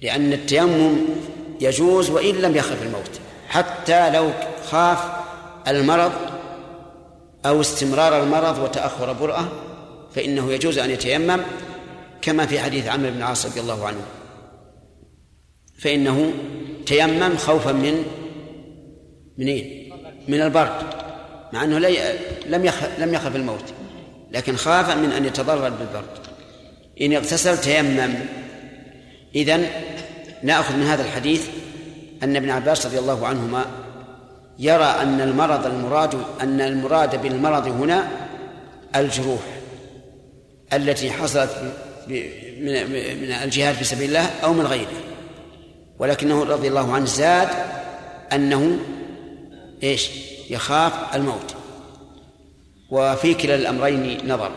[0.00, 0.96] لأن التيمم
[1.60, 3.20] يجوز وإن لم يخف الموت.
[3.48, 4.30] حتى لو
[4.64, 4.98] خاف
[5.68, 6.12] المرض
[7.46, 9.48] أو استمرار المرض وتأخر برأة
[10.14, 11.40] فإنه يجوز أن يتيمم
[12.22, 14.04] كما في حديث عمرو بن العاص رضي الله عنه.
[15.78, 16.32] فإنه
[16.86, 18.04] تيمم خوفا من
[19.38, 19.81] من إيه؟
[20.28, 20.82] من البرد
[21.52, 21.78] مع أنه
[22.46, 23.64] لم يخف لم يخف الموت
[24.32, 26.18] لكن خاف من أن يتضرر بالبرد.
[27.00, 28.14] إن اغتسل تيمم.
[29.34, 29.66] إذن
[30.42, 31.48] نأخذ من هذا الحديث
[32.22, 33.64] أن ابن عباس رضي الله عنهما
[34.58, 38.08] يرى أن المرض المراد أن المراد بالمرض هنا
[38.96, 39.42] الجروح
[40.72, 41.50] التي حصلت
[42.08, 42.68] من
[43.42, 45.02] الجهاد في سبيل الله أو من غيره.
[45.98, 47.48] ولكنه رضي الله عنه زاد
[48.32, 48.78] أنه
[49.82, 50.10] إيش؟
[50.50, 51.54] يخاف الموت.
[52.90, 54.52] وفي كلا الأمرين نظر.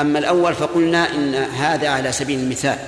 [0.00, 2.78] أما الأول فقلنا إن هذا على سبيل المثال.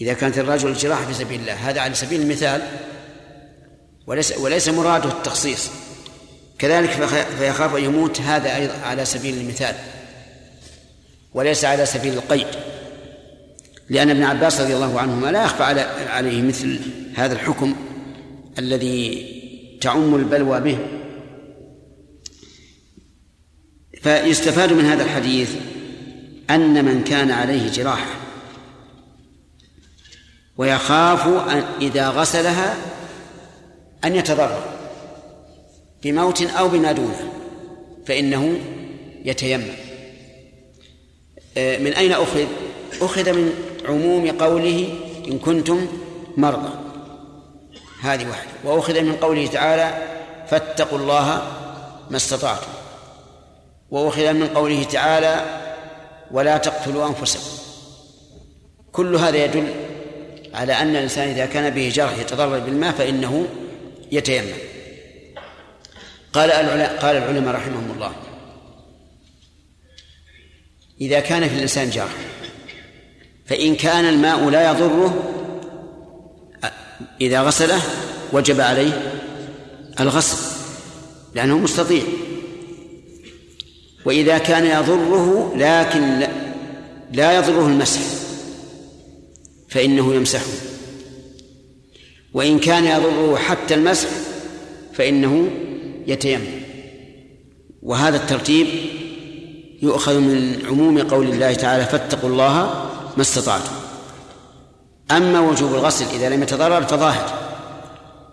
[0.00, 2.62] إذا كانت الرجل الجراحة في سبيل الله هذا على سبيل المثال.
[4.06, 5.70] وليس وليس مراده التخصيص.
[6.58, 6.90] كذلك
[7.38, 9.74] فيخاف أن يموت هذا أيضا على سبيل المثال.
[11.34, 12.46] وليس على سبيل القيد.
[13.88, 15.62] لأن ابن عباس رضي الله عنهما لا يخفى
[16.08, 16.80] عليه مثل
[17.16, 17.76] هذا الحكم
[18.58, 19.35] الذي
[19.80, 20.78] تعم البلوى به.
[24.02, 25.50] فيستفاد من هذا الحديث
[26.50, 28.10] أن من كان عليه جراحة
[30.56, 32.76] ويخاف أن إذا غسلها
[34.04, 34.64] أن يتضرر
[36.02, 37.32] بموت أو بما دونه
[38.06, 38.58] فإنه
[39.24, 39.72] يتيمم.
[41.56, 42.46] من أين أخذ؟
[43.00, 43.52] أخذ من
[43.88, 44.98] عموم قوله
[45.28, 45.86] إن كنتم
[46.36, 46.85] مرضى.
[48.06, 48.50] هذه واحدة.
[48.64, 50.02] وأخذ من قوله تعالى
[50.48, 51.42] فاتقوا الله
[52.10, 52.72] ما استطعتم.
[53.90, 55.44] وأخذ من قوله تعالى
[56.30, 57.62] ولا تقتلوا أنفسكم.
[58.92, 59.74] كل هذا يدل
[60.54, 63.46] على أن الإنسان إذا كان به جرح يتضرر بالماء فإنه
[64.12, 64.52] يتيمم.
[66.32, 66.50] قال
[67.00, 68.12] قال العلماء رحمهم الله.
[71.00, 72.14] إذا كان في الإنسان جرح
[73.46, 75.35] فإن كان الماء لا يضره
[77.20, 77.80] إذا غسله
[78.32, 79.12] وجب عليه
[80.00, 80.36] الغسل
[81.34, 82.02] لأنه مستطيع.
[84.04, 86.18] وإذا كان يضره لكن
[87.12, 88.00] لا- يضره المسح
[89.68, 90.46] فإنه يمسحه.
[92.34, 94.08] وإن كان يضره حتى المسح
[94.94, 95.48] فإنه
[96.06, 96.46] يتيمم.
[97.82, 98.66] وهذا الترتيب
[99.82, 102.64] يؤخذ من عموم قول الله تعالى فاتقوا الله
[103.16, 103.72] ما استطعتم.
[105.10, 107.46] أما وجوب الغسل إذا لم يتضرر فظاهر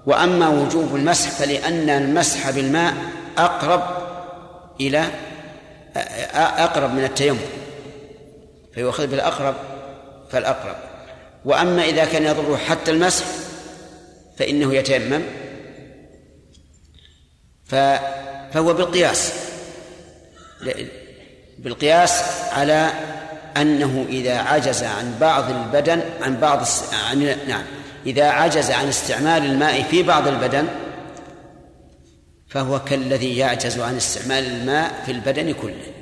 [0.06, 2.94] وأما وجوب المسح فلأن المسح بالماء
[3.38, 3.84] أقرب
[4.82, 5.06] إلى
[6.36, 7.40] أقرب من التيمم
[8.74, 9.56] فيؤخذ بالأقرب
[10.32, 10.76] فالأقرب.
[11.46, 13.26] وأما إذا كان يضره حتى المسح
[14.38, 15.22] فإنه يتيمم
[18.54, 19.34] فهو بالقياس
[21.60, 22.92] بالقياس على
[23.58, 26.94] أنه إذا عجز عن بعض البدن عن بعض الس...
[27.10, 27.64] عن نعم
[28.06, 30.68] إذا عجز عن استعمال الماء في بعض البدن
[32.48, 35.94] فهو كالذي يعجز عن استعمال الماء في البدن كله.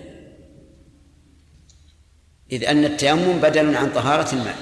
[2.52, 4.56] إذ أن التيمم بدل عن طهارة الماء.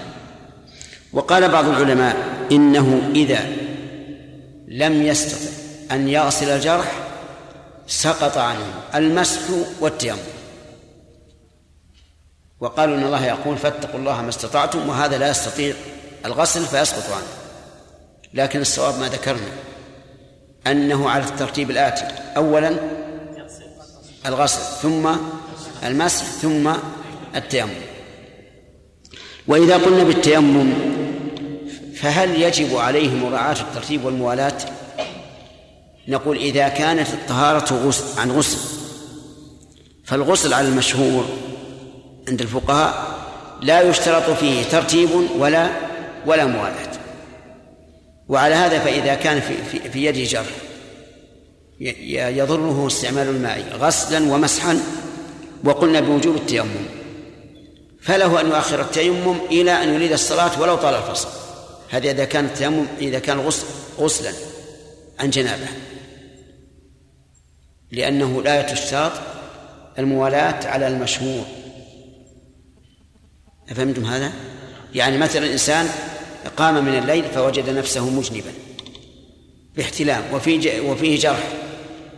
[1.13, 2.15] وقال بعض العلماء
[2.51, 3.39] إنه إذا
[4.67, 5.51] لم يستطع
[5.91, 6.91] أن يغسل الجرح
[7.87, 9.41] سقط عنه المسح
[9.79, 10.38] والتيمم.
[12.59, 15.75] وقالوا إن الله يقول فاتقوا الله ما استطعتم وهذا لا يستطيع.
[16.25, 17.27] الغسل فيسقط عنه.
[18.33, 19.51] لكن الصواب ما ذكرنا.
[20.67, 22.05] أنه على الترتيب الآتي.
[22.37, 22.75] اولا
[24.25, 25.09] الغسل ثم
[25.83, 26.73] المسح ثم
[27.35, 27.69] التيمم.
[29.47, 30.73] وإذا قلنا بالتيمم
[31.95, 34.57] فهل يجب عليه مراعاة الترتيب والموالاة؟
[36.07, 38.57] نقول إذا كانت الطهارة غسل عن غسل
[40.05, 41.25] فالغسل على المشهور
[42.29, 43.19] عند الفقهاء
[43.61, 45.69] لا يشترط فيه ترتيب ولا
[46.25, 46.91] ولا موالاة.
[48.29, 50.45] وعلى هذا فإذا كان في, في, في يده جرح
[52.29, 54.79] يضره استعمال الماء غسلا ومسحا
[55.63, 56.85] وقلنا بوجوب التيمم.
[58.01, 61.27] فله أن يؤخر التيمم إلى أن يريد الصلاة ولو طال الفصل.
[61.89, 63.65] هذا إذا كان التيمم إذا كان غسل
[63.99, 64.31] غسلا
[65.19, 65.67] عن جنابه.
[67.91, 69.11] لأنه لا تشترط
[69.99, 71.45] الموالاة على المشهور.
[73.71, 74.31] أفهمتم هذا؟
[74.95, 75.87] يعني مثلا إنسان
[76.57, 78.51] قام من الليل فوجد نفسه مجنبا
[79.77, 81.47] باحتلام وفي وفيه جرح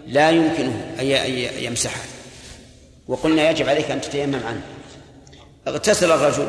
[0.07, 1.05] لا يمكنه أن
[1.63, 2.01] يمسحه.
[3.07, 4.61] وقلنا يجب عليك أن تتيمم عنه.
[5.67, 6.47] اغتسل الرجل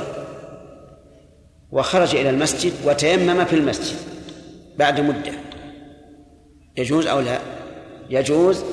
[1.72, 3.96] وخرج إلى المسجد وتيمم في المسجد
[4.78, 5.32] بعد مدة.
[6.76, 7.38] يجوز أو لا؟
[8.10, 8.64] يجوز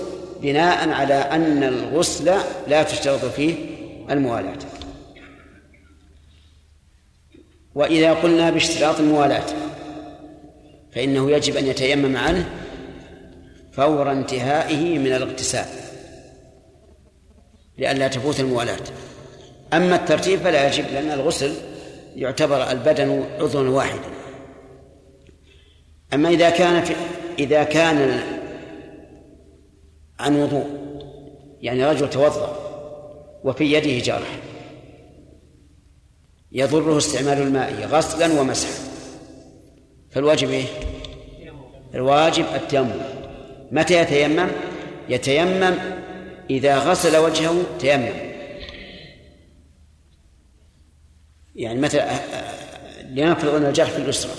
[0.41, 2.33] بناء على أن الغسل
[2.67, 3.55] لا تشترط فيه
[4.09, 4.57] الموالاة.
[7.75, 9.45] وإذا قلنا باشتراط الموالاة
[10.91, 12.49] فإنه يجب أن يتيمم عنه
[13.71, 15.65] فور انتهائه من الاغتسال
[17.77, 18.79] لئلا تفوت الموالاة.
[19.73, 21.53] أما الترتيب فلا يجب لأن الغسل
[22.15, 24.09] يعتبر البدن عضوا واحدا.
[26.13, 26.93] أما إذا كان في
[27.39, 28.19] إذا كان
[30.19, 30.67] عن وضوء
[31.61, 32.55] يعني رجل توضأ
[33.43, 34.48] وفي يده جرح
[36.51, 38.73] يضره استعمال الماء غسلا ومسحا.
[40.11, 40.65] فالواجب إيه؟
[41.93, 43.01] الواجب التيمم.
[43.71, 44.47] متى يتيمم؟
[45.09, 45.75] يتيمم
[46.49, 48.29] إذا غسل وجهه تيمم.
[51.55, 52.09] يعني مثلا
[53.09, 54.31] لنفرض أن الجرح في اليسرى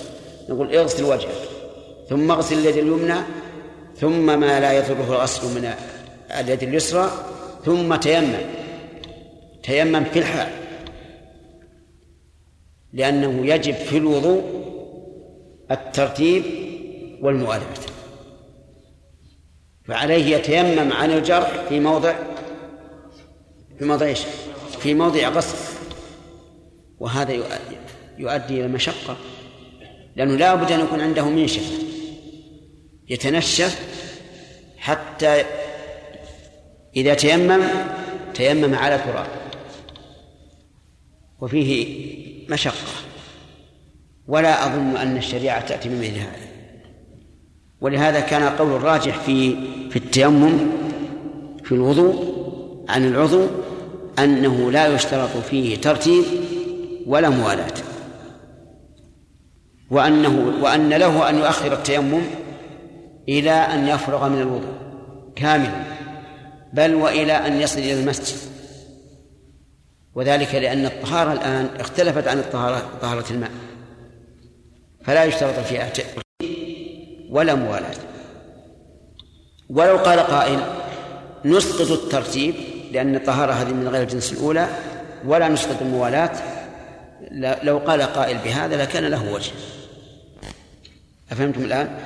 [0.49, 1.49] نقول اغسل وجهك
[2.09, 3.15] ثم اغسل اليد اليمنى
[3.97, 5.75] ثم ما لا يضره الغسل من
[6.31, 7.11] اليد اليسرى
[7.65, 8.39] ثم تيمم.
[9.63, 10.60] تيمم في الحال.
[12.93, 14.43] لأنه يجب في الوضوء
[15.71, 16.45] الترتيب
[17.21, 17.67] والمؤالاة
[19.85, 22.15] فعليه يتيمم عن الجرح في موضع
[23.79, 24.21] في موضع إيش؟
[24.81, 25.59] في موضع غسل
[26.99, 27.33] وهذا
[28.19, 29.17] يؤدي إلى مشقة
[30.17, 31.85] لأنه لا بد أن يكون عنده منشفة
[33.09, 33.81] يتنشف
[34.79, 35.45] حتى
[36.97, 37.65] إذا تيمم
[38.35, 39.27] تيمم على تراب.
[41.41, 42.75] وفيه مشقة.
[44.29, 46.51] ولا أظن أن الشريعة تأتي بمثل هذا.
[47.81, 49.57] ولهذا كان قول الراجح في
[49.91, 50.59] في التيمم
[51.65, 52.41] في الوضوء
[52.89, 53.47] عن العضو
[54.19, 56.25] أنه لا يشترط فيه ترتيب
[57.07, 57.75] ولا موالاة
[59.91, 62.23] وأنه وأن له أن يؤخر التيمم
[63.29, 64.75] إلى أن يفرغ من الوضوء
[65.37, 65.83] كاملا
[66.73, 68.50] بل وإلى أن يصل إلى المسجد.
[70.15, 73.51] وذلك لأن الطهارة الآن اختلفت عن الطهارة طهارة الماء.
[75.05, 75.93] فلا يشترط فيها
[77.31, 77.97] ولا موالاة
[79.71, 80.61] ولو قال قائل
[81.45, 82.55] نسقط الترتيب
[82.93, 84.69] لأن الطهارة هذه من غير الجنس الأولى
[85.25, 86.33] ولا نسقط الموالاة
[87.63, 89.53] لو قال قائل بهذا لكان له وجه.
[91.33, 91.99] أفهمتم الآن؟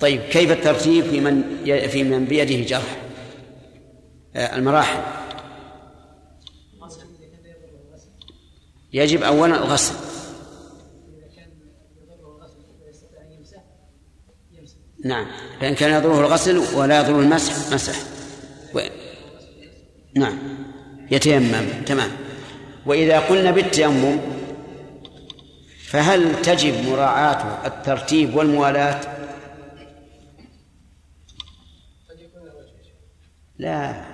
[0.00, 2.96] طيب كيف الترتيب في من في من بيده جرح؟
[4.36, 4.98] آه، المراحل.
[8.94, 9.94] يجب أولا الغسل.
[15.04, 15.26] نعم.
[15.60, 17.96] فإن كان يضره الغسل ولا يضره المسح مسح.
[18.74, 18.80] و...
[20.16, 20.38] نعم.
[21.10, 21.84] يتيمم.
[21.86, 22.10] تمام.
[22.86, 24.18] وإذا قلنا بالتيمم
[25.84, 29.00] فهل تجب مراعاة الترتيب والموالاة؟
[33.58, 34.04] لا.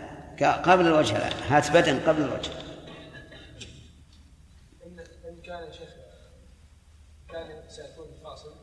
[0.42, 2.50] قبل الوجه لا هات بدن قبل الوجه
[5.40, 5.88] إن كان يا شيخ
[7.28, 8.54] كان سيكون فاصل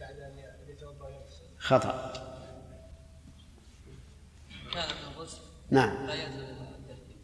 [0.00, 0.38] بعد أن
[0.68, 2.12] يتوضأ ويغتسل خطأ.
[5.70, 6.06] نعم.
[6.06, 7.16] لا يلزم الترتيب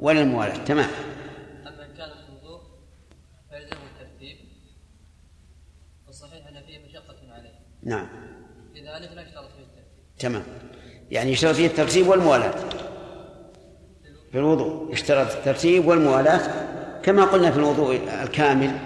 [0.00, 0.90] ولا الموالاة تمام.
[1.66, 2.60] أما إن كان الوضوء
[3.50, 4.36] فيلزمه الترتيب
[6.06, 7.58] والصحيح أن فيه مشقة عليه.
[7.82, 8.08] نعم.
[8.74, 10.18] لذلك لا يشترط فيه الترتيب.
[10.18, 10.42] تمام.
[11.10, 12.54] يعني يشترط فيه الترتيب والموالاة.
[14.32, 16.68] في الوضوء يشترط الترتيب والموالاة.
[17.02, 18.78] كما قلنا في الوضوء الكامل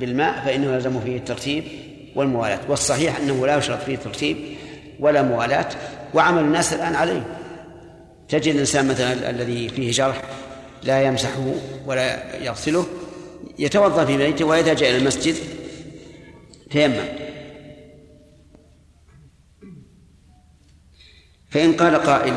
[0.00, 1.87] بالماء فإنه يلزم فيه الترتيب.
[2.18, 4.36] والموالاة والصحيح أنه لا يشرط فيه ترتيب
[5.00, 5.68] ولا موالاة
[6.14, 7.24] وعمل الناس الآن عليه.
[8.28, 10.22] تجد الإنسان مثلا الذي فيه جرح
[10.82, 11.52] لا يمسحه
[11.86, 12.86] ولا يغسله
[13.58, 15.34] يتوضأ في بيته وإذا جاء إلى المسجد
[16.70, 17.04] تيمم.
[21.50, 22.34] فإن قال قائل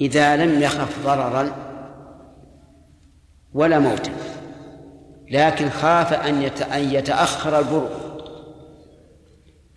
[0.00, 1.52] إذا لم يخف ضررا
[3.54, 4.12] ولا موتا
[5.30, 6.12] لكن خاف
[6.72, 8.09] أن يتأخر البرء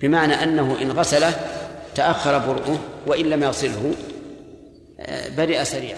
[0.03, 1.33] بمعنى أنه إن غسله
[1.95, 3.93] تأخر برؤه وإن لم يغسله
[5.37, 5.97] برئ سريعا.